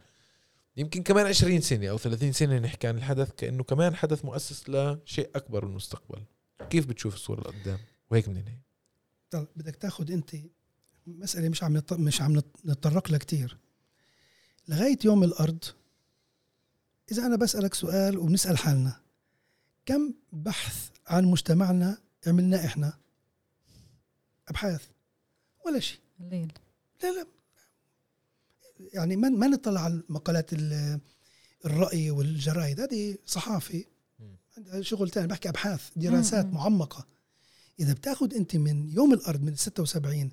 يمكن 0.77 1.03
كمان 1.03 1.25
20 1.25 1.61
سنة 1.61 1.87
أو 1.89 1.97
30 1.97 2.31
سنة 2.31 2.59
نحكي 2.59 2.87
عن 2.87 2.97
الحدث 2.97 3.31
كأنه 3.31 3.63
كمان 3.63 3.95
حدث 3.95 4.25
مؤسس 4.25 4.69
لشيء 4.69 5.29
أكبر 5.35 5.65
بالمستقبل 5.65 6.21
كيف 6.69 6.85
بتشوف 6.85 7.15
الصورة 7.15 7.41
لقدام؟ 7.41 7.79
وهيك 8.11 8.29
بننهي 8.29 8.57
طب 9.31 9.47
بدك 9.55 9.75
تاخذ 9.75 10.11
أنت 10.11 10.35
مسألة 11.07 11.49
مش 11.49 11.63
عم 11.63 11.81
مش 11.91 12.21
عم 12.21 12.37
نت- 12.37 12.65
نتطرق 12.65 13.09
لها 13.11 13.17
كتير. 13.19 13.57
لغاية 14.67 14.97
يوم 15.05 15.23
الأرض 15.23 15.63
إذا 17.11 17.25
أنا 17.25 17.35
بسألك 17.35 17.73
سؤال 17.73 18.17
وبنسأل 18.17 18.57
حالنا 18.57 19.01
كم 19.85 20.13
بحث 20.33 20.89
عن 21.07 21.25
مجتمعنا 21.25 21.97
عملنا 22.27 22.65
إحنا؟ 22.65 22.93
أبحاث 24.49 24.81
ولا 25.65 25.79
شيء. 25.79 25.99
قليل. 26.19 26.53
لا 27.03 27.11
لا. 27.11 27.25
يعني 28.93 29.15
ما 29.15 29.29
ما 29.29 29.47
نطلع 29.47 29.81
على 29.81 30.01
مقالات 30.09 30.53
ال- 30.53 30.99
الرأي 31.65 32.11
والجرايد 32.11 32.79
هذه. 32.81 33.17
عندها 34.57 34.81
شغل 34.81 35.09
تاني 35.09 35.27
بحكي 35.27 35.49
أبحاث 35.49 35.89
دراسات 35.95 36.45
مم. 36.45 36.53
معمقة. 36.53 37.05
إذا 37.79 37.93
بتاخد 37.93 38.33
أنت 38.33 38.55
من 38.55 38.89
يوم 38.89 39.13
الأرض 39.13 39.41
من 39.41 39.55
76 39.55 40.31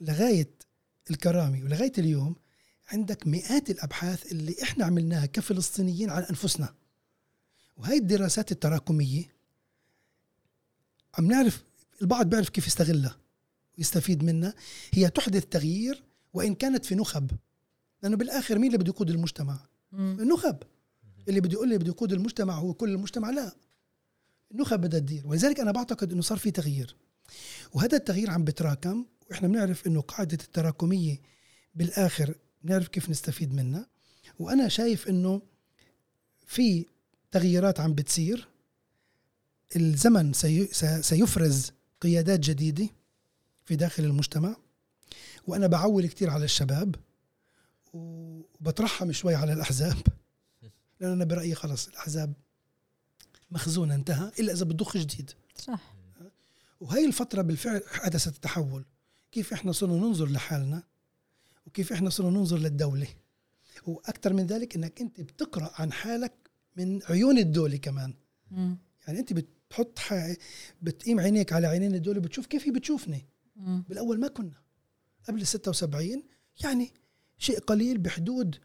لغاية 0.00 0.50
الكرامة 1.10 1.64
ولغاية 1.64 1.92
اليوم 1.98 2.36
عندك 2.88 3.26
مئات 3.26 3.70
الأبحاث 3.70 4.32
اللي 4.32 4.56
إحنا 4.62 4.84
عملناها 4.84 5.26
كفلسطينيين 5.26 6.10
عن 6.10 6.22
أنفسنا. 6.22 6.74
وهي 7.76 7.96
الدراسات 7.98 8.52
التراكمية 8.52 9.34
عم 11.18 11.26
نعرف 11.26 11.64
البعض 12.02 12.26
بيعرف 12.30 12.48
كيف 12.48 12.66
يستغلها. 12.66 13.16
ويستفيد 13.78 14.24
منها 14.24 14.54
هي 14.92 15.10
تحدث 15.10 15.44
تغيير 15.46 16.02
وإن 16.34 16.54
كانت 16.54 16.84
في 16.84 16.94
نخب. 16.94 17.30
لأنه 18.02 18.16
بالآخر 18.16 18.58
مين 18.58 18.66
اللي 18.66 18.78
بده 18.78 18.88
يقود 18.88 19.10
المجتمع؟ 19.10 19.66
مم. 19.92 20.16
النخب. 20.20 20.56
اللي 21.28 21.40
بده 21.40 21.52
يقول 21.52 21.68
لي 21.68 21.78
بده 21.78 21.88
يقود 21.88 22.12
المجتمع 22.12 22.54
هو 22.58 22.74
كل 22.74 22.90
المجتمع؟ 22.90 23.30
لا. 23.30 23.56
النخب 24.52 24.80
بدها 24.80 25.00
تدير. 25.00 25.26
ولذلك 25.26 25.60
أنا 25.60 25.72
بعتقد 25.72 26.12
إنه 26.12 26.22
صار 26.22 26.38
في 26.38 26.50
تغيير. 26.50 26.96
وهذا 27.72 27.96
التغيير 27.96 28.30
عم 28.30 28.44
بتراكم 28.44 29.06
وإحنا 29.30 29.48
بنعرف 29.48 29.86
إنه 29.86 30.00
قاعدة 30.00 30.38
التراكمية 30.44 31.20
بالآخر 31.74 32.34
بنعرف 32.62 32.88
كيف 32.88 33.10
نستفيد 33.10 33.54
منها. 33.54 33.86
وأنا 34.38 34.68
شايف 34.68 35.08
إنه 35.08 35.42
في 36.46 36.86
تغييرات 37.30 37.80
عم 37.80 37.94
بتصير. 37.94 38.48
الزمن 39.76 40.32
سيفرز 41.00 41.72
قيادات 42.00 42.40
جديدة. 42.40 42.88
في 43.64 43.76
داخل 43.76 44.04
المجتمع 44.04 44.56
وأنا 45.46 45.66
بعول 45.66 46.06
كتير 46.06 46.30
على 46.30 46.44
الشباب 46.44 46.94
وبترحم 47.92 49.12
شوي 49.12 49.34
على 49.34 49.52
الأحزاب 49.52 49.96
لأن 51.00 51.12
أنا 51.12 51.24
برأيي 51.24 51.54
خلص 51.54 51.88
الأحزاب 51.88 52.32
مخزونة 53.50 53.94
انتهى 53.94 54.30
إلا 54.40 54.52
إذا 54.52 54.64
بتضخ 54.64 54.96
جديد. 54.96 55.30
صح. 55.56 55.94
وهي 56.80 57.06
الفترة 57.06 57.42
بالفعل 57.42 57.82
حدثت 57.86 58.34
التحول. 58.34 58.84
كيف 59.32 59.52
إحنا 59.52 59.72
صرنا 59.72 59.94
ننظر 59.96 60.26
لحالنا 60.28 60.82
وكيف 61.66 61.92
إحنا 61.92 62.10
صرنا 62.10 62.30
ننظر 62.38 62.58
للدولة. 62.58 63.06
وأكثر 63.86 64.32
من 64.32 64.46
ذلك 64.46 64.76
إنك 64.76 65.00
أنت 65.00 65.20
بتقرأ 65.20 65.70
عن 65.74 65.92
حالك 65.92 66.32
من 66.76 67.02
عيون 67.02 67.38
الدولة 67.38 67.76
كمان. 67.76 68.14
مم. 68.50 68.78
يعني 69.06 69.18
أنت 69.18 69.32
بتحط 69.32 69.98
ح- 69.98 70.34
بتقيم 70.82 71.20
عينيك 71.20 71.52
على 71.52 71.66
عينين 71.66 71.94
الدولة 71.94 72.20
بتشوف 72.20 72.46
كيف 72.46 72.64
هي 72.66 72.70
بتشوفني. 72.70 73.26
بالأول 73.56 74.20
ما 74.20 74.28
كنا. 74.28 74.62
قبل 75.28 75.40
ال 75.40 75.46
76 75.46 76.22
يعني 76.64 76.92
شيء 77.38 77.58
قليل 77.58 77.98
بحدود 77.98 78.56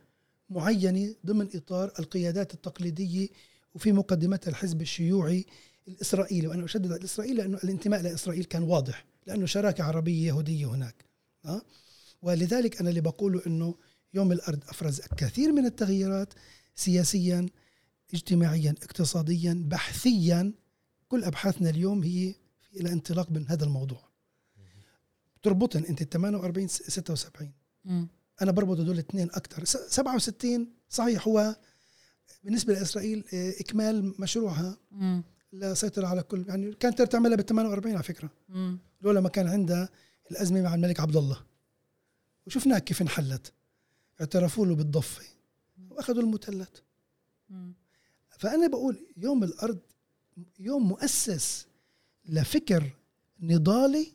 معينة 0.50 1.16
ضمن 1.26 1.50
إطار 1.56 1.92
القيادات 2.00 2.54
التقليدية 2.54 3.28
وفي 3.74 3.92
مقدمتها 3.92 4.52
الحزب 4.52 4.82
الشيوعي 4.82 5.46
الإسرائيلي. 5.88 6.48
وأنا 6.48 6.66
أشدد 6.66 6.86
على 6.86 7.00
الاسرائيلي 7.00 7.42
لأنه 7.42 7.58
الانتماء 7.64 8.02
لإسرائيل 8.02 8.44
كان 8.46 8.64
واضح 8.64 9.06
لأنه 9.28 9.46
شراكة 9.46 9.84
عربية 9.84 10.28
يهودية 10.28 10.66
هناك. 10.66 11.06
أه؟ 11.46 11.62
ولذلك 12.22 12.80
أنا 12.80 12.90
اللي 12.90 13.02
بقوله 13.02 13.42
إنه 13.48 13.76
يوم 14.14 14.32
الأرض 14.32 14.64
أفرز 14.68 15.02
كثير 15.02 15.52
من 15.52 15.66
التغييرات 15.66 16.34
سياسيا 16.76 17.46
اجتماعيا 18.14 18.76
اقتصاديا 18.84 19.64
بحثيا. 19.68 20.54
كل 21.08 21.24
أبحاثنا 21.24 21.70
اليوم 21.70 22.04
هي 22.04 22.36
إلى 22.76 22.92
انطلاق 22.92 23.32
من 23.32 23.48
هذا 23.48 23.66
الموضوع. 23.66 24.09
تربطن 25.42 25.84
انت 25.84 26.04
48 26.04 26.68
76 26.68 27.52
مم. 27.86 28.08
أنا 28.42 28.52
بربط 28.52 28.80
هدول 28.80 28.94
الاثنين 28.96 29.28
أكثر 29.32 29.66
67 29.66 30.68
صحيح 30.90 31.28
هو 31.28 31.56
بالنسبة 32.44 32.74
لإسرائيل 32.74 33.24
آه، 33.34 33.54
إكمال 33.60 34.22
مشروعها 34.22 34.78
مم. 34.92 35.24
لسيطرة 35.54 36.08
على 36.08 36.24
كل 36.24 36.46
يعني 36.48 36.74
كانت 36.74 37.02
تعملها 37.02 37.36
بال 37.36 37.46
48 37.46 37.96
على 37.96 38.04
فكرة 38.04 38.30
مم. 38.50 38.80
لولا 39.02 39.22
ما 39.22 39.30
كان 39.30 39.48
عندها 39.48 39.90
الأزمة 40.32 40.62
مع 40.62 40.76
الملك 40.76 41.00
عبد 41.00 41.16
الله 41.16 41.42
وشفناها 42.48 42.80
كيف 42.80 43.02
انحلت 43.02 43.54
اعترفوا 44.22 44.66
له 44.66 44.76
بالضفة 44.76 45.24
وأخذوا 45.90 46.22
المثلث. 46.24 46.70
فأنا 48.38 48.68
بقول 48.68 49.08
يوم 49.18 49.44
الأرض 49.44 49.80
يوم 50.60 50.88
مؤسس 50.88 51.68
لفكر 52.26 52.96
نضالي 53.40 54.12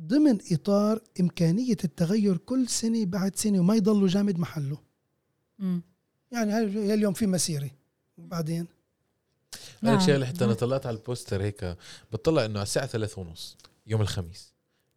ضمن 0.00 0.38
إطار 0.52 1.00
إمكانية 1.20 1.76
التغير 1.84 2.36
كل 2.36 2.68
سنة 2.68 3.04
بعد 3.04 3.36
سنة 3.36 3.60
وما 3.60 3.74
يضلوا 3.74 4.08
جامد 4.08 4.38
محله 4.38 4.78
مم. 5.58 5.82
يعني 6.32 6.58
اليوم 6.94 7.12
في 7.12 7.26
مسيرة 7.26 7.70
وبعدين 8.18 8.66
هذا 9.82 9.92
نعم. 9.92 9.96
الشيء 9.96 10.14
اللي 10.14 10.26
حتى 10.26 10.44
أنا. 10.44 10.54
طلعت 10.54 10.86
على 10.86 10.96
البوستر 10.96 11.42
هيك 11.42 11.76
بطلع 12.12 12.44
إنه 12.44 12.58
على 12.58 12.62
الساعة 12.62 12.86
ثلاثة 12.86 13.20
ونص 13.20 13.56
يوم 13.86 14.00
الخميس 14.00 14.54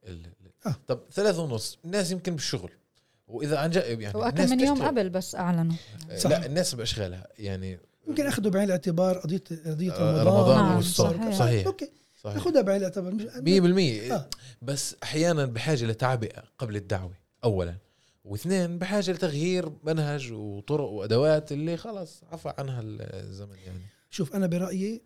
ال... 0.08 0.26
آه. 0.66 0.76
طب 0.88 0.99
ثلاثة 1.12 1.43
ونص 1.43 1.78
الناس 1.86 2.12
يمكن 2.12 2.36
بالشغل 2.36 2.72
وإذا 3.28 3.58
عن 3.60 3.70
جد 3.70 3.99
يعني 3.99 4.30
الناس 4.30 4.52
من 4.52 4.60
يوم 4.60 4.76
تشتغل. 4.76 4.88
قبل 4.88 5.10
بس 5.10 5.36
أعلنوا 5.36 5.76
صح. 6.18 6.30
لا 6.30 6.45
الناس 6.45 6.76
بأشغالها 6.76 7.28
يعني 7.39 7.80
يمكن 8.08 8.28
أخذوا 8.28 8.52
بعين 8.52 8.66
الاعتبار 8.66 9.18
قضيه 9.18 9.43
قضية 9.66 9.91
آه، 9.91 10.24
رمضان, 10.24 10.28
رمضان 10.28 10.66
نعم، 10.66 10.76
والصوم 10.76 11.12
صحيح. 11.12 11.39
صحيح 11.39 11.68
أوكي 11.68 11.91
صحيح. 12.24 12.36
ناخذها 12.36 12.62
بعين 12.62 12.78
الاعتبار 12.78 13.14
مش 13.14 13.24
100% 13.24 14.12
آه. 14.12 14.30
بس 14.62 14.96
أحيانا 15.04 15.46
بحاجة 15.46 15.86
لتعبئة 15.86 16.44
قبل 16.58 16.76
الدعوة 16.76 17.14
اولا. 17.44 17.76
واثنين 18.26 18.78
بحاجة 18.78 19.12
لتغيير 19.12 19.72
منهج 19.84 20.32
وطرق 20.32 20.90
وأدوات 20.90 21.52
اللي 21.52 21.78
خلص 21.78 22.24
عفى 22.32 22.54
عنها 22.58 22.82
الزمن 22.84 23.56
يعني. 23.66 23.80
شوف 24.10 24.36
أنا 24.36 24.48
برأيي 24.48 25.02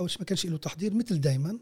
أول 0.00 0.10
شيء 0.10 0.18
ما 0.20 0.24
كانش 0.24 0.46
له 0.46 0.56
تحضير 0.56 0.94
مثل 0.94 1.20
دائما. 1.20 1.58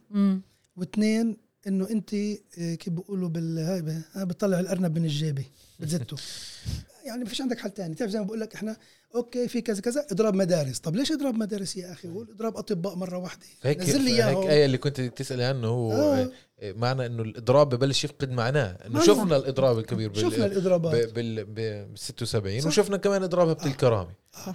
واثنين 0.77 1.37
إنه 1.67 1.91
أنت 1.91 2.15
آه، 2.15 2.75
كيف 2.75 2.89
بيقولوا 2.93 3.29
بال 3.29 3.59
هاي 3.59 3.83
ب- 3.83 4.03
ها 4.13 4.25
بتطلع 4.25 4.61
الأرنب 4.61 4.99
من 4.99 5.05
الجيبة 5.05 5.45
بتزته. 5.81 6.17
يعني 7.09 7.25
ما 7.25 7.29
فيش 7.31 7.41
عندك 7.41 7.59
حل 7.59 7.71
تاني 7.71 7.95
تعرف 7.95 8.11
زي 8.11 8.19
ما 8.19 8.25
بقول 8.25 8.41
لك 8.41 8.55
إحنا 8.55 8.77
أوكي 9.15 9.49
في 9.49 9.61
كذا 9.61 9.81
كذا 9.81 10.07
اضراب 10.13 10.35
مدارس 10.35 10.79
طب 10.79 10.97
ليش 10.97 11.13
اضراب 11.13 11.35
مدارس 11.35 11.77
يا 11.77 11.93
أخي 11.93 12.09
قول 12.09 12.31
اضراب 12.31 12.57
أطباء 12.57 12.95
مرة 12.95 13.19
واحدة 13.19 13.47
هيك 13.63 13.83
نزل 13.83 14.01
لي 14.03 14.11
هيك 14.11 14.19
إياهم 14.21 14.49
آية 14.49 14.65
اللي 14.65 14.79
كنت 14.79 15.01
تسألي 15.01 15.45
عنه 15.45 15.67
هو 15.69 15.93
آه. 15.93 16.19
آه. 16.61 16.73
معنى 16.73 17.07
إنه 17.07 17.23
الاضراب 17.23 17.75
ببلش 17.75 18.05
يفقد 18.05 18.31
معناه 18.31 18.79
إنه. 18.87 19.01
شفنا 19.01 19.37
الاضراب 19.37 19.79
الكبير 19.79 20.09
بال 20.09 20.21
شفنا 20.21 20.47
الاضرابات 20.47 21.13
بال 21.13 21.45
بال 21.45 21.99
76 21.99 22.61
صح. 22.61 22.67
وشفنا 22.67 22.97
كمان 22.97 23.23
اضراب 23.23 23.49
هبه 23.49 23.63
آه. 23.65 23.67
الكرامه 23.67 24.11
آه، 24.47 24.55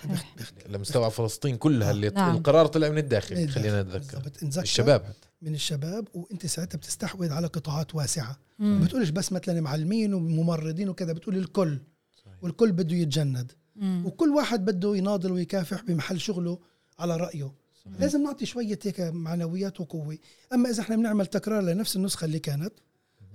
لمستوى 0.70 1.12
فلسطين 1.12 1.58
كلها 1.58 1.92
اللي 1.92 2.10
نعم. 2.10 2.36
القرار 2.36 2.66
طلع 2.66 2.90
من 2.90 2.98
الداخل 2.98 3.42
من 3.42 3.50
خلينا 3.50 3.82
الداخل. 3.82 4.00
نتذكر 4.00 4.18
بالضبط. 4.20 4.44
نتذكر 4.44 4.64
الشباب 4.64 5.04
حتى 5.04 5.28
من 5.42 5.54
الشباب 5.56 6.08
وانت 6.14 6.46
ساعتها 6.46 6.78
بتستحوذ 6.78 7.32
على 7.32 7.48
قطاعات 7.48 7.96
واسعة 7.96 8.40
مم. 8.60 8.82
بتقولش 8.84 9.10
بس 9.10 9.32
مثلا 9.32 9.62
معلمين 9.62 10.14
وممرضين 10.14 10.90
وكذا 10.90 11.14
بتقول 11.14 11.38
الكل 11.38 11.80
والكل 12.44 12.72
بده 12.72 12.96
يتجند 12.96 13.52
مم. 13.76 14.06
وكل 14.06 14.30
واحد 14.30 14.66
بده 14.66 14.96
يناضل 14.96 15.32
ويكافح 15.32 15.84
بمحل 15.84 16.20
شغله 16.20 16.60
على 17.00 17.18
رأيه 17.18 17.52
لازم 18.00 18.24
نعطي 18.24 18.46
شوية 18.46 18.80
هيك 18.84 19.00
معنويات 19.00 19.82
وقوة 19.82 20.18
أما 20.54 20.70
إذا 20.70 20.82
إحنا 20.82 20.96
بنعمل 20.96 21.26
تكرار 21.26 21.62
لنفس 21.64 21.96
النسخة 21.96 22.26
اللي 22.26 22.40
كانت 22.40 22.74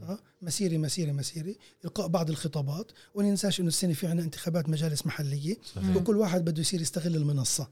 آه، 0.02 0.18
مسيرة 0.42 0.76
مسيرة 0.76 1.12
مسيرة 1.12 1.54
إلقاء 1.84 2.06
بعض 2.08 2.30
الخطابات 2.30 2.92
وما 3.14 3.30
ننساش 3.30 3.60
إنه 3.60 3.68
السنة 3.68 3.92
في 3.92 4.06
عنا 4.06 4.22
انتخابات 4.22 4.68
مجالس 4.68 5.06
محلية 5.06 5.56
صحيح. 5.74 5.96
وكل 5.96 6.16
واحد 6.16 6.44
بده 6.44 6.60
يصير 6.60 6.80
يستغل 6.80 7.16
المنصة 7.16 7.68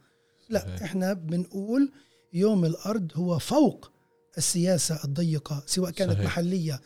لا 0.49 0.59
صحيح. 0.61 0.82
إحنا 0.82 1.12
بنقول 1.12 1.93
يوم 2.32 2.64
الأرض 2.64 3.12
هو 3.14 3.39
فوق 3.39 3.91
السياسة 4.39 5.05
الضيقة 5.05 5.62
سواء 5.66 5.91
كانت 5.91 6.12
صحيح. 6.12 6.24
محلية 6.24 6.80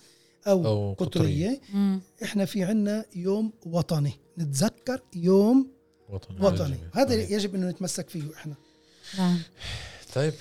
أو, 0.47 0.67
أو 0.67 0.93
قطرية. 0.93 1.07
قطرية 1.49 1.61
مم. 1.75 2.01
إحنا 2.23 2.45
في 2.45 2.65
عنا 2.65 3.05
يوم 3.17 3.53
وطني 3.67 4.13
نتذكر 4.41 5.03
يوم 5.17 5.71
وطني 6.09 6.41
وطني. 6.41 6.79
هذا 6.95 7.09
صحيح. 7.09 7.31
يجب 7.31 7.55
أنه 7.55 7.71
نتمسك 7.71 8.09
فيه 8.09 8.23
إحنا 8.37 8.55
نعم 9.19 9.39
طيب 10.15 10.33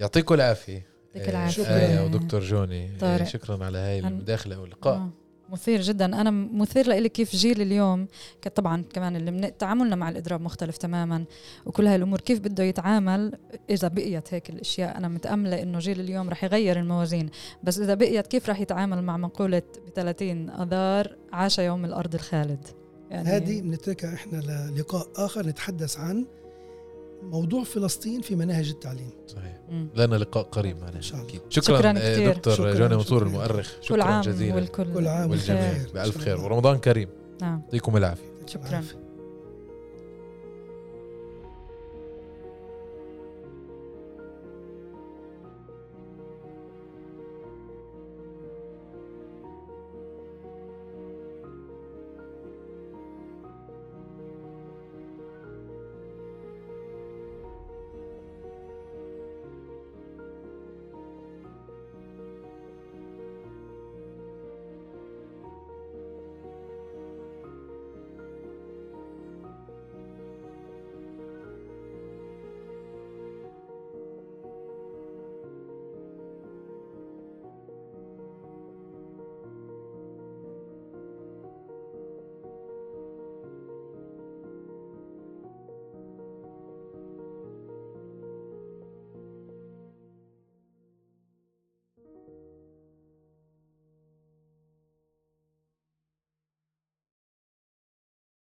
يعطيكم 0.00 0.34
العافية 0.34 0.86
يعطيك 1.14 1.28
آه، 1.28 1.30
العافية. 1.30 1.62
آية 1.76 2.04
ودكتور 2.04 2.40
جوني 2.40 2.94
آه، 2.94 2.98
طارق. 2.98 3.24
شكرا 3.24 3.64
على 3.64 3.78
هاي 3.78 3.98
المداخلة 3.98 4.60
واللقاء 4.60 4.94
آه. 4.96 5.10
مثير 5.48 5.80
جدا. 5.80 6.04
أنا 6.04 6.30
مثير 6.30 6.86
لإلي 6.86 7.08
كيف 7.08 7.36
جيل 7.36 7.60
اليوم 7.60 8.06
طبعا 8.54 8.84
كمان 8.92 9.16
اللي 9.16 9.50
تعاملنا 9.50 9.96
مع 9.96 10.08
الاضراب 10.08 10.40
مختلف 10.40 10.76
تماما 10.76 11.24
وكل 11.66 11.86
هاي 11.86 11.96
الأمور 11.96 12.20
كيف 12.20 12.40
بده 12.40 12.64
يتعامل 12.64 13.38
إذا 13.70 13.88
بقيت 13.88 14.34
هيك 14.34 14.50
الأشياء. 14.50 14.98
أنا 14.98 15.08
متأملة 15.08 15.62
إنه 15.62 15.78
جيل 15.78 16.00
اليوم 16.00 16.30
رح 16.30 16.44
يغير 16.44 16.78
الموازين 16.78 17.30
بس 17.62 17.78
إذا 17.78 17.94
بقيت 17.94 18.26
كيف 18.26 18.50
رح 18.50 18.60
يتعامل 18.60 19.02
مع 19.02 19.16
مقولة 19.16 19.62
ب 19.86 19.90
30 19.94 20.50
آذار 20.50 21.16
عاش 21.32 21.58
يوم 21.58 21.84
الأرض 21.84 22.14
الخالد؟ 22.14 22.66
يعني 23.10 23.28
هذه 23.28 23.60
بنتركها 23.60 24.14
إحنا 24.14 24.70
للقاء 24.76 25.06
آخر 25.16 25.46
نتحدث 25.46 25.98
عن 25.98 26.26
موضوع 27.30 27.64
فلسطين 27.64 28.20
في 28.20 28.36
مناهج 28.36 28.68
التعليم 28.68 29.10
صحيح 29.26 29.58
مم. 29.70 29.88
لنا 29.96 30.16
لقاء 30.16 30.42
قريب 30.44 30.76
معنا 30.80 30.96
إن 30.96 31.02
شاء 31.02 31.20
الله. 31.20 31.40
شكرا, 31.48 31.76
شكراً 31.76 31.90
آه، 31.98 32.14
كتير. 32.14 32.32
دكتور 32.32 32.54
شكراً، 32.54 32.74
جوني 32.74 32.96
منصور. 32.96 33.22
المؤرخ 33.22 33.72
شكرا 33.82 33.96
كل 33.96 34.02
عام 34.02 34.20
جزيلا 34.20 34.54
والكل 34.54 34.94
كل 34.94 35.06
عام 35.08 35.30
والجميع. 35.30 35.72
بألف. 35.94 36.18
خير 36.18 36.40
ورمضان 36.40 36.78
كريم 36.78 37.08
نعم 37.40 37.60
يعطيكم 37.64 37.96
العافية 37.96 38.22
شكرا 38.46 38.68
العافية. 38.68 39.03